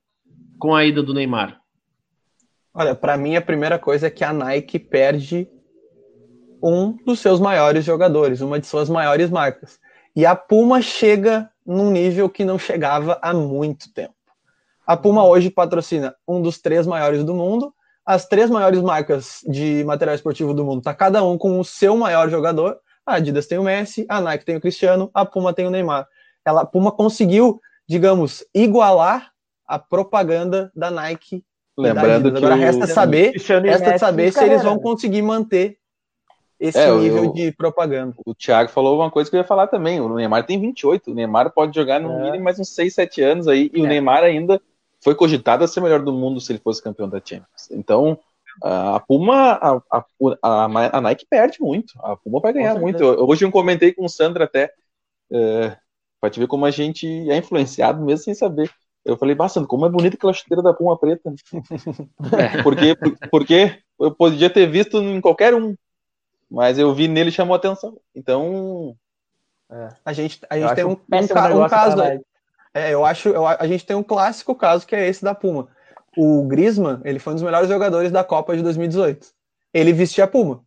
com 0.59 0.75
a 0.75 0.85
ida 0.85 1.03
do 1.03 1.13
Neymar? 1.13 1.61
Olha, 2.73 2.95
para 2.95 3.17
mim 3.17 3.35
a 3.35 3.43
primeira 3.43 3.79
coisa 3.79 4.07
é 4.07 4.11
que 4.11 4.23
a 4.23 4.33
Nike 4.33 4.79
perde 4.79 5.49
um 6.63 6.93
dos 7.05 7.21
seus 7.21 7.41
maiores 7.41 7.85
jogadores, 7.85 8.41
uma 8.41 8.61
de 8.61 8.67
suas 8.67 8.89
maiores 8.89 9.31
marcas. 9.31 9.81
E 10.15 10.25
a 10.25 10.37
Puma 10.37 10.81
chega 10.81 11.51
num 11.65 11.91
nível 11.91 12.29
que 12.29 12.45
não 12.45 12.59
chegava 12.59 13.19
há 13.21 13.35
muito 13.35 13.93
tempo. 13.93 14.15
A 14.87 14.97
Puma 14.97 15.27
hoje 15.27 15.51
patrocina 15.51 16.15
um 16.27 16.41
dos 16.41 16.59
três 16.59 16.87
maiores 16.87 17.25
do 17.25 17.35
mundo 17.35 17.75
as 18.07 18.25
três 18.29 18.49
maiores 18.49 18.81
marcas 18.81 19.41
de 19.49 19.83
material 19.85 20.15
esportivo 20.15 20.55
do 20.55 20.65
mundo, 20.65 20.81
tá 20.81 20.95
cada 20.95 21.25
um 21.25 21.37
com 21.37 21.59
o 21.59 21.65
seu 21.65 21.97
maior 21.97 22.31
jogador. 22.31 22.79
A 23.05 23.17
Adidas 23.17 23.49
tem 23.49 23.59
o 23.59 23.65
Messi, 23.65 24.07
a 24.09 24.21
Nike 24.21 24.45
tem 24.45 24.57
o 24.57 24.61
Cristiano, 24.61 25.11
a 25.13 25.27
Puma 25.27 25.53
tem 25.53 25.67
o 25.67 25.71
Neymar. 25.71 26.07
Ela, 26.45 26.63
a 26.63 26.65
Puma 26.65 26.93
conseguiu, 26.93 27.61
digamos, 27.89 28.45
igualar 28.55 29.33
a 29.67 29.77
propaganda 29.79 30.71
da 30.75 30.89
Nike. 30.89 31.45
Lembrando 31.77 32.31
da 32.31 32.39
Agora 32.39 32.55
o... 32.55 32.59
resta 32.59 32.87
saber, 32.87 33.33
resta 33.65 33.99
saber 33.99 34.33
se 34.33 34.45
eles 34.45 34.63
vão 34.63 34.79
conseguir 34.79 35.23
manter 35.23 35.77
esse 36.59 36.79
é, 36.79 36.91
nível 36.97 37.25
eu, 37.25 37.33
de 37.33 37.53
propaganda. 37.53 38.15
O 38.25 38.35
Thiago 38.35 38.71
falou 38.71 38.99
uma 38.99 39.11
coisa 39.11 39.29
que 39.29 39.37
eu 39.37 39.41
ia 39.41 39.47
falar 39.47 39.67
também. 39.67 40.01
O 40.01 40.15
Neymar 40.15 40.47
tem 40.47 40.61
28. 40.61 41.11
O 41.11 41.15
Neymar 41.15 41.51
pode 41.51 41.75
jogar 41.75 42.01
no 42.01 42.11
é. 42.13 42.23
mínimo 42.23 42.45
mais 42.45 42.59
uns 42.59 42.71
6, 42.71 42.95
7 42.95 43.23
anos 43.23 43.49
aí. 43.49 43.71
E 43.75 43.81
é. 43.81 43.83
o 43.83 43.87
Neymar 43.87 44.23
ainda 44.23 44.61
foi 45.03 45.15
cogitado 45.15 45.65
a 45.65 45.69
ser 45.69 45.81
melhor 45.81 46.03
do 46.03 46.13
mundo 46.13 46.41
se 46.41 46.53
ele 46.53 46.59
fosse 46.59 46.83
campeão 46.83 47.09
da 47.09 47.21
Champions. 47.25 47.71
Então, 47.71 48.19
a 48.63 49.01
Puma, 49.01 49.53
a, 49.53 49.83
a, 49.91 50.05
a, 50.43 50.97
a 50.97 51.01
Nike 51.01 51.27
perde 51.29 51.59
muito. 51.61 51.93
A 52.01 52.17
Puma 52.17 52.41
vai 52.41 52.53
ganhar 52.53 52.75
muito. 52.79 53.03
Eu, 53.03 53.29
hoje 53.29 53.45
eu 53.45 53.51
comentei 53.51 53.93
com 53.93 54.05
o 54.05 54.09
Sandra 54.09 54.45
até, 54.45 54.73
é, 55.31 55.77
para 56.21 56.31
te 56.31 56.41
ver 56.41 56.47
como 56.47 56.65
a 56.65 56.71
gente 56.71 57.07
é 57.31 57.37
influenciado 57.37 58.03
mesmo 58.03 58.25
sem 58.25 58.35
saber. 58.35 58.71
Eu 59.05 59.17
falei, 59.17 59.35
bastante, 59.35 59.69
como 59.69 59.87
é 59.87 59.89
bonita 59.89 60.17
aquela 60.17 60.33
chuteira 60.33 60.63
da 60.63 60.75
Puma 60.75 60.99
preta. 60.99 61.33
É. 62.37 62.61
porque, 62.65 62.97
porque 63.31 63.79
eu 64.01 64.11
podia 64.11 64.51
ter 64.51 64.67
visto 64.67 64.99
em 64.99 65.21
qualquer 65.21 65.55
um, 65.55 65.77
mas 66.51 66.79
eu 66.79 66.93
vi 66.95 67.07
nele 67.09 67.29
e 67.31 67.33
chamou 67.33 67.55
atenção. 67.55 67.99
Então. 68.15 68.97
É. 69.71 69.89
A 70.05 70.13
gente, 70.13 70.41
a 70.49 70.59
gente 70.59 70.75
tem 70.75 70.85
um, 70.85 70.91
um, 70.91 70.95
um, 70.95 71.65
um 71.65 71.69
caso. 71.69 72.03
É, 72.77 72.93
eu 72.93 73.07
acho, 73.07 73.31
eu, 73.31 73.47
a 73.47 73.67
gente 73.67 73.87
tem 73.87 73.97
um 73.97 74.03
clássico 74.03 74.55
caso 74.55 74.87
que 74.87 74.95
é 74.95 75.09
esse 75.09 75.25
da 75.25 75.35
Puma. 75.35 75.67
O 76.15 76.43
Griezmann, 76.43 77.01
ele 77.07 77.19
foi 77.19 77.33
um 77.33 77.37
dos 77.37 77.43
melhores 77.43 77.71
jogadores 77.71 78.11
da 78.11 78.23
Copa 78.23 78.55
de 78.55 78.63
2018. 78.63 79.29
Ele 79.73 79.95
vestia 79.95 80.25
a 80.25 80.29
Puma. 80.29 80.63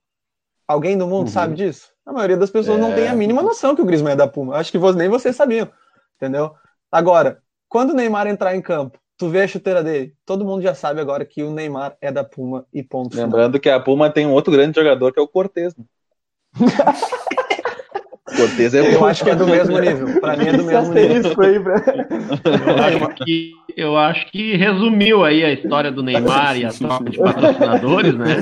Alguém 0.68 0.98
do 0.98 1.06
mundo 1.06 1.28
uhum. 1.28 1.34
sabe 1.34 1.54
disso? 1.54 1.90
A 2.04 2.12
maioria 2.12 2.36
das 2.36 2.50
pessoas 2.50 2.80
é... 2.80 2.82
não 2.82 2.96
tem 2.96 3.08
a 3.08 3.14
mínima 3.14 3.44
noção 3.44 3.76
que 3.76 3.82
o 3.84 3.86
Griezmann 3.86 4.14
é 4.14 4.16
da 4.16 4.28
Puma. 4.28 4.56
Acho 4.56 4.72
que 4.72 4.80
nem 4.94 5.08
vocês 5.08 5.36
sabiam, 5.36 5.70
entendeu? 6.16 6.52
Agora, 6.92 7.44
quando 7.68 7.92
o 7.92 7.94
Neymar 7.94 8.26
entrar 8.26 8.56
em 8.56 8.62
campo, 8.62 8.98
tu 9.16 9.30
vê 9.30 9.44
a 9.44 9.48
chuteira 9.48 9.84
dele, 9.84 10.16
todo 10.26 10.44
mundo 10.44 10.64
já 10.64 10.74
sabe 10.74 11.00
agora 11.00 11.24
que 11.24 11.44
o 11.44 11.52
Neymar 11.52 11.96
é 12.02 12.12
da 12.12 12.24
Puma 12.24 12.66
e 12.74 12.82
ponto. 12.82 13.16
Lembrando 13.16 13.52
final. 13.52 13.62
que 13.62 13.70
a 13.70 13.80
Puma 13.80 14.10
tem 14.10 14.26
um 14.26 14.34
outro 14.34 14.52
grande 14.52 14.80
jogador 14.80 15.14
que 15.14 15.20
é 15.20 15.22
o 15.22 15.28
Cortez. 15.28 15.76
Né? 15.76 15.86
Cortez 18.36 18.74
é 18.74 18.96
Eu 18.96 19.06
acho 19.06 19.24
que 19.24 19.30
é 19.30 19.36
do 19.36 19.48
mesmo 19.48 19.80
nível. 19.80 20.20
Para 20.20 20.38
mim 20.38 20.48
é 20.48 20.54
do 20.54 20.64
mesmo 20.64 20.94
nível. 20.94 21.34
Aí, 22.84 22.94
eu, 22.94 23.06
acho 23.06 23.16
que, 23.16 23.52
eu 23.76 23.98
acho 23.98 24.32
que 24.32 24.56
resumiu 24.56 25.24
aí 25.24 25.44
a 25.44 25.52
história 25.52 25.92
do 25.92 26.04
Neymar 26.04 26.58
e 26.58 26.66
a 26.66 26.72
troca 26.72 27.10
de 27.10 27.18
patrocinadores, 27.18 28.16
né? 28.16 28.36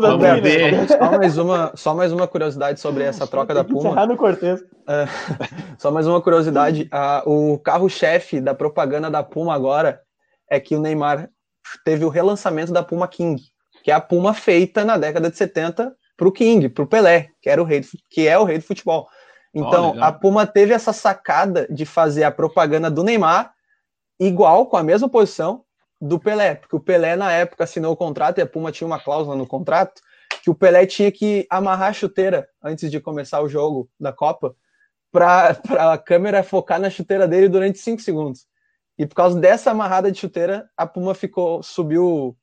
Vamos 0.00 0.40
ver. 0.42 0.88
Só 0.88 1.10
mais, 1.18 1.38
uma, 1.38 1.72
só 1.74 1.94
mais 1.94 2.12
uma 2.12 2.26
curiosidade 2.26 2.80
sobre 2.80 3.04
essa 3.04 3.26
troca 3.26 3.54
da 3.54 3.64
Puma. 3.64 4.06
no 4.06 4.16
Cortez. 4.16 4.62
É, 4.88 5.06
só 5.78 5.90
mais 5.90 6.06
uma 6.06 6.20
curiosidade. 6.20 6.88
O 7.24 7.58
carro-chefe 7.58 8.40
da 8.40 8.54
propaganda 8.54 9.10
da 9.10 9.22
Puma 9.22 9.54
agora 9.54 10.00
é 10.48 10.58
que 10.58 10.74
o 10.74 10.80
Neymar 10.80 11.28
teve 11.84 12.04
o 12.04 12.08
relançamento 12.08 12.72
da 12.72 12.82
Puma 12.82 13.06
King, 13.06 13.40
que 13.84 13.90
é 13.90 13.94
a 13.94 14.00
Puma 14.00 14.34
feita 14.34 14.84
na 14.84 14.96
década 14.96 15.30
de 15.30 15.36
70 15.36 15.94
para 16.20 16.28
o 16.28 16.32
King, 16.32 16.68
para 16.68 16.84
o 16.84 16.86
Pelé, 16.86 17.30
que 17.40 17.48
era 17.48 17.62
o 17.62 17.64
rei, 17.64 17.80
do, 17.80 17.86
que 18.10 18.28
é 18.28 18.38
o 18.38 18.44
rei 18.44 18.58
do 18.58 18.64
futebol. 18.64 19.08
Então, 19.54 19.94
oh, 19.96 20.04
a 20.04 20.12
Puma 20.12 20.46
teve 20.46 20.74
essa 20.74 20.92
sacada 20.92 21.66
de 21.70 21.86
fazer 21.86 22.24
a 22.24 22.30
propaganda 22.30 22.90
do 22.90 23.02
Neymar 23.02 23.54
igual, 24.20 24.66
com 24.66 24.76
a 24.76 24.82
mesma 24.82 25.08
posição 25.08 25.64
do 25.98 26.20
Pelé, 26.20 26.56
porque 26.56 26.76
o 26.76 26.80
Pelé 26.80 27.16
na 27.16 27.32
época 27.32 27.64
assinou 27.64 27.94
o 27.94 27.96
contrato 27.96 28.36
e 28.36 28.42
a 28.42 28.46
Puma 28.46 28.70
tinha 28.70 28.86
uma 28.86 29.00
cláusula 29.00 29.34
no 29.34 29.46
contrato 29.46 30.02
que 30.42 30.50
o 30.50 30.54
Pelé 30.54 30.84
tinha 30.84 31.10
que 31.10 31.46
amarrar 31.48 31.88
a 31.88 31.94
chuteira 31.94 32.46
antes 32.62 32.90
de 32.90 33.00
começar 33.00 33.40
o 33.40 33.48
jogo 33.48 33.88
da 33.98 34.12
Copa 34.12 34.54
para 35.10 35.58
a 35.92 35.96
câmera 35.96 36.42
focar 36.42 36.78
na 36.78 36.90
chuteira 36.90 37.26
dele 37.26 37.48
durante 37.48 37.78
cinco 37.78 38.02
segundos. 38.02 38.46
E 38.98 39.06
por 39.06 39.14
causa 39.14 39.40
dessa 39.40 39.70
amarrada 39.70 40.12
de 40.12 40.18
chuteira, 40.18 40.68
a 40.76 40.86
Puma 40.86 41.14
ficou 41.14 41.62
subiu 41.62 42.36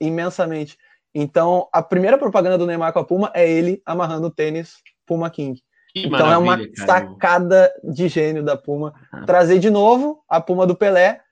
imensamente. 0.00 0.78
Então, 1.18 1.66
a 1.72 1.82
primeira 1.82 2.18
propaganda 2.18 2.58
do 2.58 2.66
Neymar 2.66 2.92
com 2.92 2.98
a 2.98 3.04
Puma 3.04 3.30
é 3.34 3.50
ele 3.50 3.80
amarrando 3.86 4.26
o 4.26 4.30
tênis 4.30 4.74
Puma 5.06 5.30
King. 5.30 5.58
Que 5.94 6.06
então 6.08 6.30
é 6.30 6.36
uma 6.36 6.58
cara. 6.58 6.70
sacada 6.76 7.72
de 7.82 8.06
gênio 8.06 8.44
da 8.44 8.54
Puma. 8.54 8.92
Ah. 9.10 9.24
Trazer 9.24 9.58
de 9.58 9.70
novo 9.70 10.22
a 10.28 10.42
Puma 10.42 10.66
do 10.66 10.76
Pelé 10.76 11.22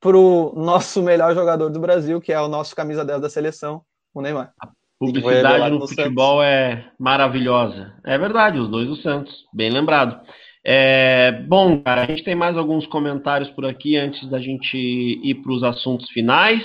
para 0.00 0.16
o 0.16 0.54
nosso 0.56 1.02
melhor 1.02 1.34
jogador 1.34 1.68
do 1.68 1.78
Brasil, 1.78 2.22
que 2.22 2.32
é 2.32 2.40
o 2.40 2.48
nosso 2.48 2.74
camisa 2.74 3.04
10 3.04 3.20
da 3.20 3.28
seleção, 3.28 3.82
o 4.14 4.22
Neymar. 4.22 4.54
A 4.58 4.68
publicidade 4.98 5.70
no, 5.70 5.80
no 5.80 5.88
futebol 5.88 6.40
Santos. 6.40 6.46
é 6.46 6.84
maravilhosa. 6.98 7.92
É 8.02 8.16
verdade, 8.16 8.58
os 8.58 8.70
dois 8.70 8.88
do 8.88 8.96
Santos, 8.96 9.44
bem 9.52 9.68
lembrado. 9.68 10.18
É, 10.64 11.32
bom, 11.46 11.82
cara, 11.82 12.04
a 12.04 12.06
gente 12.06 12.24
tem 12.24 12.34
mais 12.34 12.56
alguns 12.56 12.86
comentários 12.86 13.50
por 13.50 13.66
aqui 13.66 13.98
antes 13.98 14.26
da 14.30 14.38
gente 14.38 14.74
ir 14.78 15.34
para 15.42 15.52
os 15.52 15.62
assuntos 15.62 16.08
finais. 16.08 16.62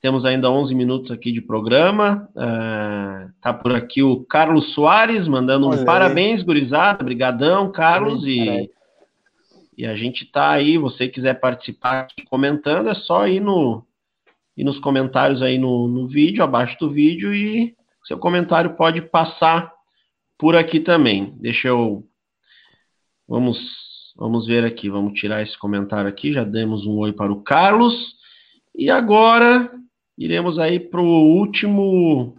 Temos 0.00 0.24
ainda 0.24 0.50
11 0.50 0.74
minutos 0.74 1.10
aqui 1.10 1.30
de 1.30 1.42
programa. 1.42 2.26
Uh, 2.34 3.30
tá 3.42 3.52
por 3.52 3.74
aqui 3.74 4.02
o 4.02 4.24
Carlos 4.24 4.72
Soares 4.72 5.28
mandando 5.28 5.68
um 5.68 5.84
parabéns, 5.84 6.42
gurizada. 6.42 7.02
Obrigadão, 7.02 7.70
Carlos. 7.70 8.24
E, 8.24 8.70
e 9.76 9.84
a 9.84 9.94
gente 9.94 10.24
tá 10.24 10.52
aí. 10.52 10.78
Você 10.78 11.06
quiser 11.06 11.38
participar 11.38 12.00
aqui 12.00 12.24
comentando, 12.24 12.88
é 12.88 12.94
só 12.94 13.28
ir, 13.28 13.40
no, 13.40 13.84
ir 14.56 14.64
nos 14.64 14.78
comentários 14.78 15.42
aí 15.42 15.58
no, 15.58 15.86
no 15.86 16.08
vídeo, 16.08 16.42
abaixo 16.42 16.78
do 16.80 16.90
vídeo, 16.90 17.34
e 17.34 17.74
seu 18.06 18.16
comentário 18.16 18.76
pode 18.76 19.02
passar 19.02 19.70
por 20.38 20.56
aqui 20.56 20.80
também. 20.80 21.34
Deixa 21.38 21.68
eu. 21.68 22.04
Vamos, 23.28 23.58
vamos 24.16 24.46
ver 24.46 24.64
aqui. 24.64 24.88
Vamos 24.88 25.12
tirar 25.12 25.42
esse 25.42 25.58
comentário 25.58 26.08
aqui. 26.08 26.32
Já 26.32 26.42
demos 26.42 26.86
um 26.86 26.96
oi 26.96 27.12
para 27.12 27.30
o 27.30 27.42
Carlos. 27.42 28.18
E 28.74 28.90
agora 28.90 29.70
iremos 30.20 30.58
aí 30.58 30.78
para 30.78 31.00
o 31.00 31.34
último, 31.34 32.36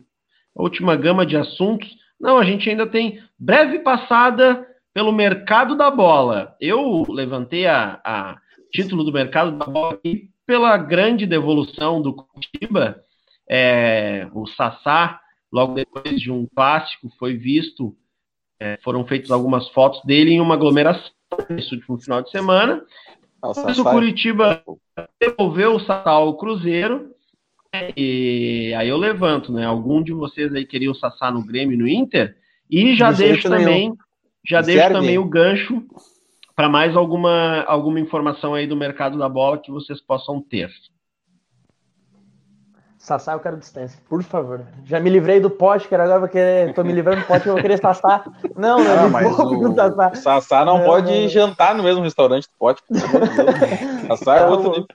a 0.56 0.62
última 0.62 0.96
gama 0.96 1.26
de 1.26 1.36
assuntos. 1.36 1.90
Não, 2.20 2.38
a 2.38 2.46
gente 2.46 2.70
ainda 2.70 2.86
tem 2.86 3.20
breve 3.40 3.80
passada 3.80 4.68
pelo 4.94 5.12
mercado 5.12 5.76
da 5.76 5.90
bola. 5.90 6.56
Eu 6.62 7.04
levantei 7.10 7.66
a, 7.66 8.00
a 8.06 8.38
título 8.72 9.04
do 9.04 9.12
mercado 9.12 9.58
da 9.58 9.66
bola 9.66 9.96
aqui 9.96 10.30
pela 10.46 10.78
grande 10.78 11.26
devolução 11.26 12.00
do 12.00 12.14
Curitiba. 12.14 13.02
É, 13.50 14.28
o 14.32 14.46
Sassá, 14.46 15.20
logo 15.52 15.74
depois 15.74 16.22
de 16.22 16.32
um 16.32 16.46
clássico, 16.56 17.10
foi 17.18 17.36
visto, 17.36 17.96
é, 18.60 18.78
foram 18.84 19.08
feitas 19.08 19.32
algumas 19.32 19.68
fotos 19.70 20.04
dele 20.06 20.34
em 20.34 20.40
uma 20.40 20.54
aglomeração 20.54 21.12
nesse 21.50 21.74
último 21.74 22.00
final 22.00 22.22
de 22.22 22.30
semana. 22.30 22.84
Ah, 23.42 23.48
o, 23.48 23.82
o 23.82 23.84
Curitiba 23.84 24.64
devolveu 25.20 25.76
o 25.76 25.80
Sassá 25.80 26.12
ao 26.12 26.38
Cruzeiro 26.38 27.10
e 27.96 28.74
aí 28.78 28.90
eu 28.90 28.98
levanto, 28.98 29.52
né? 29.52 29.66
Algum 29.66 30.04
de 30.04 30.12
vocês 30.12 30.54
aí 30.54 30.66
queria 30.66 30.92
o 30.92 30.96
Sassá 30.96 31.32
no 31.32 31.44
Grêmio 31.44 31.78
no 31.78 31.88
Inter? 31.88 32.36
E 32.70 32.96
já 32.96 33.12
deixo 33.12 33.50
também, 33.50 33.94
já 34.46 34.62
deixo 34.62 34.92
também 34.92 35.18
o 35.18 35.26
gancho 35.26 35.84
para 36.56 36.68
mais 36.68 36.96
alguma, 36.96 37.64
alguma 37.64 38.00
informação 38.00 38.54
aí 38.54 38.68
do 38.68 38.76
mercado 38.76 39.18
da 39.18 39.30
bola 39.30 39.58
que 39.58 39.72
vocês 39.72 40.02
possam 40.02 40.42
ter. 40.42 40.70
Sassá, 42.98 43.34
eu 43.34 43.40
quero 43.40 43.58
distância, 43.58 44.00
por 44.08 44.22
favor. 44.22 44.64
Já 44.86 45.00
me 45.00 45.10
livrei 45.10 45.40
do 45.40 45.50
pote, 45.50 45.88
quero 45.88 46.04
agora 46.04 46.20
porque 46.20 46.72
tô 46.76 46.84
me 46.84 46.94
livrando 46.94 47.22
do 47.22 47.28
pote, 47.28 47.48
eu 47.48 47.54
vou 47.54 47.62
querer 47.62 47.80
Sassá. 47.80 48.24
Não, 48.56 48.78
não, 48.78 48.96
não 48.96 49.10
mas 49.10 49.40
o 49.40 49.74
Sassá. 49.74 50.16
Sassá 50.16 50.66
não, 50.66 50.78
não 50.78 50.86
pode 50.86 51.10
não. 51.12 51.30
jantar 51.30 51.74
no 51.74 51.84
mesmo 51.84 52.04
restaurante 52.04 52.44
do 52.44 52.54
pote. 52.60 52.84
Sassá 54.08 54.36
é 54.36 54.40
tá 54.40 54.48
outro 54.48 54.88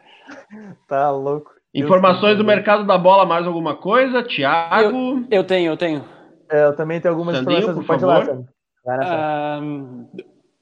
Tá 0.87 1.11
louco. 1.11 1.56
Informações 1.81 2.39
do 2.39 2.45
mercado 2.45 2.87
da 2.87 2.97
bola, 2.97 3.27
mais 3.27 3.47
alguma 3.47 3.77
coisa? 3.77 4.23
Tiago? 4.23 5.27
Eu, 5.31 5.39
eu, 5.39 5.45
tenho, 5.45 5.73
eu 5.73 5.77
tenho. 5.77 6.05
É, 6.51 6.65
eu 6.67 6.77
também 6.77 7.01
tenho 7.01 7.13
algumas 7.13 7.37
Sandinho, 7.37 7.59
informações. 7.59 7.87
Pode 7.87 8.01
favor. 8.01 8.47
lá, 8.87 9.61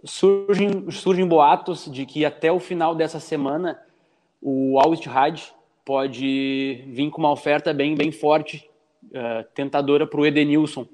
surgem, 0.05 0.91
surgem 0.91 1.27
boatos 1.27 1.91
de 1.91 2.05
que 2.05 2.25
até 2.25 2.51
o 2.51 2.59
final 2.59 2.95
dessa 2.95 3.21
semana 3.21 3.79
o 4.41 4.79
Al 4.79 4.93
Ittihad 4.95 5.43
pode 5.85 6.85
vir 6.89 7.11
com 7.11 7.19
uma 7.19 7.31
oferta 7.31 7.73
bem, 7.73 7.95
bem 7.95 8.11
forte, 8.11 8.69
uh, 9.05 9.45
tentadora 9.55 10.07
para 10.07 10.21
o 10.21 10.27
Edenilson. 10.27 10.87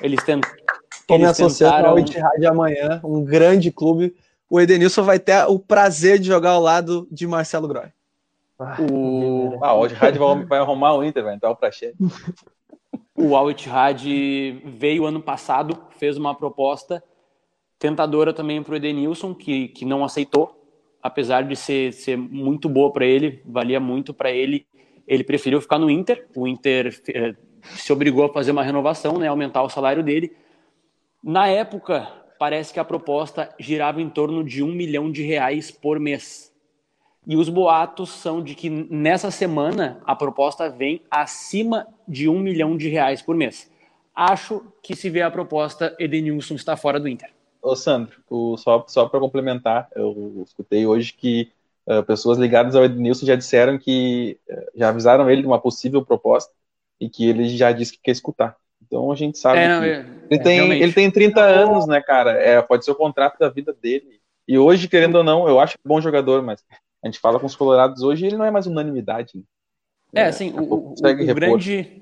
Eles, 0.00 0.22
tent, 0.24 0.44
Estou 0.92 1.18
me 1.18 1.24
associando 1.24 1.74
tentaram... 1.74 1.90
ao 1.90 1.98
Ittihad 1.98 2.46
amanhã, 2.46 3.00
um 3.04 3.24
grande 3.24 3.70
clube. 3.70 4.14
O 4.48 4.60
Edenilson 4.60 5.02
vai 5.02 5.18
ter 5.18 5.44
o 5.46 5.58
prazer 5.58 6.18
de 6.18 6.28
jogar 6.28 6.50
ao 6.50 6.62
lado 6.62 7.06
de 7.10 7.26
Marcelo 7.26 7.68
Groy. 7.68 7.88
O... 8.58 9.58
Ah, 9.62 9.74
o 9.74 9.78
Al-Ittihad 9.78 10.16
vai 10.46 10.58
arrumar 10.58 10.94
o 10.94 11.04
Inter, 11.04 11.24
vai 11.24 11.34
entrar 11.34 11.50
o 11.50 11.56
Praxedes. 11.56 11.96
O 13.16 13.36
Al-Ittihad 13.36 14.02
veio 14.64 15.06
ano 15.06 15.20
passado, 15.20 15.78
fez 15.98 16.16
uma 16.16 16.34
proposta 16.34 17.02
tentadora 17.78 18.32
também 18.32 18.62
para 18.62 18.72
o 18.72 18.76
Edenilson, 18.76 19.34
que, 19.34 19.68
que 19.68 19.84
não 19.84 20.04
aceitou, 20.04 20.58
apesar 21.02 21.42
de 21.42 21.54
ser, 21.54 21.92
ser 21.92 22.16
muito 22.16 22.68
boa 22.68 22.92
para 22.92 23.04
ele, 23.04 23.42
valia 23.44 23.78
muito 23.78 24.14
para 24.14 24.30
ele. 24.30 24.66
Ele 25.06 25.22
preferiu 25.22 25.60
ficar 25.60 25.78
no 25.78 25.90
Inter. 25.90 26.26
O 26.34 26.48
Inter 26.48 26.98
eh, 27.08 27.34
se 27.62 27.92
obrigou 27.92 28.24
a 28.24 28.32
fazer 28.32 28.52
uma 28.52 28.62
renovação, 28.62 29.18
né, 29.18 29.28
aumentar 29.28 29.62
o 29.62 29.68
salário 29.68 30.02
dele. 30.02 30.34
Na 31.22 31.46
época, 31.46 32.10
parece 32.38 32.72
que 32.72 32.80
a 32.80 32.84
proposta 32.84 33.54
girava 33.58 34.00
em 34.00 34.08
torno 34.08 34.42
de 34.42 34.62
um 34.62 34.72
milhão 34.72 35.10
de 35.10 35.22
reais 35.22 35.70
por 35.70 36.00
mês. 36.00 36.53
E 37.26 37.36
os 37.36 37.48
boatos 37.48 38.10
são 38.10 38.42
de 38.42 38.54
que 38.54 38.68
nessa 38.68 39.30
semana 39.30 40.00
a 40.04 40.14
proposta 40.14 40.68
vem 40.68 41.00
acima 41.10 41.86
de 42.06 42.28
um 42.28 42.38
milhão 42.38 42.76
de 42.76 42.88
reais 42.88 43.22
por 43.22 43.34
mês. 43.34 43.70
Acho 44.14 44.62
que 44.82 44.94
se 44.94 45.08
vê 45.08 45.22
a 45.22 45.30
proposta, 45.30 45.96
Edenilson 45.98 46.54
está 46.54 46.76
fora 46.76 47.00
do 47.00 47.08
Inter. 47.08 47.30
Ô 47.62 47.74
Sandro, 47.74 48.20
o, 48.28 48.56
só, 48.58 48.84
só 48.86 49.08
para 49.08 49.18
complementar, 49.18 49.88
eu 49.96 50.42
escutei 50.46 50.86
hoje 50.86 51.14
que 51.14 51.50
uh, 51.86 52.02
pessoas 52.02 52.36
ligadas 52.36 52.76
ao 52.76 52.84
Edenilson 52.84 53.24
já 53.24 53.34
disseram 53.34 53.78
que 53.78 54.38
uh, 54.50 54.70
já 54.74 54.90
avisaram 54.90 55.30
ele 55.30 55.40
de 55.40 55.46
uma 55.46 55.58
possível 55.58 56.04
proposta 56.04 56.52
e 57.00 57.08
que 57.08 57.26
ele 57.26 57.48
já 57.48 57.72
disse 57.72 57.92
que 57.92 58.02
quer 58.02 58.10
escutar. 58.10 58.54
Então 58.86 59.10
a 59.10 59.14
gente 59.16 59.38
sabe 59.38 59.60
é, 59.60 59.68
não, 59.68 59.80
que 59.80 59.88
é, 59.88 60.06
ele, 60.30 60.42
tem, 60.42 60.82
ele 60.82 60.92
tem 60.92 61.10
30 61.10 61.40
anos, 61.40 61.86
né, 61.86 62.02
cara? 62.02 62.32
É, 62.32 62.60
pode 62.60 62.84
ser 62.84 62.90
o 62.90 62.96
contrato 62.96 63.38
da 63.38 63.48
vida 63.48 63.72
dele. 63.72 64.20
E 64.46 64.58
hoje, 64.58 64.88
querendo 64.88 65.16
ou 65.16 65.24
não, 65.24 65.48
eu 65.48 65.58
acho 65.58 65.78
bom 65.84 66.00
jogador, 66.02 66.42
mas 66.42 66.62
a 67.04 67.06
gente 67.06 67.20
fala 67.20 67.38
com 67.38 67.44
os 67.44 67.54
colorados 67.54 68.02
hoje 68.02 68.26
ele 68.26 68.36
não 68.36 68.46
é 68.46 68.50
mais 68.50 68.66
unanimidade. 68.66 69.44
É, 70.12 70.22
é 70.22 70.26
assim, 70.26 70.52
o, 70.52 70.62
o, 70.62 70.94
o 70.94 71.34
grande... 71.34 72.00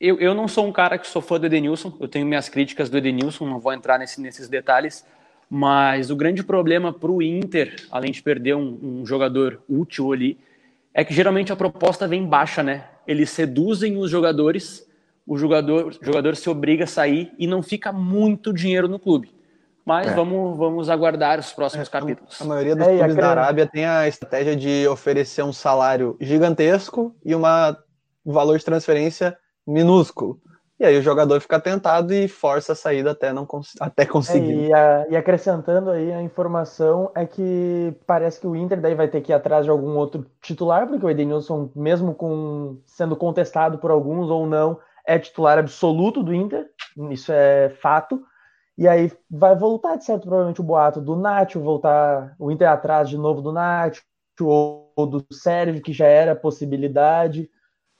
Eu, 0.00 0.18
eu 0.18 0.34
não 0.34 0.48
sou 0.48 0.66
um 0.66 0.72
cara 0.72 0.96
que 0.96 1.06
sou 1.06 1.20
fã 1.20 1.38
do 1.38 1.46
Edenilson, 1.46 1.94
eu 2.00 2.08
tenho 2.08 2.26
minhas 2.26 2.48
críticas 2.48 2.88
do 2.88 2.96
Edenilson, 2.96 3.46
não 3.46 3.60
vou 3.60 3.72
entrar 3.72 3.98
nesse, 3.98 4.20
nesses 4.20 4.48
detalhes, 4.48 5.04
mas 5.50 6.10
o 6.10 6.16
grande 6.16 6.42
problema 6.42 6.92
para 6.92 7.10
o 7.10 7.22
Inter, 7.22 7.76
além 7.90 8.10
de 8.10 8.22
perder 8.22 8.56
um, 8.56 8.78
um, 8.82 9.06
jogador 9.06 9.62
útil 9.68 10.12
ali, 10.12 10.38
é 10.94 11.04
que 11.04 11.12
geralmente 11.12 11.52
a 11.52 11.56
proposta 11.56 12.08
vem 12.08 12.24
baixa, 12.24 12.62
né? 12.62 12.86
Eles 13.06 13.30
seduzem 13.30 13.98
os 13.98 14.10
jogadores, 14.10 14.88
o 15.26 15.36
jogador, 15.36 15.88
o 16.00 16.04
jogador 16.04 16.34
se 16.34 16.48
obriga 16.48 16.84
a 16.84 16.88
sair 16.88 17.32
e 17.38 17.46
não 17.46 17.62
fica 17.62 17.92
muito 17.92 18.52
dinheiro 18.52 18.88
no 18.88 18.98
clube. 18.98 19.30
Mas 19.88 20.08
é. 20.08 20.14
vamos, 20.14 20.58
vamos 20.58 20.90
aguardar 20.90 21.38
os 21.38 21.50
próximos 21.50 21.88
é, 21.88 21.90
capítulos. 21.90 22.38
A 22.42 22.44
maioria 22.44 22.76
dos 22.76 22.86
é, 22.86 22.98
clubes 22.98 23.16
da 23.16 23.30
Arábia 23.30 23.66
tem 23.66 23.86
a 23.86 24.06
estratégia 24.06 24.54
de 24.54 24.86
oferecer 24.86 25.42
um 25.42 25.52
salário 25.52 26.14
gigantesco 26.20 27.16
e 27.24 27.34
um 27.34 27.40
valor 28.26 28.58
de 28.58 28.64
transferência 28.66 29.34
minúsculo. 29.66 30.38
E 30.78 30.84
aí 30.84 30.98
o 30.98 31.02
jogador 31.02 31.40
fica 31.40 31.58
tentado 31.58 32.12
e 32.12 32.28
força 32.28 32.72
a 32.72 32.76
saída 32.76 33.12
até, 33.12 33.32
não 33.32 33.48
até 33.80 34.04
conseguir. 34.04 34.64
É, 34.64 34.68
e, 34.68 34.74
a, 34.74 35.06
e, 35.08 35.16
acrescentando 35.16 35.90
aí 35.90 36.12
a 36.12 36.20
informação 36.20 37.10
é 37.14 37.24
que 37.24 37.94
parece 38.06 38.38
que 38.38 38.46
o 38.46 38.54
Inter 38.54 38.82
daí 38.82 38.94
vai 38.94 39.08
ter 39.08 39.22
que 39.22 39.32
ir 39.32 39.34
atrás 39.34 39.64
de 39.64 39.70
algum 39.70 39.96
outro 39.96 40.26
titular, 40.42 40.86
porque 40.86 41.06
o 41.06 41.08
Edenilson, 41.08 41.70
mesmo 41.74 42.14
com 42.14 42.78
sendo 42.84 43.16
contestado 43.16 43.78
por 43.78 43.90
alguns 43.90 44.28
ou 44.28 44.46
não, 44.46 44.78
é 45.06 45.18
titular 45.18 45.58
absoluto 45.58 46.22
do 46.22 46.34
Inter, 46.34 46.66
isso 47.10 47.32
é 47.32 47.70
fato. 47.80 48.22
E 48.78 48.86
aí 48.86 49.10
vai 49.28 49.56
voltar, 49.56 49.96
de 49.96 50.04
certo, 50.04 50.22
provavelmente 50.22 50.60
o 50.60 50.64
boato 50.64 51.00
do 51.00 51.16
Nacho, 51.16 51.58
voltar 51.58 52.36
o 52.38 52.48
Inter 52.48 52.70
atrás 52.70 53.08
de 53.08 53.18
novo 53.18 53.42
do 53.42 53.52
Nacho, 53.52 54.00
ou, 54.40 54.92
ou 54.94 55.04
do 55.04 55.26
Sérgio, 55.32 55.82
que 55.82 55.92
já 55.92 56.06
era 56.06 56.36
possibilidade. 56.36 57.50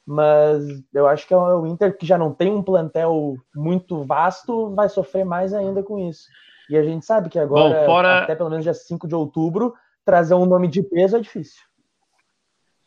Mas 0.06 0.64
eu 0.94 1.08
acho 1.08 1.26
que 1.26 1.34
é 1.34 1.36
o 1.36 1.66
Inter, 1.66 1.98
que 1.98 2.06
já 2.06 2.16
não 2.16 2.32
tem 2.32 2.52
um 2.52 2.62
plantel 2.62 3.34
muito 3.56 4.04
vasto, 4.04 4.72
vai 4.72 4.88
sofrer 4.88 5.24
mais 5.24 5.52
ainda 5.52 5.82
com 5.82 5.98
isso. 5.98 6.28
E 6.70 6.76
a 6.76 6.82
gente 6.84 7.04
sabe 7.04 7.28
que 7.28 7.40
agora, 7.40 7.80
Bom, 7.80 7.86
fora... 7.86 8.18
até 8.20 8.36
pelo 8.36 8.48
menos 8.48 8.64
dia 8.64 8.72
5 8.72 9.08
de 9.08 9.16
outubro, 9.16 9.74
trazer 10.04 10.34
um 10.34 10.46
nome 10.46 10.68
de 10.68 10.80
peso 10.84 11.16
é 11.16 11.20
difícil. 11.20 11.60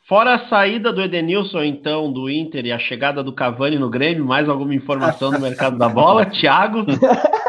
Fora 0.08 0.36
a 0.36 0.48
saída 0.48 0.94
do 0.94 1.02
Edenilson, 1.02 1.64
então, 1.64 2.12
do 2.12 2.30
Inter 2.30 2.66
e 2.66 2.72
a 2.72 2.80
chegada 2.80 3.22
do 3.22 3.34
Cavani 3.34 3.78
no 3.78 3.90
Grêmio, 3.90 4.26
mais 4.26 4.48
alguma 4.48 4.74
informação 4.74 5.30
do 5.30 5.42
mercado 5.42 5.78
da 5.78 5.90
bola? 5.90 6.26
Thiago? 6.32 6.86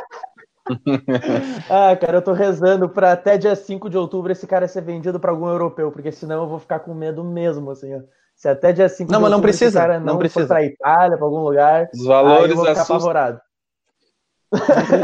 ah, 1.71 1.97
cara, 1.97 2.19
eu 2.19 2.23
tô 2.23 2.33
rezando 2.33 2.89
para 2.89 3.13
até 3.13 3.37
dia 3.37 3.55
5 3.55 3.91
de 3.91 3.97
outubro 3.97 4.31
esse 4.31 4.47
cara 4.47 4.69
ser 4.69 4.83
vendido 4.83 5.19
para 5.19 5.31
algum 5.31 5.49
europeu, 5.49 5.91
porque 5.91 6.13
senão 6.13 6.43
eu 6.43 6.49
vou 6.49 6.59
ficar 6.59 6.81
com 6.81 6.95
medo 6.95 7.25
mesmo, 7.25 7.71
assim, 7.71 7.95
ó. 7.95 8.01
Se 8.35 8.49
até 8.49 8.73
dia 8.73 8.89
5 8.89 9.11
não, 9.11 9.19
de 9.19 9.23
mas 9.23 9.31
não 9.31 9.41
precisa, 9.41 9.81
cara 9.81 9.99
não, 9.99 10.07
não 10.07 10.19
precisa. 10.19 10.47
para 10.47 10.65
Itália, 10.65 11.17
para 11.17 11.27
algum 11.27 11.43
lugar, 11.43 11.89
os 11.95 12.05
valores 12.05 12.51
eu 12.51 12.57
vou 12.57 12.67
ficar 12.67 12.83
apavorado. 12.83 13.41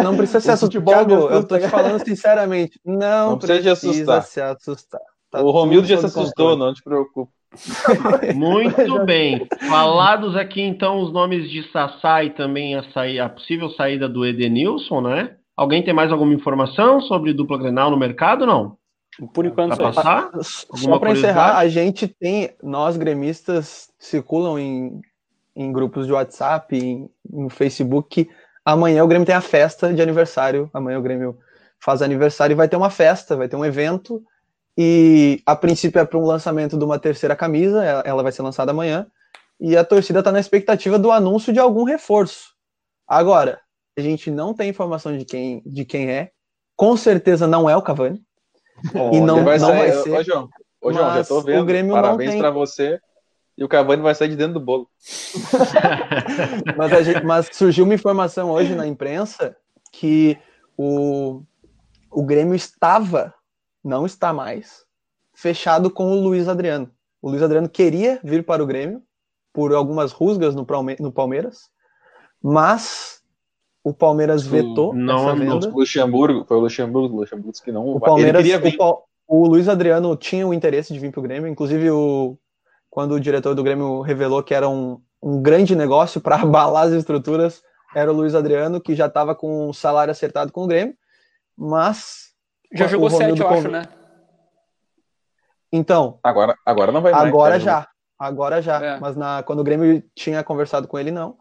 Não 0.03 0.17
precisa 0.17 0.41
se 0.41 0.51
assustar, 0.51 0.85
Thiago, 0.85 1.15
eu 1.15 1.47
tô 1.47 1.59
te 1.59 1.69
falando 1.69 2.05
sinceramente. 2.05 2.81
Não, 2.85 3.31
não 3.31 3.39
precisa, 3.39 3.71
precisa 3.71 4.19
assustar. 4.19 4.23
se 4.23 4.41
assustar. 4.41 5.01
Tá 5.31 5.43
o 5.43 5.51
Romildo 5.51 5.87
já 5.87 5.99
se 5.99 6.07
assustou, 6.07 6.51
controle. 6.51 6.59
não 6.59 6.75
te 6.75 6.83
preocupe. 6.83 7.33
Muito 8.35 9.05
bem. 9.05 9.47
Falados 9.69 10.37
aqui 10.37 10.61
então 10.61 11.01
os 11.01 11.13
nomes 11.13 11.51
de 11.51 11.71
Sassá 11.71 12.23
e 12.25 12.31
também 12.31 12.75
a, 12.75 12.83
saída, 12.93 13.25
a 13.25 13.29
possível 13.29 13.71
saída 13.71 14.09
do 14.09 14.25
Edenilson, 14.25 15.01
né? 15.01 15.38
Alguém 15.59 15.83
tem 15.83 15.93
mais 15.93 16.13
alguma 16.13 16.33
informação 16.33 17.01
sobre 17.01 17.33
dupla 17.33 17.59
Grenal 17.59 17.91
no 17.91 17.97
mercado, 17.99 18.47
não? 18.47 18.79
Por 19.35 19.45
enquanto, 19.45 19.77
pra 19.77 19.93
passar? 19.93 20.31
Só 20.41 21.01
para 21.01 21.11
encerrar, 21.11 21.59
a 21.59 21.67
gente 21.67 22.07
tem, 22.07 22.51
nós 22.63 22.97
gremistas 22.97 23.91
circulam 23.99 24.57
em, 24.57 25.01
em 25.57 25.73
grupos 25.73 26.07
de 26.07 26.13
WhatsApp, 26.13 26.79
em, 26.79 27.11
em 27.33 27.49
Facebook. 27.49 28.31
Amanhã 28.65 29.03
o 29.03 29.09
Grêmio 29.09 29.27
tem 29.27 29.35
a 29.35 29.41
festa 29.41 29.93
de 29.93 30.01
aniversário. 30.01 30.71
Amanhã 30.73 30.97
o 30.97 31.03
Grêmio 31.03 31.37
faz 31.81 32.03
aniversário 32.03 32.55
e 32.55 32.57
vai 32.57 32.69
ter 32.69 32.77
uma 32.77 32.91
festa, 32.91 33.37
vai 33.37 33.49
ter 33.49 33.57
um 33.57 33.65
evento 33.65 34.23
e 34.81 35.43
a 35.45 35.57
princípio 35.57 36.01
é 36.01 36.05
para 36.05 36.21
um 36.21 36.25
lançamento 36.25 36.79
de 36.79 36.85
uma 36.85 37.01
terceira 37.01 37.35
camisa, 37.35 37.83
ela 38.05 38.23
vai 38.23 38.31
ser 38.31 38.43
lançada 38.43 38.71
amanhã. 38.71 39.09
E 39.59 39.77
a 39.77 39.83
torcida 39.83 40.21
está 40.21 40.31
na 40.31 40.39
expectativa 40.39 40.97
do 40.97 41.11
anúncio 41.11 41.53
de 41.53 41.59
algum 41.59 41.83
reforço. 41.83 42.55
Agora, 43.05 43.59
a 43.99 44.03
gente 44.03 44.31
não 44.31 44.55
tem 44.55 44.71
informação 44.71 45.17
de 45.17 45.25
quem, 45.25 45.63
de 45.67 45.85
quem 45.85 46.11
é. 46.11 46.31
Com 46.77 46.97
certeza 46.97 47.47
não 47.47 47.69
é 47.69 47.77
o 47.77 47.83
Cavani. 47.83 48.23
Oh, 48.95 49.11
e 49.13 49.21
não 49.21 49.45
vai, 49.45 49.59
não 49.59 49.69
sair, 49.69 49.93
vai 49.93 50.03
ser. 50.03 50.13
Ô, 50.13 50.23
João, 50.23 50.49
ô, 50.81 50.93
João 50.93 51.15
já 51.15 51.25
tô 51.25 51.41
vendo. 51.41 51.63
O 51.63 51.65
Grêmio 51.65 51.95
Parabéns 51.95 52.37
para 52.37 52.51
você. 52.51 53.01
E 53.57 53.65
o 53.65 53.69
Cavani 53.69 54.01
vai 54.01 54.15
sair 54.15 54.29
de 54.29 54.37
dentro 54.37 54.55
do 54.55 54.61
bolo. 54.61 54.89
mas, 56.77 57.05
gente, 57.05 57.25
mas, 57.25 57.49
surgiu 57.53 57.85
uma 57.85 57.95
informação 57.95 58.51
hoje 58.53 58.73
na 58.77 58.87
imprensa 58.87 59.57
que 59.93 60.39
o, 60.77 61.43
o 62.09 62.23
Grêmio 62.23 62.55
estava 62.55 63.35
não 63.83 64.07
está 64.07 64.33
mais 64.33 64.85
fechado 65.35 65.91
com 65.91 66.13
o 66.13 66.21
Luiz 66.21 66.47
Adriano. 66.47 66.89
O 67.21 67.31
Luiz 67.31 67.43
Adriano 67.43 67.69
queria 67.69 68.21
vir 68.23 68.45
para 68.45 68.63
o 68.63 68.67
Grêmio 68.67 69.03
por 69.53 69.75
algumas 69.75 70.13
rusgas 70.13 70.55
no, 70.55 70.65
no 71.01 71.13
Palmeiras, 71.13 71.63
mas 72.41 73.18
o 73.83 73.93
Palmeiras 73.95 74.47
vetou 74.47 74.95
não, 74.95 75.29
essa 75.29 75.39
venda. 75.39 75.69
O 75.69 75.79
Luxemburgo, 75.79 76.45
foi 76.45 76.57
o 76.57 76.61
Luxemburgo, 76.61 77.17
o 77.17 77.21
Luxemburgo 77.21 77.53
que 77.63 77.73
não 77.73 77.87
o 77.87 78.01
Palmeiras, 78.01 78.45
o, 78.79 79.03
o, 79.27 79.47
Luiz 79.47 79.69
Adriano 79.69 80.15
tinha 80.17 80.47
o 80.47 80.53
interesse 80.53 80.93
de 80.93 80.99
vir 80.99 81.11
para 81.11 81.21
o 81.21 81.23
Grêmio, 81.23 81.49
inclusive 81.49 81.91
o, 81.91 82.37
quando 82.91 83.13
o 83.13 83.21
diretor 83.21 83.55
do 83.55 83.63
Grêmio 83.63 84.01
revelou 84.01 84.43
que 84.43 84.55
era 84.55 84.69
um, 84.69 85.01
um 85.23 85.41
grande 85.41 85.75
negócio 85.75 86.21
para 86.21 86.37
abalar 86.43 86.87
as 86.87 86.93
estruturas, 86.93 87.63
era 87.95 88.13
o 88.13 88.15
Luiz 88.15 88.35
Adriano, 88.35 88.81
que 88.81 88.95
já 88.95 89.07
estava 89.07 89.35
com 89.35 89.69
o 89.69 89.75
salário 89.75 90.11
acertado 90.11 90.53
com 90.53 90.65
o 90.65 90.67
Grêmio, 90.67 90.95
mas 91.57 92.29
já 92.73 92.87
o 92.87 92.89
jogou 92.89 93.11
sete, 93.11 93.41
eu 93.41 93.49
acho, 93.49 93.69
né? 93.69 93.85
Então. 95.73 96.19
Agora, 96.23 96.55
agora 96.65 96.93
não 96.93 97.03
vai 97.03 97.13
mais. 97.13 97.29
Agora 97.29 97.61
já. 97.61 97.89
Agora 98.19 98.61
já. 98.61 98.83
É. 98.83 99.01
Mas 99.01 99.17
na, 99.17 99.43
quando 99.43 99.61
o 99.61 99.65
Grêmio 99.65 100.03
tinha 100.15 100.43
conversado 100.43 100.89
com 100.89 100.99
ele, 100.99 101.11
não. 101.11 101.37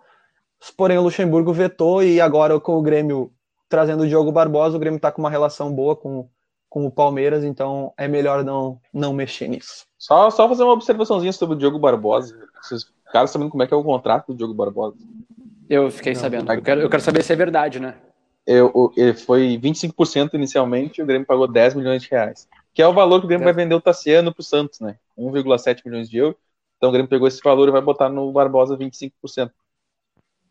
Porém, 0.75 0.97
o 0.97 1.03
Luxemburgo 1.03 1.53
vetou 1.53 2.03
e 2.03 2.19
agora 2.19 2.59
com 2.59 2.77
o 2.77 2.81
Grêmio 2.81 3.31
trazendo 3.69 4.03
o 4.03 4.07
Diogo 4.07 4.31
Barbosa, 4.31 4.77
o 4.77 4.79
Grêmio 4.79 4.97
está 4.97 5.11
com 5.11 5.21
uma 5.21 5.29
relação 5.29 5.73
boa 5.73 5.95
com, 5.95 6.29
com 6.69 6.85
o 6.85 6.91
Palmeiras, 6.91 7.43
então 7.43 7.93
é 7.97 8.07
melhor 8.07 8.43
não, 8.43 8.79
não 8.93 9.13
mexer 9.13 9.47
nisso. 9.47 9.85
Só, 9.97 10.29
só 10.29 10.47
fazer 10.47 10.63
uma 10.63 10.73
observaçãozinha 10.73 11.33
sobre 11.33 11.55
o 11.55 11.59
Diogo 11.59 11.79
Barbosa. 11.79 12.37
Vocês 12.61 12.85
ficaram 13.05 13.27
sabendo 13.27 13.51
como 13.51 13.63
é 13.63 13.67
que 13.67 13.73
é 13.73 13.77
o 13.77 13.83
contrato 13.83 14.27
do 14.27 14.35
Diogo 14.35 14.53
Barbosa? 14.53 14.97
Eu 15.69 15.91
fiquei 15.91 16.13
não, 16.13 16.21
sabendo. 16.21 16.51
Eu 16.51 16.61
quero, 16.61 16.81
eu 16.81 16.89
quero 16.89 17.03
saber 17.03 17.23
se 17.23 17.33
é 17.33 17.35
verdade, 17.35 17.79
né? 17.79 17.95
eu, 18.47 18.93
ele 18.95 19.13
foi 19.13 19.59
25% 19.61 20.33
inicialmente 20.33 21.01
e 21.01 21.03
o 21.03 21.05
Grêmio 21.05 21.27
pagou 21.27 21.47
10 21.47 21.75
milhões 21.75 22.01
de 22.01 22.09
reais. 22.09 22.47
Que 22.73 22.81
é 22.81 22.87
o 22.87 22.93
valor 22.93 23.19
que 23.19 23.25
o 23.25 23.27
Grêmio 23.27 23.43
vai 23.43 23.53
vender 23.53 23.75
o 23.75 23.81
Tassiano 23.81 24.33
para 24.33 24.41
o 24.41 24.43
Santos, 24.43 24.79
né? 24.79 24.95
1,7 25.19 25.81
milhões 25.85 26.09
de 26.09 26.17
euros. 26.17 26.37
Então 26.77 26.89
o 26.89 26.91
Grêmio 26.93 27.09
pegou 27.09 27.27
esse 27.27 27.41
valor 27.43 27.67
e 27.67 27.71
vai 27.71 27.81
botar 27.81 28.07
no 28.07 28.31
Barbosa 28.31 28.77
25%. 28.77 29.51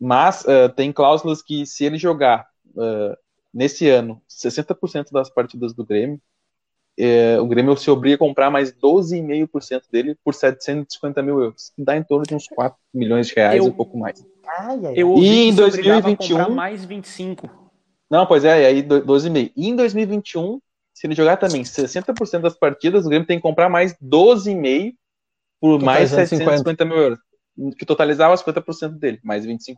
Mas 0.00 0.42
uh, 0.44 0.68
tem 0.74 0.92
cláusulas 0.92 1.42
que 1.42 1.66
se 1.66 1.84
ele 1.84 1.98
jogar 1.98 2.46
uh, 2.74 3.16
nesse 3.52 3.88
ano 3.88 4.20
60% 4.28 5.10
das 5.10 5.30
partidas 5.30 5.72
do 5.72 5.84
Grêmio, 5.84 6.20
uh, 7.00 7.42
o 7.42 7.46
Grêmio 7.46 7.76
se 7.76 7.90
obriga 7.90 8.16
a 8.16 8.18
comprar 8.18 8.50
mais 8.50 8.72
12,5% 8.72 9.82
dele 9.90 10.16
por 10.22 10.34
750 10.34 11.22
mil 11.22 11.40
euros. 11.40 11.72
Dá 11.78 11.96
em 11.96 12.02
torno 12.02 12.26
de 12.26 12.34
uns 12.34 12.46
4 12.46 12.78
milhões 12.92 13.28
de 13.28 13.34
reais, 13.34 13.58
eu, 13.58 13.66
um 13.66 13.72
pouco 13.72 13.98
mais. 13.98 14.24
Ai, 14.58 14.86
ai, 14.86 14.92
eu 14.96 15.16
e 15.16 15.48
em 15.48 15.54
2021 15.54 16.50
mais 16.50 16.84
25 16.84 17.66
não, 18.10 18.26
pois 18.26 18.44
é, 18.44 18.62
e 18.62 18.66
aí 18.66 18.82
12,5. 18.82 19.52
E 19.56 19.68
em 19.68 19.76
2021, 19.76 20.60
se 20.94 21.06
ele 21.06 21.14
jogar 21.14 21.36
também 21.36 21.62
60% 21.62 22.40
das 22.40 22.56
partidas, 22.56 23.04
o 23.04 23.08
Grêmio 23.08 23.26
tem 23.26 23.38
que 23.38 23.42
comprar 23.42 23.68
mais 23.68 23.94
12,5 23.94 24.94
por 25.60 25.82
mais 25.82 26.10
750 26.10 26.84
mil 26.84 26.96
euros. 26.96 27.18
Que 27.78 27.86
totalizava 27.86 28.34
50% 28.34 28.98
dele, 28.98 29.20
mais 29.22 29.46
25%. 29.46 29.76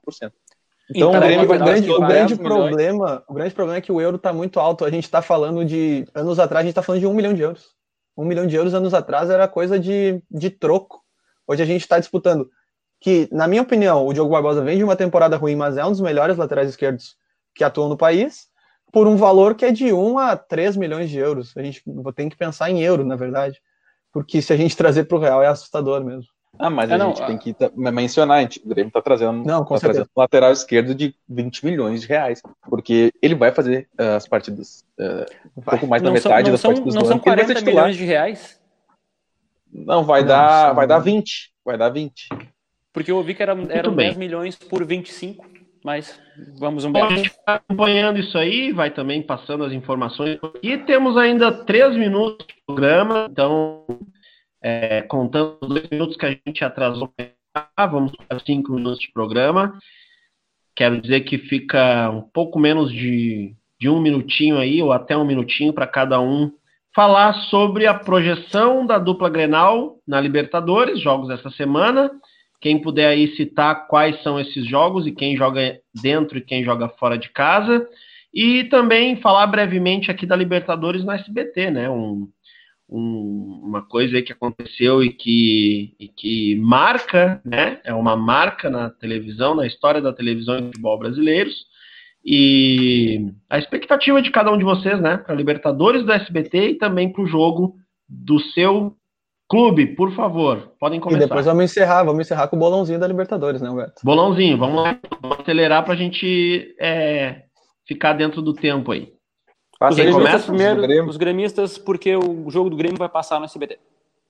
Então, 0.90 1.10
então 1.10 1.10
o, 1.10 1.20
Grêmio 1.20 1.44
o 1.44 1.46
grande, 1.46 1.90
o 1.90 2.00
grande 2.00 2.36
problema, 2.36 3.22
o 3.28 3.34
grande 3.34 3.54
problema 3.54 3.78
é 3.78 3.80
que 3.80 3.92
o 3.92 4.00
euro 4.00 4.16
está 4.16 4.32
muito 4.32 4.58
alto. 4.58 4.84
A 4.84 4.90
gente 4.90 5.04
está 5.04 5.20
falando 5.20 5.64
de 5.64 6.06
anos 6.14 6.38
atrás, 6.38 6.60
a 6.60 6.64
gente 6.64 6.72
está 6.72 6.82
falando 6.82 7.00
de 7.00 7.06
um 7.06 7.14
milhão 7.14 7.34
de 7.34 7.42
euros. 7.42 7.74
Um 8.16 8.24
milhão 8.24 8.46
de 8.46 8.56
euros 8.56 8.74
anos 8.74 8.94
atrás 8.94 9.30
era 9.30 9.46
coisa 9.46 9.78
de, 9.78 10.22
de 10.30 10.50
troco. 10.50 11.02
Hoje 11.46 11.62
a 11.62 11.66
gente 11.66 11.82
está 11.82 11.98
disputando 11.98 12.50
que, 13.00 13.28
na 13.30 13.46
minha 13.46 13.62
opinião, 13.62 14.06
o 14.06 14.12
Diogo 14.12 14.32
Barbosa 14.32 14.62
vem 14.62 14.78
de 14.78 14.84
uma 14.84 14.96
temporada 14.96 15.36
ruim, 15.36 15.54
mas 15.54 15.76
é 15.76 15.84
um 15.84 15.90
dos 15.90 16.00
melhores 16.00 16.36
laterais 16.36 16.68
esquerdos 16.68 17.16
que 17.54 17.62
atuam 17.62 17.88
no 17.88 17.96
país, 17.96 18.48
por 18.92 19.06
um 19.06 19.16
valor 19.16 19.54
que 19.54 19.64
é 19.64 19.70
de 19.70 19.92
1 19.92 20.18
a 20.18 20.36
3 20.36 20.76
milhões 20.76 21.10
de 21.10 21.18
euros. 21.18 21.56
A 21.56 21.62
gente 21.62 21.82
tem 22.16 22.28
que 22.28 22.36
pensar 22.36 22.70
em 22.70 22.82
euro, 22.82 23.04
na 23.04 23.14
verdade, 23.14 23.60
porque 24.12 24.40
se 24.40 24.52
a 24.52 24.56
gente 24.56 24.76
trazer 24.76 25.04
para 25.04 25.16
o 25.16 25.20
real 25.20 25.42
é 25.42 25.46
assustador 25.46 26.02
mesmo. 26.02 26.30
Ah, 26.58 26.70
mas 26.70 26.90
é, 26.90 26.94
a 26.94 26.98
não, 26.98 27.08
gente 27.08 27.22
a... 27.22 27.26
tem 27.26 27.38
que 27.38 27.54
mencionar, 27.76 28.38
a 28.38 28.40
gente, 28.42 28.60
o 28.64 28.68
Grêmio 28.68 28.88
está 28.88 29.02
trazendo, 29.02 29.44
não, 29.44 29.64
tá 29.64 29.78
trazendo 29.78 30.08
um 30.16 30.20
lateral 30.20 30.52
esquerdo 30.52 30.94
de 30.94 31.14
20 31.28 31.64
milhões 31.64 32.00
de 32.00 32.08
reais, 32.08 32.40
porque 32.68 33.12
ele 33.20 33.34
vai 33.34 33.52
fazer 33.52 33.88
uh, 33.98 34.16
as 34.16 34.26
partidas, 34.26 34.84
uh, 34.98 35.26
um 35.56 35.62
pouco 35.62 35.86
mais 35.86 36.02
da 36.02 36.10
metade 36.10 36.46
são, 36.46 36.52
das 36.52 36.60
são, 36.60 36.70
partidas 36.70 36.94
não 36.94 37.02
do 37.02 37.06
são 37.06 37.16
ano. 37.16 37.22
40 37.22 37.60
milhões 37.60 37.96
de 37.96 38.04
reais? 38.04 38.60
Não, 39.72 40.04
vai, 40.04 40.22
não, 40.22 40.28
dar, 40.28 40.72
vai 40.72 40.86
dar 40.86 40.98
20, 40.98 41.52
vai 41.64 41.76
dar 41.76 41.90
20. 41.90 42.28
Porque 42.92 43.10
eu 43.10 43.16
ouvi 43.16 43.34
que 43.34 43.42
era, 43.42 43.56
eram 43.68 43.94
10 43.94 44.16
milhões 44.16 44.56
por 44.56 44.84
25 44.84 45.58
mas 45.84 46.20
vamos 46.58 46.84
embora. 46.84 47.06
a 47.06 47.16
gente 47.16 47.30
está 47.30 47.54
acompanhando 47.54 48.18
isso 48.18 48.36
aí, 48.36 48.72
vai 48.72 48.90
também 48.90 49.22
passando 49.22 49.64
as 49.64 49.72
informações. 49.72 50.38
E 50.62 50.76
temos 50.78 51.16
ainda 51.16 51.52
três 51.64 51.96
minutos 51.96 52.46
de 52.46 52.54
programa, 52.66 53.26
então, 53.30 53.86
é, 54.62 55.02
contando 55.02 55.58
os 55.60 55.68
dois 55.68 55.88
minutos 55.90 56.16
que 56.16 56.26
a 56.26 56.30
gente 56.30 56.64
atrasou, 56.64 57.12
vamos 57.90 58.12
para 58.28 58.38
cinco 58.40 58.72
minutos 58.72 59.00
de 59.00 59.12
programa. 59.12 59.78
Quero 60.74 61.00
dizer 61.00 61.20
que 61.22 61.38
fica 61.38 62.10
um 62.10 62.22
pouco 62.22 62.58
menos 62.58 62.92
de, 62.92 63.54
de 63.80 63.88
um 63.88 64.00
minutinho 64.00 64.58
aí, 64.58 64.82
ou 64.82 64.92
até 64.92 65.16
um 65.16 65.24
minutinho 65.24 65.72
para 65.72 65.86
cada 65.86 66.20
um 66.20 66.52
falar 66.94 67.34
sobre 67.50 67.86
a 67.86 67.94
projeção 67.94 68.86
da 68.86 68.98
dupla 68.98 69.28
Grenal 69.28 69.98
na 70.06 70.20
Libertadores, 70.20 71.00
jogos 71.00 71.28
dessa 71.28 71.50
semana 71.50 72.10
quem 72.60 72.80
puder 72.80 73.08
aí 73.08 73.34
citar 73.36 73.86
quais 73.86 74.20
são 74.22 74.38
esses 74.38 74.66
jogos 74.66 75.06
e 75.06 75.12
quem 75.12 75.36
joga 75.36 75.78
dentro 76.02 76.38
e 76.38 76.44
quem 76.44 76.64
joga 76.64 76.88
fora 76.88 77.16
de 77.16 77.28
casa. 77.30 77.86
E 78.34 78.64
também 78.64 79.20
falar 79.20 79.46
brevemente 79.46 80.10
aqui 80.10 80.26
da 80.26 80.36
Libertadores 80.36 81.04
no 81.04 81.12
SBT, 81.12 81.70
né? 81.70 81.88
Um, 81.88 82.28
um, 82.88 83.60
uma 83.62 83.82
coisa 83.82 84.16
aí 84.16 84.22
que 84.22 84.32
aconteceu 84.32 85.02
e 85.02 85.12
que, 85.12 85.94
e 85.98 86.08
que 86.08 86.56
marca, 86.56 87.40
né? 87.44 87.80
É 87.84 87.92
uma 87.92 88.16
marca 88.16 88.70
na 88.70 88.90
televisão, 88.90 89.54
na 89.54 89.66
história 89.66 90.00
da 90.00 90.12
televisão 90.12 90.58
e 90.58 90.66
futebol 90.66 90.98
brasileiros. 90.98 91.66
E 92.24 93.32
a 93.48 93.58
expectativa 93.58 94.20
de 94.20 94.30
cada 94.30 94.50
um 94.50 94.58
de 94.58 94.64
vocês, 94.64 95.00
né? 95.00 95.18
Para 95.18 95.34
Libertadores 95.34 96.04
do 96.04 96.12
SBT 96.12 96.70
e 96.70 96.74
também 96.78 97.12
para 97.12 97.22
o 97.22 97.26
jogo 97.26 97.76
do 98.08 98.40
seu 98.40 98.96
Clube, 99.48 99.86
por 99.86 100.14
favor, 100.14 100.74
podem 100.78 101.00
começar. 101.00 101.24
E 101.24 101.26
depois 101.26 101.46
vamos 101.46 101.64
encerrar, 101.64 102.04
vamos 102.04 102.20
encerrar 102.20 102.48
com 102.48 102.56
o 102.56 102.58
bolãozinho 102.58 103.00
da 103.00 103.06
Libertadores, 103.06 103.62
né, 103.62 103.70
Humberto? 103.70 104.02
Bolãozinho, 104.04 104.58
vamos 104.58 104.82
lá, 104.82 104.98
vamos 105.22 105.40
acelerar 105.40 105.82
para 105.84 105.94
a 105.94 105.96
gente 105.96 106.76
é, 106.78 107.44
ficar 107.86 108.12
dentro 108.12 108.42
do 108.42 108.52
tempo 108.52 108.92
aí. 108.92 109.10
Passa 109.78 110.00
os 110.00 110.06
gremistas 110.06 110.44
primeiro, 110.46 111.08
os 111.08 111.16
gremistas, 111.16 111.78
porque 111.78 112.16
o 112.16 112.50
jogo 112.50 112.68
do 112.68 112.76
Grêmio 112.76 112.98
vai 112.98 113.08
passar 113.08 113.38
no 113.38 113.44
SBT. 113.44 113.78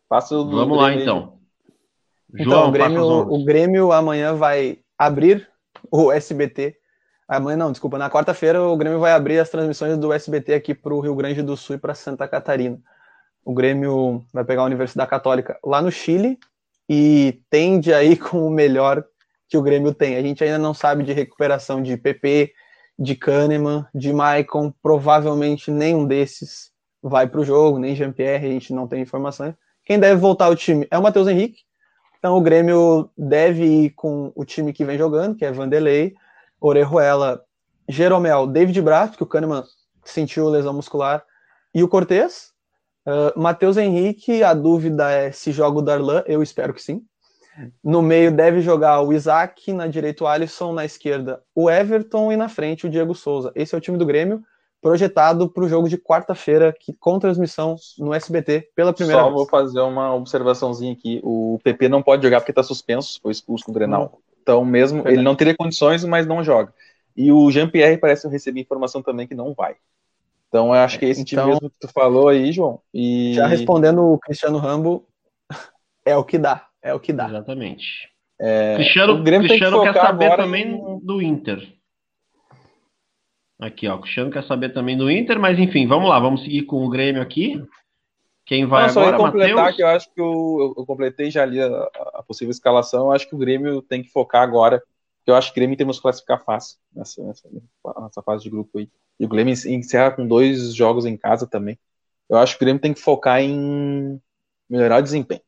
Passa 0.08 0.36
o 0.36 0.48
vamos 0.48 0.76
lá, 0.76 0.92
então. 0.92 1.38
João, 2.34 2.68
então, 2.68 2.68
o 2.68 2.72
Grêmio, 2.72 3.04
o 3.04 3.44
Grêmio 3.44 3.92
amanhã 3.92 4.34
vai 4.34 4.78
abrir 4.98 5.48
o 5.90 6.12
SBT 6.12 6.76
Amanhã 7.28 7.58
não, 7.58 7.70
desculpa. 7.70 7.98
Na 7.98 8.08
quarta-feira 8.08 8.62
o 8.62 8.74
Grêmio 8.74 8.98
vai 8.98 9.12
abrir 9.12 9.38
as 9.38 9.50
transmissões 9.50 9.98
do 9.98 10.10
SBT 10.14 10.54
aqui 10.54 10.74
para 10.74 10.94
o 10.94 11.00
Rio 11.00 11.14
Grande 11.14 11.42
do 11.42 11.58
Sul 11.58 11.76
e 11.76 11.78
para 11.78 11.94
Santa 11.94 12.26
Catarina. 12.26 12.80
O 13.44 13.52
Grêmio 13.52 14.24
vai 14.32 14.44
pegar 14.44 14.62
a 14.62 14.64
Universidade 14.64 15.10
Católica 15.10 15.58
lá 15.62 15.82
no 15.82 15.92
Chile 15.92 16.38
e 16.88 17.42
tende 17.50 17.92
aí 17.92 18.16
com 18.16 18.46
o 18.46 18.50
melhor 18.50 19.04
que 19.46 19.58
o 19.58 19.62
Grêmio 19.62 19.92
tem. 19.92 20.16
A 20.16 20.22
gente 20.22 20.42
ainda 20.42 20.56
não 20.56 20.72
sabe 20.72 21.04
de 21.04 21.12
recuperação 21.12 21.82
de 21.82 21.98
PP, 21.98 22.50
de 22.98 23.14
Kahneman, 23.14 23.86
de 23.94 24.12
Maicon. 24.12 24.72
Provavelmente 24.82 25.70
nenhum 25.70 26.06
desses 26.06 26.72
vai 27.02 27.28
para 27.28 27.40
o 27.40 27.44
jogo, 27.44 27.78
nem 27.78 27.94
Jean-Pierre, 27.94 28.46
a 28.46 28.50
gente 28.50 28.72
não 28.72 28.88
tem 28.88 29.02
informações. 29.02 29.54
Quem 29.84 29.98
deve 29.98 30.20
voltar 30.20 30.46
ao 30.46 30.56
time 30.56 30.86
é 30.90 30.98
o 30.98 31.02
Matheus 31.02 31.28
Henrique. 31.28 31.62
Então 32.18 32.36
o 32.36 32.40
Grêmio 32.40 33.08
deve 33.16 33.64
ir 33.64 33.90
com 33.90 34.32
o 34.34 34.44
time 34.44 34.72
que 34.72 34.84
vem 34.84 34.98
jogando, 34.98 35.36
que 35.36 35.44
é 35.44 35.52
Vanderlei, 35.52 36.14
Orejuela, 36.60 37.42
Jeromel, 37.88 38.46
David 38.46 38.82
Braz, 38.82 39.14
que 39.14 39.22
o 39.22 39.26
Kahneman 39.26 39.62
sentiu 40.04 40.48
lesão 40.48 40.74
muscular, 40.74 41.24
e 41.74 41.82
o 41.82 41.88
Cortez. 41.88 42.52
Uh, 43.06 43.40
Matheus 43.40 43.76
Henrique, 43.76 44.42
a 44.42 44.52
dúvida 44.52 45.10
é 45.10 45.32
se 45.32 45.52
joga 45.52 45.78
o 45.78 45.82
Darlan, 45.82 46.22
eu 46.26 46.42
espero 46.42 46.74
que 46.74 46.82
sim. 46.82 47.02
No 47.82 48.02
meio 48.02 48.30
deve 48.30 48.60
jogar 48.60 49.00
o 49.02 49.12
Isaac, 49.12 49.72
na 49.72 49.86
direita 49.86 50.24
o 50.24 50.26
Alisson, 50.26 50.72
na 50.72 50.84
esquerda 50.84 51.42
o 51.54 51.70
Everton 51.70 52.32
e 52.32 52.36
na 52.36 52.48
frente 52.48 52.86
o 52.86 52.90
Diego 52.90 53.14
Souza. 53.14 53.52
Esse 53.54 53.74
é 53.74 53.78
o 53.78 53.80
time 53.80 53.98
do 53.98 54.06
Grêmio, 54.06 54.42
projetado 54.80 55.48
para 55.48 55.64
o 55.64 55.68
jogo 55.68 55.88
de 55.88 55.98
quarta-feira, 55.98 56.74
com 57.00 57.18
transmissão 57.18 57.76
no 57.98 58.14
SBT 58.14 58.70
pela 58.74 58.92
primeira 58.92 59.20
Só 59.20 59.26
vez. 59.26 59.36
vou 59.36 59.48
fazer 59.48 59.80
uma 59.80 60.14
observaçãozinha 60.14 60.92
aqui. 60.92 61.20
O 61.24 61.58
PP 61.64 61.88
não 61.88 62.02
pode 62.02 62.22
jogar 62.22 62.40
porque 62.40 62.52
está 62.52 62.62
suspenso, 62.62 63.20
foi 63.20 63.32
expulso 63.32 63.66
do 63.66 63.72
Grenal. 63.72 64.20
Então, 64.42 64.64
mesmo, 64.64 65.06
ele 65.06 65.22
não 65.22 65.34
teria 65.34 65.54
condições, 65.54 66.04
mas 66.04 66.26
não 66.26 66.42
joga. 66.42 66.72
E 67.16 67.32
o 67.32 67.50
Jean-Pierre 67.50 67.98
parece 67.98 68.26
eu 68.26 68.30
recebi 68.30 68.60
informação 68.60 69.02
também 69.02 69.26
que 69.26 69.34
não 69.34 69.52
vai. 69.52 69.74
Então, 70.48 70.68
eu 70.68 70.80
acho 70.80 70.98
que 70.98 71.04
é 71.04 71.08
esse 71.08 71.22
então, 71.22 71.44
time 71.44 71.46
mesmo 71.46 71.68
que 71.68 71.76
tu 71.80 71.88
falou 71.88 72.28
aí, 72.28 72.52
João. 72.52 72.80
E... 72.94 73.34
Já 73.34 73.46
respondendo 73.46 74.02
o 74.02 74.18
Cristiano 74.18 74.56
Rambo, 74.58 75.04
é 76.06 76.16
o 76.16 76.24
que 76.24 76.38
dá. 76.38 76.67
É 76.88 76.94
o 76.94 77.00
que 77.00 77.12
dá. 77.12 77.28
Exatamente. 77.28 78.08
É, 78.40 78.76
Cristiano, 78.76 79.14
o 79.14 79.22
Grêmio 79.22 79.48
Cristiano 79.48 79.80
que 79.80 79.92
quer 79.92 80.00
saber 80.00 80.36
também 80.36 80.72
em... 80.72 80.98
do 81.00 81.20
Inter. 81.20 81.68
Aqui, 83.60 83.88
ó. 83.88 83.96
O 83.96 84.00
Cristiano 84.00 84.30
quer 84.30 84.44
saber 84.44 84.72
também 84.72 84.96
do 84.96 85.10
Inter, 85.10 85.38
mas 85.38 85.58
enfim, 85.58 85.86
vamos 85.86 86.08
lá, 86.08 86.18
vamos 86.20 86.42
seguir 86.42 86.62
com 86.62 86.84
o 86.84 86.88
Grêmio 86.88 87.20
aqui. 87.20 87.62
Quem 88.46 88.64
vai 88.64 88.84
Não, 88.84 88.90
agora, 88.90 89.18
só 89.18 89.24
completar 89.24 89.54
Mateus? 89.54 89.76
que 89.76 89.82
eu 89.82 89.86
acho 89.88 90.14
que 90.14 90.20
eu, 90.20 90.74
eu, 90.78 90.86
completei 90.86 91.30
já 91.30 91.42
ali 91.42 91.60
a, 91.60 91.90
a, 92.14 92.22
possível 92.22 92.50
escalação. 92.50 93.06
Eu 93.06 93.12
acho 93.12 93.28
que 93.28 93.34
o 93.34 93.38
Grêmio 93.38 93.82
tem 93.82 94.02
que 94.02 94.08
focar 94.08 94.42
agora, 94.42 94.82
eu 95.26 95.34
acho 95.34 95.52
que 95.52 95.58
o 95.58 95.60
Grêmio 95.60 95.76
temos 95.76 95.96
que 95.96 96.02
classificar 96.02 96.42
fácil 96.42 96.78
nessa, 96.94 97.22
nessa, 97.22 97.48
nessa, 98.00 98.22
fase 98.22 98.44
de 98.44 98.48
grupo 98.48 98.78
aí. 98.78 98.88
E 99.20 99.26
o 99.26 99.28
Grêmio 99.28 99.52
encerra 99.52 100.12
com 100.12 100.26
dois 100.26 100.74
jogos 100.74 101.04
em 101.04 101.18
casa 101.18 101.46
também. 101.46 101.78
Eu 102.30 102.38
acho 102.38 102.56
que 102.56 102.62
o 102.62 102.64
Grêmio 102.64 102.80
tem 102.80 102.94
que 102.94 103.00
focar 103.00 103.42
em 103.42 104.18
melhorar 104.70 105.00
o 105.00 105.02
desempenho. 105.02 105.42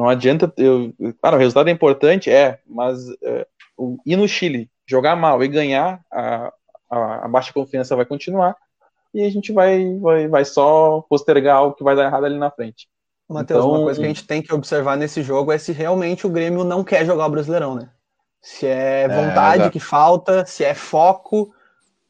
Não 0.00 0.08
adianta. 0.08 0.50
Eu, 0.56 0.94
claro, 1.20 1.36
o 1.36 1.38
resultado 1.38 1.68
é 1.68 1.72
importante, 1.72 2.30
é, 2.30 2.58
mas 2.66 2.98
é, 3.22 3.46
o, 3.76 3.98
ir 4.06 4.16
no 4.16 4.26
Chile, 4.26 4.70
jogar 4.86 5.14
mal 5.14 5.44
e 5.44 5.48
ganhar, 5.48 6.00
a, 6.10 6.50
a, 6.90 7.24
a 7.26 7.28
baixa 7.28 7.52
confiança 7.52 7.94
vai 7.94 8.06
continuar 8.06 8.56
e 9.12 9.22
a 9.22 9.30
gente 9.30 9.52
vai, 9.52 9.94
vai, 9.98 10.26
vai 10.26 10.44
só 10.46 11.02
postergar 11.02 11.64
o 11.64 11.74
que 11.74 11.84
vai 11.84 11.94
dar 11.94 12.04
errado 12.04 12.24
ali 12.24 12.38
na 12.38 12.50
frente. 12.50 12.88
Matheus, 13.28 13.60
então, 13.60 13.70
uma 13.70 13.82
coisa 13.82 14.00
que 14.00 14.06
a 14.06 14.08
gente 14.08 14.26
tem 14.26 14.40
que 14.40 14.54
observar 14.54 14.96
nesse 14.96 15.22
jogo 15.22 15.52
é 15.52 15.58
se 15.58 15.70
realmente 15.70 16.26
o 16.26 16.30
Grêmio 16.30 16.64
não 16.64 16.82
quer 16.82 17.04
jogar 17.04 17.26
o 17.26 17.30
Brasileirão, 17.30 17.74
né? 17.74 17.90
Se 18.40 18.66
é, 18.66 19.02
é 19.02 19.08
vontade 19.08 19.64
é, 19.64 19.70
que 19.70 19.78
falta, 19.78 20.46
se 20.46 20.64
é 20.64 20.72
foco, 20.72 21.52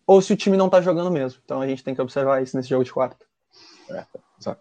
ou 0.06 0.22
se 0.22 0.32
o 0.32 0.36
time 0.36 0.56
não 0.56 0.68
tá 0.68 0.80
jogando 0.80 1.10
mesmo. 1.10 1.40
Então 1.44 1.60
a 1.60 1.66
gente 1.66 1.82
tem 1.82 1.92
que 1.92 2.00
observar 2.00 2.40
isso 2.40 2.56
nesse 2.56 2.68
jogo 2.68 2.84
de 2.84 2.92
quarta. 2.92 3.26
É, 3.90 4.04
exato. 4.40 4.60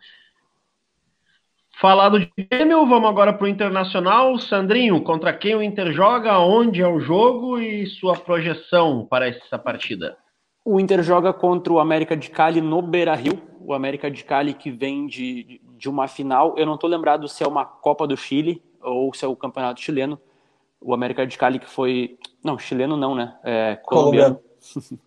Falado 1.80 2.20
de 2.20 2.30
Grêmio, 2.38 2.86
vamos 2.86 3.10
agora 3.10 3.32
para 3.32 3.46
o 3.46 3.48
Internacional. 3.48 4.38
Sandrinho, 4.38 5.02
contra 5.02 5.32
quem 5.32 5.56
o 5.56 5.64
Inter 5.64 5.94
joga, 5.94 6.38
onde 6.38 6.82
é 6.82 6.88
o 6.88 7.00
jogo 7.00 7.58
e 7.58 7.86
sua 7.86 8.18
projeção 8.18 9.08
para 9.10 9.30
essa 9.30 9.58
partida? 9.58 10.18
O 10.66 10.78
Inter 10.78 11.02
joga 11.02 11.32
contra 11.32 11.72
o 11.72 11.80
América 11.80 12.18
de 12.18 12.30
Cali 12.30 12.60
no 12.60 12.82
Beira 12.82 13.16
Rio. 13.16 13.42
O 13.62 13.74
América 13.74 14.12
de 14.12 14.26
Cali 14.26 14.54
que 14.54 14.70
vem 14.70 15.08
de, 15.08 15.62
de 15.78 15.88
uma 15.88 16.10
final. 16.10 16.54
Eu 16.58 16.66
não 16.66 16.76
estou 16.76 16.90
lembrado 16.90 17.30
se 17.30 17.46
é 17.46 17.48
uma 17.48 17.64
Copa 17.64 18.06
do 18.06 18.18
Chile 18.18 18.62
ou 18.82 19.14
se 19.14 19.24
é 19.24 19.28
o 19.30 19.36
Campeonato 19.36 19.80
Chileno. 19.80 20.20
O 20.82 20.94
América 20.94 21.26
de 21.26 21.38
Cali 21.38 21.60
que 21.60 21.70
foi. 21.70 22.18
Não, 22.44 22.60
chileno 22.60 22.98
não, 22.98 23.16
né? 23.16 23.38
É 23.42 23.78
colombiano. 23.78 24.38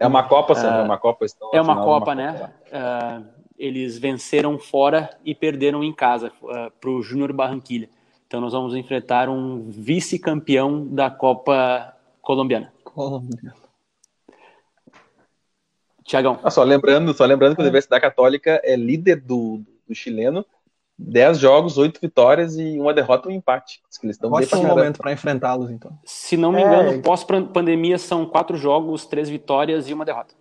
É 0.01 0.07
uma 0.07 0.23
Copa, 0.23 0.55
Sandro, 0.55 0.81
é 0.81 0.85
uma 0.85 0.97
Copa. 0.97 1.27
É 1.53 1.61
uma 1.61 1.77
Copa, 1.77 2.13
uma 2.13 2.15
né? 2.15 2.33
Copa. 2.33 2.53
Uh, 2.73 3.32
eles 3.59 3.99
venceram 3.99 4.59
fora 4.59 5.11
e 5.25 5.35
perderam 5.35 5.83
em 5.83 5.93
casa 5.93 6.33
uh, 6.43 6.71
para 6.81 6.91
o 6.91 7.03
Júnior 7.03 7.33
Barranquilha. 7.33 7.89
Então 8.27 8.41
nós 8.41 8.53
vamos 8.53 8.75
enfrentar 8.75 9.29
um 9.29 9.71
vice-campeão 9.71 10.87
da 10.87 11.11
Copa 11.11 11.95
colombiana. 12.21 12.73
Colombiana. 12.83 13.55
Tiagão. 16.05 16.41
Ah, 16.43 16.51
só 16.51 16.63
lembrando, 16.63 17.15
só 17.15 17.25
lembrando 17.25 17.55
que 17.55 17.61
a 17.61 17.65
Universidade 17.65 18.03
Católica 18.03 18.61
é 18.65 18.75
líder 18.75 19.21
do, 19.21 19.63
do 19.87 19.95
chileno, 19.95 20.45
10 20.99 21.39
jogos, 21.39 21.79
8 21.79 22.01
vitórias 22.01 22.57
e 22.57 22.79
uma 22.79 22.93
derrota 22.93 23.29
e 23.29 23.33
um 23.33 23.37
empate. 23.37 23.83
Eles 24.03 24.17
estão 24.17 24.31
Ótimo 24.31 24.63
momento 24.63 24.99
para 24.99 25.13
enfrentá-los, 25.13 25.71
então. 25.71 25.97
Se 26.05 26.37
não 26.37 26.53
me 26.53 26.61
engano, 26.61 26.91
é... 26.91 26.99
pós-pandemia 26.99 27.99
são 27.99 28.27
4 28.27 28.57
jogos, 28.57 29.07
3 29.07 29.29
vitórias 29.29 29.89
e 29.89 29.95
uma 29.95 30.05
derrota. 30.05 30.35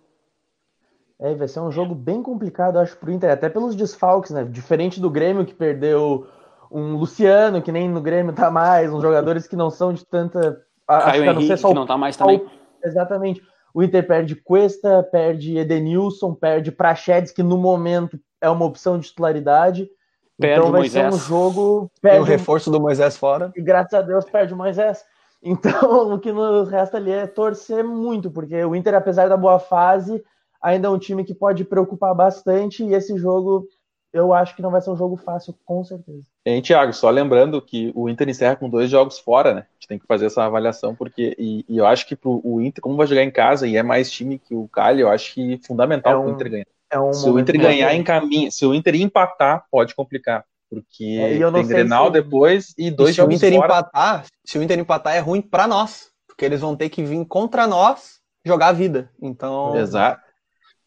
É, 1.22 1.36
vai 1.36 1.46
ser 1.46 1.60
um 1.60 1.70
jogo 1.70 1.94
bem 1.94 2.20
complicado, 2.20 2.80
acho, 2.80 2.96
pro 2.96 3.12
Inter, 3.12 3.30
até 3.30 3.48
pelos 3.48 3.76
desfalques, 3.76 4.32
né? 4.32 4.44
Diferente 4.44 5.00
do 5.00 5.08
Grêmio, 5.08 5.46
que 5.46 5.54
perdeu 5.54 6.26
um 6.68 6.96
Luciano, 6.96 7.62
que 7.62 7.70
nem 7.70 7.88
no 7.88 8.00
Grêmio 8.00 8.32
tá 8.32 8.50
mais, 8.50 8.92
uns 8.92 9.02
jogadores 9.02 9.46
que 9.46 9.54
não 9.54 9.70
são 9.70 9.92
de 9.92 10.04
tanta. 10.04 10.60
Caio 10.88 11.00
acho 11.00 11.12
que 11.12 11.18
Henrique, 11.18 11.34
não 11.34 11.46
sei 11.46 11.56
só 11.56 11.68
que 11.68 11.74
não 11.74 11.86
tá 11.86 11.96
mais 11.96 12.16
também. 12.16 12.44
Exatamente. 12.82 13.40
O 13.72 13.84
Inter 13.84 14.04
perde 14.04 14.34
Cuesta, 14.34 15.00
perde 15.12 15.56
Edenilson, 15.56 16.34
perde 16.34 16.72
Prachedes, 16.72 17.30
que 17.30 17.42
no 17.42 17.56
momento 17.56 18.18
é 18.40 18.50
uma 18.50 18.64
opção 18.64 18.98
de 18.98 19.06
titularidade. 19.06 19.88
Perde 20.36 20.58
então 20.58 20.72
vai 20.72 20.80
Moisés. 20.80 21.14
ser 21.14 21.14
um 21.14 21.20
jogo. 21.20 21.90
Perde 22.00 22.20
o 22.20 22.24
reforço 22.24 22.68
do 22.68 22.80
Moisés 22.80 23.16
fora. 23.16 23.52
E 23.54 23.62
graças 23.62 23.94
a 23.94 24.02
Deus 24.02 24.24
perde 24.24 24.52
o 24.52 24.56
Moisés. 24.56 25.04
Então 25.40 26.12
o 26.12 26.18
que 26.18 26.32
nos 26.32 26.68
resta 26.68 26.96
ali 26.96 27.12
é 27.12 27.28
torcer 27.28 27.84
muito, 27.84 28.28
porque 28.28 28.64
o 28.64 28.74
Inter, 28.74 28.96
apesar 28.96 29.28
da 29.28 29.36
boa 29.36 29.60
fase, 29.60 30.20
ainda 30.62 30.88
é 30.88 30.90
um 30.90 30.98
time 30.98 31.24
que 31.24 31.34
pode 31.34 31.64
preocupar 31.64 32.14
bastante. 32.14 32.84
E 32.84 32.94
esse 32.94 33.16
jogo 33.18 33.66
eu 34.12 34.34
acho 34.34 34.54
que 34.54 34.60
não 34.60 34.70
vai 34.70 34.80
ser 34.80 34.90
um 34.90 34.96
jogo 34.96 35.16
fácil, 35.16 35.54
com 35.64 35.82
certeza. 35.82 36.22
E, 36.44 36.60
Thiago, 36.60 36.92
só 36.92 37.08
lembrando 37.08 37.62
que 37.62 37.90
o 37.94 38.08
Inter 38.10 38.28
encerra 38.28 38.56
com 38.56 38.68
dois 38.68 38.90
jogos 38.90 39.18
fora, 39.18 39.54
né? 39.54 39.60
A 39.60 39.74
gente 39.74 39.88
tem 39.88 39.98
que 39.98 40.06
fazer 40.06 40.26
essa 40.26 40.44
avaliação, 40.44 40.94
porque 40.94 41.34
e, 41.38 41.64
e 41.66 41.78
eu 41.78 41.86
acho 41.86 42.06
que 42.06 42.14
pro, 42.14 42.40
o 42.44 42.60
Inter, 42.60 42.82
como 42.82 42.96
vai 42.96 43.06
jogar 43.06 43.22
em 43.22 43.30
casa 43.30 43.66
e 43.66 43.76
é 43.76 43.82
mais 43.82 44.10
time 44.10 44.38
que 44.38 44.54
o 44.54 44.68
Cali, 44.68 45.00
eu 45.00 45.08
acho 45.08 45.32
que 45.32 45.54
é 45.54 45.58
fundamental 45.66 46.12
é 46.12 46.18
um, 46.18 46.26
o 46.26 46.30
Inter 46.30 46.50
ganhar. 46.50 46.66
É 46.90 47.00
um 47.00 47.12
se 47.12 47.28
o 47.28 47.38
Inter 47.38 47.58
ganhar 47.58 47.94
em 47.94 48.04
caminho, 48.04 48.52
se 48.52 48.66
o 48.66 48.74
Inter 48.74 48.96
empatar, 48.96 49.64
pode 49.70 49.94
complicar. 49.94 50.44
Porque 50.68 51.18
é, 51.18 51.50
tem 51.52 51.66
Grenal 51.66 52.06
se... 52.06 52.12
depois 52.12 52.74
e 52.76 52.90
dois 52.90 53.10
e 53.10 53.12
jogos 53.14 53.38
se 53.38 53.44
o 53.44 53.48
Inter 53.48 53.58
fora. 53.58 53.72
empatar, 53.72 54.26
se 54.44 54.58
o 54.58 54.62
Inter 54.62 54.78
empatar 54.78 55.14
é 55.14 55.20
ruim 55.20 55.40
para 55.40 55.66
nós, 55.66 56.10
porque 56.26 56.44
eles 56.44 56.60
vão 56.60 56.76
ter 56.76 56.90
que 56.90 57.02
vir 57.02 57.24
contra 57.26 57.66
nós 57.66 58.20
jogar 58.44 58.68
a 58.68 58.72
vida. 58.72 59.10
Então, 59.20 59.76
Exato. 59.76 60.21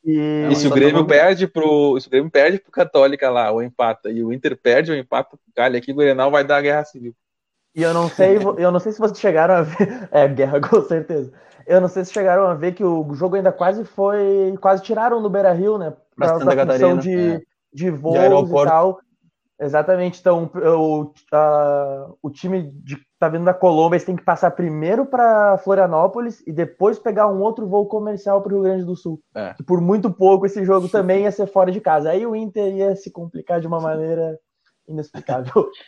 E, 0.05 0.47
e 0.51 0.55
se 0.55 0.67
o 0.67 0.69
Grêmio 0.69 1.01
tá 1.01 1.09
perde 1.09 1.47
pro. 1.47 1.99
Se 1.99 2.07
o 2.07 2.11
Grêmio 2.11 2.29
perde 2.29 2.59
pro 2.59 2.71
Católica 2.71 3.27
lá, 3.29 3.49
ou 3.49 3.63
empata, 3.63 4.11
e 4.11 4.23
o 4.23 4.31
Inter 4.31 4.55
perde 4.55 4.91
ou 4.91 4.97
empata 4.97 5.29
pro 5.29 5.53
Cali 5.55 5.77
aqui, 5.77 5.91
o 5.91 5.95
Grenal 5.95 6.29
vai 6.29 6.43
dar 6.43 6.61
guerra 6.61 6.85
civil. 6.85 7.15
E 7.75 7.81
eu 7.81 7.93
não 7.93 8.07
sei, 8.07 8.37
eu 8.57 8.71
não 8.71 8.79
sei 8.79 8.91
se 8.91 8.99
vocês 8.99 9.19
chegaram 9.19 9.55
a 9.55 9.61
ver. 9.63 10.07
É, 10.11 10.27
guerra, 10.27 10.61
com 10.69 10.81
certeza. 10.83 11.33
Eu 11.65 11.81
não 11.81 11.87
sei 11.87 12.05
se 12.05 12.13
chegaram 12.13 12.43
a 12.43 12.53
ver 12.53 12.73
que 12.73 12.83
o 12.83 13.13
jogo 13.15 13.35
ainda 13.35 13.51
quase 13.51 13.83
foi. 13.83 14.55
Quase 14.61 14.83
tiraram 14.83 15.19
no 15.19 15.29
Beira 15.29 15.51
Rio, 15.51 15.79
né? 15.79 15.91
Pra 16.15 16.39
Santa 16.39 16.65
função 16.67 16.97
de, 16.97 17.17
é. 17.17 17.41
de 17.73 17.89
voos 17.89 18.47
de 18.47 18.51
e 18.51 18.63
tal. 18.63 18.99
Exatamente. 19.59 20.19
Então, 20.19 20.51
o, 20.53 21.11
a, 21.31 22.09
o 22.21 22.29
time 22.29 22.71
de, 22.83 22.97
tá 23.25 23.29
vindo 23.29 23.45
da 23.45 23.53
Colômbia, 23.53 23.95
eles 23.95 24.05
têm 24.05 24.15
que 24.15 24.23
passar 24.23 24.51
primeiro 24.51 25.05
para 25.05 25.57
Florianópolis 25.59 26.43
e 26.45 26.51
depois 26.51 26.99
pegar 26.99 27.27
um 27.27 27.41
outro 27.41 27.67
voo 27.67 27.85
comercial 27.85 28.41
para 28.41 28.53
o 28.53 28.55
Rio 28.55 28.63
Grande 28.63 28.85
do 28.85 28.95
Sul. 28.95 29.19
É. 29.35 29.53
Que 29.53 29.63
por 29.63 29.81
muito 29.81 30.11
pouco 30.11 30.45
esse 30.45 30.63
jogo 30.63 30.87
também 30.87 31.23
ia 31.23 31.31
ser 31.31 31.47
fora 31.47 31.71
de 31.71 31.81
casa. 31.81 32.11
Aí 32.11 32.25
o 32.25 32.35
Inter 32.35 32.73
ia 32.73 32.95
se 32.95 33.11
complicar 33.11 33.59
de 33.59 33.67
uma 33.67 33.79
maneira 33.79 34.37
inexplicável. 34.87 35.69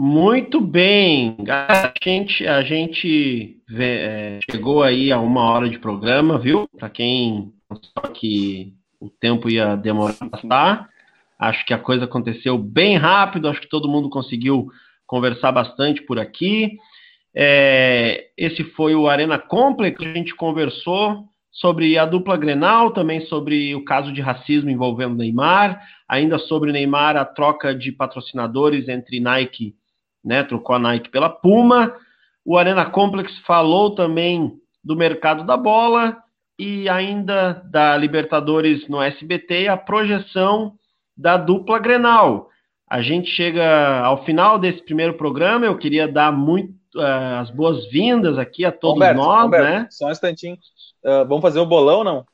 Muito 0.00 0.60
bem, 0.60 1.36
a 1.48 1.92
gente, 2.00 2.46
a 2.46 2.62
gente 2.62 3.60
vê, 3.68 3.98
é, 3.98 4.38
chegou 4.48 4.84
aí 4.84 5.10
a 5.10 5.18
uma 5.18 5.42
hora 5.50 5.68
de 5.68 5.76
programa, 5.76 6.38
viu? 6.38 6.68
Para 6.78 6.88
quem 6.88 7.52
pensou 7.68 8.12
que 8.14 8.74
o 9.00 9.10
tempo 9.10 9.50
ia 9.50 9.74
demorar 9.74 10.14
a 10.20 10.28
passar. 10.28 10.88
Acho 11.36 11.66
que 11.66 11.74
a 11.74 11.78
coisa 11.78 12.04
aconteceu 12.04 12.56
bem 12.56 12.96
rápido, 12.96 13.48
acho 13.48 13.60
que 13.60 13.68
todo 13.68 13.88
mundo 13.88 14.08
conseguiu 14.08 14.68
conversar 15.08 15.50
bastante 15.50 16.02
por 16.02 16.20
aqui. 16.20 16.76
É, 17.34 18.28
esse 18.36 18.62
foi 18.62 18.94
o 18.94 19.08
Arena 19.08 19.38
Complex, 19.38 20.00
a 20.00 20.12
gente 20.12 20.34
conversou 20.36 21.24
sobre 21.50 21.98
a 21.98 22.06
dupla 22.06 22.36
Grenal, 22.36 22.92
também 22.92 23.22
sobre 23.22 23.74
o 23.74 23.84
caso 23.84 24.12
de 24.12 24.20
racismo 24.20 24.70
envolvendo 24.70 25.16
Neymar, 25.16 25.80
ainda 26.08 26.38
sobre 26.38 26.70
Neymar, 26.70 27.16
a 27.16 27.24
troca 27.24 27.74
de 27.74 27.90
patrocinadores 27.90 28.88
entre 28.88 29.18
Nike, 29.18 29.74
né, 30.24 30.44
trocou 30.44 30.76
a 30.76 30.78
Nike 30.78 31.10
pela 31.10 31.28
Puma. 31.28 31.94
O 32.44 32.56
Arena 32.56 32.86
Complex 32.86 33.36
falou 33.46 33.94
também 33.94 34.52
do 34.84 34.94
mercado 34.94 35.44
da 35.44 35.56
bola 35.56 36.16
e 36.58 36.88
ainda 36.88 37.62
da 37.70 37.96
Libertadores 37.96 38.88
no 38.88 39.00
SBT, 39.02 39.68
a 39.68 39.76
projeção 39.76 40.74
da 41.16 41.36
dupla 41.36 41.78
Grenal. 41.78 42.48
A 42.88 43.02
gente 43.02 43.28
chega 43.30 44.00
ao 44.00 44.24
final 44.24 44.58
desse 44.58 44.82
primeiro 44.82 45.14
programa, 45.14 45.66
eu 45.66 45.76
queria 45.76 46.08
dar 46.08 46.32
muito 46.32 46.72
uh, 46.96 47.40
as 47.40 47.50
boas-vindas 47.50 48.38
aqui 48.38 48.64
a 48.64 48.72
todos 48.72 48.96
Humberto, 48.96 49.20
nós, 49.20 49.44
Humberto, 49.46 49.66
né? 49.66 49.86
Só 49.90 50.06
um 50.06 50.10
instantinho. 50.10 50.56
Uh, 51.04 51.26
vamos 51.28 51.42
fazer 51.42 51.60
o 51.60 51.66
bolão, 51.66 52.02
não? 52.02 52.24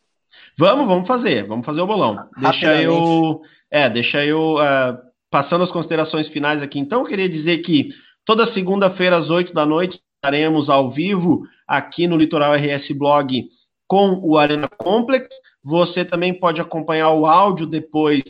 Vamos, 0.57 0.87
vamos 0.87 1.09
fazer, 1.09 1.45
vamos 1.47 1.67
fazer 1.67 1.81
o 1.81 1.87
bolão. 1.87 2.29
Deixa 2.39 2.81
eu, 2.81 3.43
é, 3.71 3.91
deixa 3.91 4.25
eu 4.25 4.55
uh, 4.55 4.97
passando 5.29 5.65
as 5.65 5.73
considerações 5.73 6.29
finais 6.29 6.63
aqui. 6.63 6.79
Então, 6.79 7.01
eu 7.01 7.07
queria 7.07 7.29
dizer 7.29 7.59
que 7.59 7.89
toda 8.25 8.53
segunda-feira 8.53 9.17
às 9.17 9.31
8 9.31 9.53
da 9.53 9.67
noite 9.67 10.01
estaremos 10.17 10.71
ao 10.71 10.93
vivo 10.93 11.43
aqui 11.67 12.07
no 12.07 12.17
Litoral 12.17 12.55
RS 12.55 12.89
Blog 12.97 13.45
com 13.89 14.21
o 14.23 14.39
Arena 14.39 14.69
Complex. 14.69 15.29
Você 15.65 16.05
também 16.05 16.33
pode 16.33 16.61
acompanhar 16.61 17.11
o 17.11 17.27
áudio 17.27 17.67
depois 17.67 18.23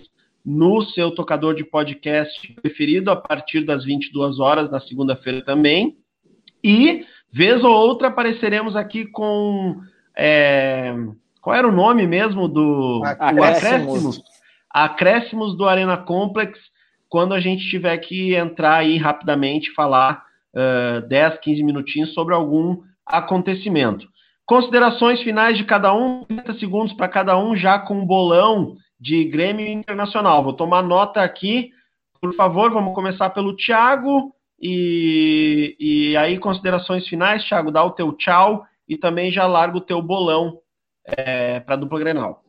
no 0.44 0.82
seu 0.82 1.10
tocador 1.10 1.54
de 1.54 1.64
podcast 1.64 2.52
preferido 2.60 3.10
a 3.10 3.16
partir 3.16 3.64
das 3.64 3.84
22 3.84 4.38
horas 4.38 4.70
na 4.70 4.80
segunda-feira 4.80 5.42
também. 5.42 5.96
E, 6.62 7.04
vez 7.32 7.64
ou 7.64 7.72
outra, 7.72 8.08
apareceremos 8.08 8.76
aqui 8.76 9.06
com. 9.06 9.80
É, 10.16 10.94
qual 11.40 11.56
era 11.56 11.66
o 11.66 11.72
nome 11.72 12.06
mesmo 12.06 12.46
do. 12.48 13.02
Acréscimos. 13.04 14.22
Acréscimos 14.70 15.56
do 15.56 15.68
Arena 15.68 15.96
Complex, 15.96 16.58
quando 17.08 17.32
a 17.32 17.40
gente 17.40 17.68
tiver 17.70 17.96
que 17.98 18.34
entrar 18.34 18.78
aí 18.78 18.96
rapidamente 18.96 19.72
falar 19.72 20.24
uh, 20.54 21.06
10, 21.06 21.38
15 21.38 21.62
minutinhos 21.62 22.12
sobre 22.12 22.34
algum 22.34 22.82
acontecimento. 23.06 24.08
Considerações 24.44 25.22
finais 25.22 25.56
de 25.56 25.64
cada 25.64 25.94
um, 25.94 26.24
30 26.24 26.54
segundos 26.58 26.92
para 26.94 27.08
cada 27.08 27.38
um, 27.38 27.56
já 27.56 27.78
com 27.78 28.00
um 28.00 28.06
bolão 28.06 28.76
de 28.98 29.24
Grêmio 29.24 29.66
Internacional. 29.66 30.42
Vou 30.42 30.52
tomar 30.52 30.82
nota 30.82 31.22
aqui. 31.22 31.70
Por 32.20 32.34
favor, 32.34 32.70
vamos 32.70 32.94
começar 32.94 33.30
pelo 33.30 33.56
Thiago. 33.56 34.34
E, 34.60 35.76
e 35.78 36.16
aí, 36.16 36.38
considerações 36.38 37.06
finais, 37.06 37.44
Thiago, 37.44 37.70
dá 37.70 37.84
o 37.84 37.90
teu 37.90 38.12
tchau 38.12 38.64
e 38.88 38.96
também 38.96 39.30
já 39.30 39.46
larga 39.46 39.76
o 39.76 39.80
teu 39.80 40.00
bolão 40.00 40.58
é, 41.04 41.60
para 41.60 41.74
a 41.74 41.78
dupla 41.78 41.98
Grenal. 41.98 42.44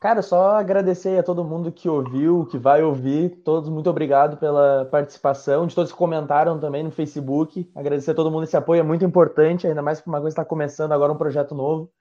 Cara, 0.00 0.22
só 0.22 0.52
agradecer 0.56 1.18
a 1.18 1.22
todo 1.22 1.44
mundo 1.44 1.70
que 1.70 1.86
ouviu, 1.86 2.46
que 2.46 2.56
vai 2.56 2.82
ouvir. 2.82 3.42
Todos, 3.44 3.68
muito 3.68 3.90
obrigado 3.90 4.38
pela 4.38 4.86
participação, 4.90 5.66
de 5.66 5.74
todos 5.74 5.92
que 5.92 5.98
comentaram 5.98 6.58
também 6.58 6.82
no 6.82 6.90
Facebook. 6.90 7.70
Agradecer 7.74 8.12
a 8.12 8.14
todo 8.14 8.30
mundo 8.30 8.44
esse 8.44 8.56
apoio, 8.56 8.80
é 8.80 8.82
muito 8.82 9.04
importante, 9.04 9.66
ainda 9.66 9.82
mais 9.82 10.00
que 10.00 10.08
uma 10.08 10.18
coisa 10.18 10.32
está 10.32 10.44
começando 10.44 10.92
agora 10.92 11.12
um 11.12 11.18
projeto 11.18 11.54
novo. 11.54 11.92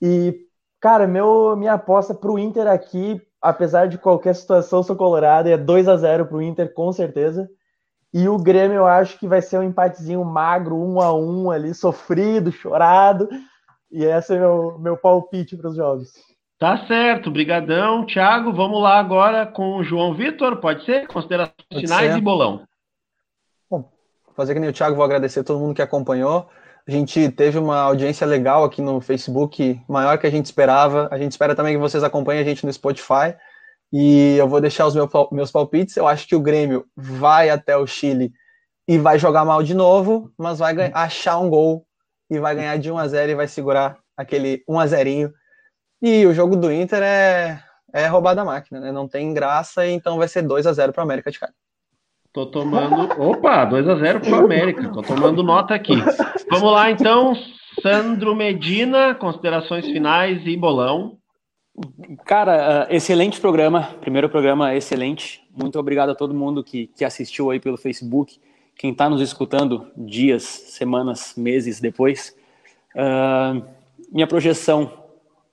E, 0.00 0.48
cara, 0.82 1.06
meu, 1.06 1.56
minha 1.56 1.74
aposta 1.74 2.12
para 2.12 2.30
o 2.30 2.38
Inter 2.38 2.66
aqui, 2.66 3.22
apesar 3.40 3.86
de 3.86 3.96
qualquer 3.96 4.34
situação, 4.34 4.82
sou 4.82 4.96
colorado, 4.96 5.48
é 5.48 5.56
2 5.56 5.88
a 5.88 5.96
0 5.96 6.26
para 6.26 6.36
o 6.36 6.42
Inter, 6.42 6.74
com 6.74 6.92
certeza. 6.92 7.48
E 8.12 8.28
o 8.28 8.36
Grêmio 8.36 8.78
eu 8.78 8.86
acho 8.86 9.16
que 9.18 9.28
vai 9.28 9.40
ser 9.40 9.58
um 9.58 9.62
empatezinho 9.62 10.22
magro, 10.24 10.76
um 10.76 11.00
a 11.00 11.14
um 11.14 11.50
ali, 11.52 11.72
sofrido, 11.72 12.50
chorado. 12.50 13.28
E 13.90 14.04
esse 14.04 14.34
é 14.34 14.38
meu, 14.38 14.76
meu 14.80 14.96
palpite 14.96 15.56
para 15.56 15.70
os 15.70 15.76
jogos. 15.76 16.10
Tá 16.58 16.84
certo, 16.86 17.30
brigadão. 17.30 18.04
Thiago, 18.04 18.52
vamos 18.52 18.82
lá 18.82 18.98
agora 18.98 19.46
com 19.46 19.76
o 19.76 19.84
João 19.84 20.14
Vitor, 20.14 20.56
pode 20.56 20.84
ser? 20.84 21.06
Considerações 21.06 21.54
finais 21.70 22.16
e 22.16 22.20
bolão. 22.20 22.66
Bom, 23.70 23.88
fazer 24.34 24.52
que 24.52 24.60
nem 24.60 24.68
o 24.68 24.72
Thiago, 24.72 24.96
vou 24.96 25.04
agradecer 25.04 25.40
a 25.40 25.44
todo 25.44 25.60
mundo 25.60 25.74
que 25.74 25.82
acompanhou. 25.82 26.48
A 26.86 26.90
gente 26.90 27.30
teve 27.30 27.58
uma 27.58 27.78
audiência 27.78 28.26
legal 28.26 28.64
aqui 28.64 28.82
no 28.82 29.00
Facebook, 29.00 29.80
maior 29.88 30.18
que 30.18 30.26
a 30.26 30.30
gente 30.30 30.46
esperava. 30.46 31.08
A 31.12 31.18
gente 31.18 31.30
espera 31.30 31.54
também 31.54 31.74
que 31.74 31.80
vocês 31.80 32.02
acompanhem 32.02 32.42
a 32.42 32.44
gente 32.44 32.66
no 32.66 32.72
Spotify. 32.72 33.36
E 33.92 34.36
eu 34.36 34.48
vou 34.48 34.60
deixar 34.60 34.86
os 34.86 34.94
meus 35.30 35.50
palpites. 35.52 35.96
Eu 35.96 36.08
acho 36.08 36.26
que 36.26 36.34
o 36.34 36.40
Grêmio 36.40 36.84
vai 36.96 37.50
até 37.50 37.76
o 37.76 37.86
Chile 37.86 38.32
e 38.88 38.98
vai 38.98 39.18
jogar 39.18 39.44
mal 39.44 39.62
de 39.62 39.74
novo, 39.74 40.32
mas 40.36 40.58
vai 40.58 40.74
achar 40.92 41.38
um 41.38 41.48
gol 41.48 41.86
e 42.28 42.38
vai 42.40 42.54
ganhar 42.54 42.76
de 42.78 42.90
1 42.90 42.98
a 42.98 43.06
0 43.06 43.32
e 43.32 43.34
vai 43.34 43.46
segurar 43.46 43.98
aquele 44.16 44.64
1 44.68 44.80
a 44.80 44.86
0 44.86 45.32
E 46.00 46.26
o 46.26 46.34
jogo 46.34 46.56
do 46.56 46.72
Inter 46.72 47.02
é, 47.02 47.62
é 47.92 48.06
roubar 48.06 48.34
da 48.34 48.44
máquina, 48.44 48.80
né? 48.80 48.90
Não 48.90 49.06
tem 49.06 49.32
graça, 49.32 49.86
então 49.86 50.18
vai 50.18 50.26
ser 50.26 50.42
2 50.42 50.66
a 50.66 50.72
0 50.72 50.92
para 50.92 51.00
o 51.00 51.04
América 51.04 51.30
de 51.30 51.38
Cali. 51.38 51.52
Tô 52.32 52.46
tomando. 52.46 53.20
Opa, 53.20 53.64
2 53.66 53.88
a 53.88 53.94
0 53.96 54.20
para 54.20 54.40
o 54.40 54.44
América. 54.44 54.88
Tô 54.90 55.02
tomando 55.02 55.42
nota 55.42 55.74
aqui. 55.74 55.92
Vamos 56.50 56.72
lá, 56.72 56.90
então. 56.90 57.34
Sandro 57.82 58.34
Medina, 58.34 59.14
considerações 59.14 59.84
finais 59.84 60.40
e 60.46 60.56
bolão. 60.56 61.18
Cara, 62.24 62.86
uh, 62.88 62.94
excelente 62.94 63.38
programa. 63.38 63.82
Primeiro 64.00 64.30
programa 64.30 64.74
excelente. 64.74 65.42
Muito 65.54 65.78
obrigado 65.78 66.10
a 66.10 66.14
todo 66.14 66.34
mundo 66.34 66.64
que, 66.64 66.86
que 66.88 67.04
assistiu 67.04 67.50
aí 67.50 67.60
pelo 67.60 67.76
Facebook. 67.76 68.40
Quem 68.76 68.92
está 68.92 69.10
nos 69.10 69.20
escutando 69.20 69.90
dias, 69.94 70.42
semanas, 70.42 71.34
meses 71.36 71.80
depois. 71.80 72.34
Uh, 72.94 73.62
minha 74.10 74.26
projeção 74.26 74.90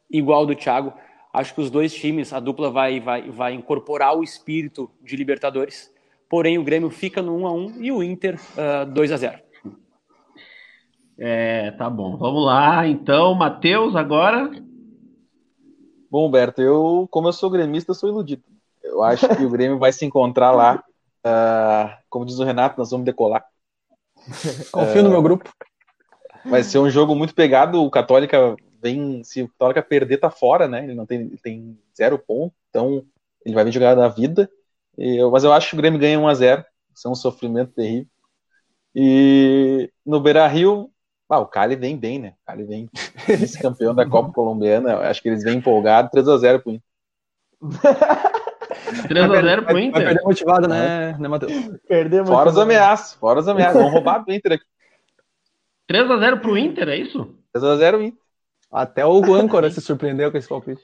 igual 0.10 0.46
do 0.46 0.56
Thiago. 0.56 0.94
Acho 1.34 1.54
que 1.54 1.62
os 1.62 1.70
dois 1.70 1.94
times, 1.94 2.32
a 2.32 2.40
dupla 2.40 2.72
vai, 2.72 3.02
vai, 3.02 3.30
vai 3.30 3.54
incorporar 3.54 4.18
o 4.18 4.24
espírito 4.24 4.90
de 5.04 5.18
Libertadores. 5.18 5.92
Porém, 6.30 6.60
o 6.60 6.64
Grêmio 6.64 6.92
fica 6.92 7.22
no 7.22 7.36
1 7.38 7.48
a 7.48 7.52
1 7.52 7.84
e 7.84 7.92
o 7.92 8.04
Inter 8.04 8.40
uh, 8.54 8.86
2 8.86 9.12
a 9.12 9.18
0 9.18 9.40
É, 11.18 11.72
tá 11.72 11.90
bom. 11.90 12.16
Vamos 12.18 12.46
lá, 12.46 12.88
então, 12.88 13.34
Matheus, 13.34 13.96
agora. 13.96 14.52
Bom, 16.10 16.28
Humberto, 16.28 16.62
eu, 16.62 17.08
como 17.10 17.28
eu 17.28 17.34
sou 17.34 17.50
gremista, 17.50 17.96
sou 17.96 18.10
iludido. 18.10 18.44
Eu 18.84 19.04
acho 19.04 19.28
que 19.28 19.44
o 19.44 19.50
Grêmio 19.50 19.80
vai 19.80 19.92
se 19.92 20.06
encontrar 20.06 20.52
lá. 20.52 20.84
Uh, 21.26 21.98
como 22.10 22.26
diz 22.26 22.38
o 22.40 22.44
Renato, 22.44 22.78
nós 22.78 22.92
vamos 22.92 23.06
decolar. 23.06 23.44
Confio 24.72 25.02
uh, 25.02 25.04
no 25.04 25.10
meu 25.10 25.22
grupo. 25.22 25.52
Vai 26.46 26.64
ser 26.64 26.78
um 26.78 26.90
jogo 26.90 27.16
muito 27.16 27.34
pegado. 27.34 27.84
O 27.84 27.90
Católica 27.90 28.56
vem. 28.82 29.24
Se 29.24 29.42
o 29.42 29.50
Católica 29.50 29.82
perder, 29.82 30.18
tá 30.18 30.30
fora, 30.30 30.68
né? 30.68 30.84
Ele 30.84 30.96
não 30.96 31.06
tem, 31.06 31.22
ele 31.22 31.38
tem 31.38 31.78
zero 31.96 32.18
ponto. 32.18 32.54
Então, 32.70 33.04
ele 33.46 33.56
vai 33.56 33.66
vir 33.66 33.72
jogar 33.72 33.96
na 33.96 34.08
vida. 34.08 34.50
Eu, 35.00 35.32
mas 35.32 35.46
eu 35.46 35.54
acho 35.54 35.70
que 35.70 35.76
o 35.76 35.78
Grêmio 35.78 36.00
ganha 36.00 36.20
1x0. 36.20 36.66
Isso 36.94 37.08
é 37.08 37.12
um 37.12 37.16
sofrimento 37.16 37.72
terrível. 37.72 38.08
E 38.94 39.90
no 40.06 40.20
Beira 40.20 40.46
Rio, 40.46 40.92
ah, 41.30 41.40
o 41.40 41.46
Cali 41.46 41.76
vem 41.78 41.96
bem, 41.96 42.20
né? 42.20 42.34
O 42.42 42.46
Cali 42.46 42.66
vem 42.66 42.90
vice-campeão 43.28 43.96
da 43.96 44.06
Copa 44.06 44.34
Colombiana. 44.34 44.98
Acho 45.10 45.22
que 45.22 45.30
eles 45.30 45.44
vêm 45.44 45.58
empolgados. 45.58 46.12
3x0 46.12 46.62
pro 46.62 46.72
Inter. 46.74 46.84
3x0 49.08 49.66
pro 49.66 49.80
Inter? 49.80 49.92
Vai 49.92 50.04
perder 50.04 50.24
motivado, 50.24 50.68
né, 50.68 51.16
né 51.18 51.28
Matheus? 51.28 51.54
Perder 51.88 52.20
motivado. 52.20 52.28
Fora 52.28 52.50
os 52.50 52.58
ameaços. 52.58 53.14
Fora 53.14 53.40
os 53.40 53.48
ameaços. 53.48 53.76
Vamos 53.80 53.94
roubar 53.94 54.26
do 54.26 54.34
Inter 54.34 54.54
aqui. 54.54 54.66
3x0 55.90 56.42
pro 56.42 56.58
Inter, 56.58 56.90
é 56.90 56.98
isso? 56.98 57.36
3x0 57.56 58.04
Inter. 58.04 58.29
Até 58.72 59.04
o 59.04 59.34
âncora 59.34 59.72
se 59.72 59.82
surpreendeu 59.82 60.32
com 60.32 60.38
esse 60.38 60.48
palpite. 60.48 60.84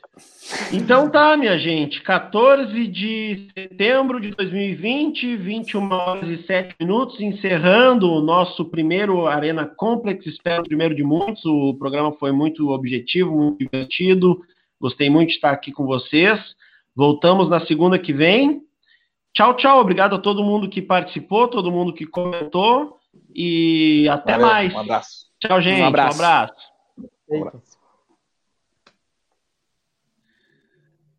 Então 0.74 1.08
tá, 1.08 1.38
minha 1.38 1.58
gente. 1.60 2.02
14 2.02 2.88
de 2.88 3.48
setembro 3.54 4.20
de 4.20 4.32
2020, 4.32 5.38
21 5.38 5.92
horas 5.92 6.28
e 6.28 6.44
7 6.48 6.76
minutos, 6.80 7.22
encerrando 7.22 8.12
o 8.12 8.22
nosso 8.22 8.66
primeiro 8.66 9.28
Arena 9.28 9.68
Complex. 9.68 10.26
Espero 10.26 10.64
o 10.64 10.68
primeiro 10.68 10.96
de 10.96 11.04
muitos. 11.04 11.46
O 11.46 11.76
programa 11.76 12.12
foi 12.14 12.32
muito 12.32 12.70
objetivo, 12.70 13.36
muito 13.36 13.60
divertido. 13.60 14.42
Gostei 14.82 15.08
muito 15.08 15.30
de 15.30 15.36
estar 15.36 15.52
aqui 15.52 15.72
com 15.72 15.86
vocês. 15.86 16.40
Voltamos 16.96 17.50
na 17.50 17.64
segunda 17.68 18.00
que 18.00 18.14
vem. 18.14 18.62
Tchau, 19.32 19.56
tchau. 19.58 19.80
Obrigado 19.80 20.16
a 20.16 20.20
todo 20.20 20.44
mundo 20.44 20.70
que 20.70 20.82
participou, 20.82 21.48
todo 21.48 21.72
mundo 21.72 21.94
que 21.94 22.08
comentou. 22.08 22.98
E 23.34 24.08
até 24.10 24.32
Valeu, 24.32 24.48
mais. 24.48 24.74
Um 24.74 24.80
abraço. 24.80 25.26
Tchau, 25.40 25.62
gente. 25.62 25.82
Um 25.82 25.86
abraço. 25.86 26.20
Um 26.20 26.26
abraço. 26.26 26.76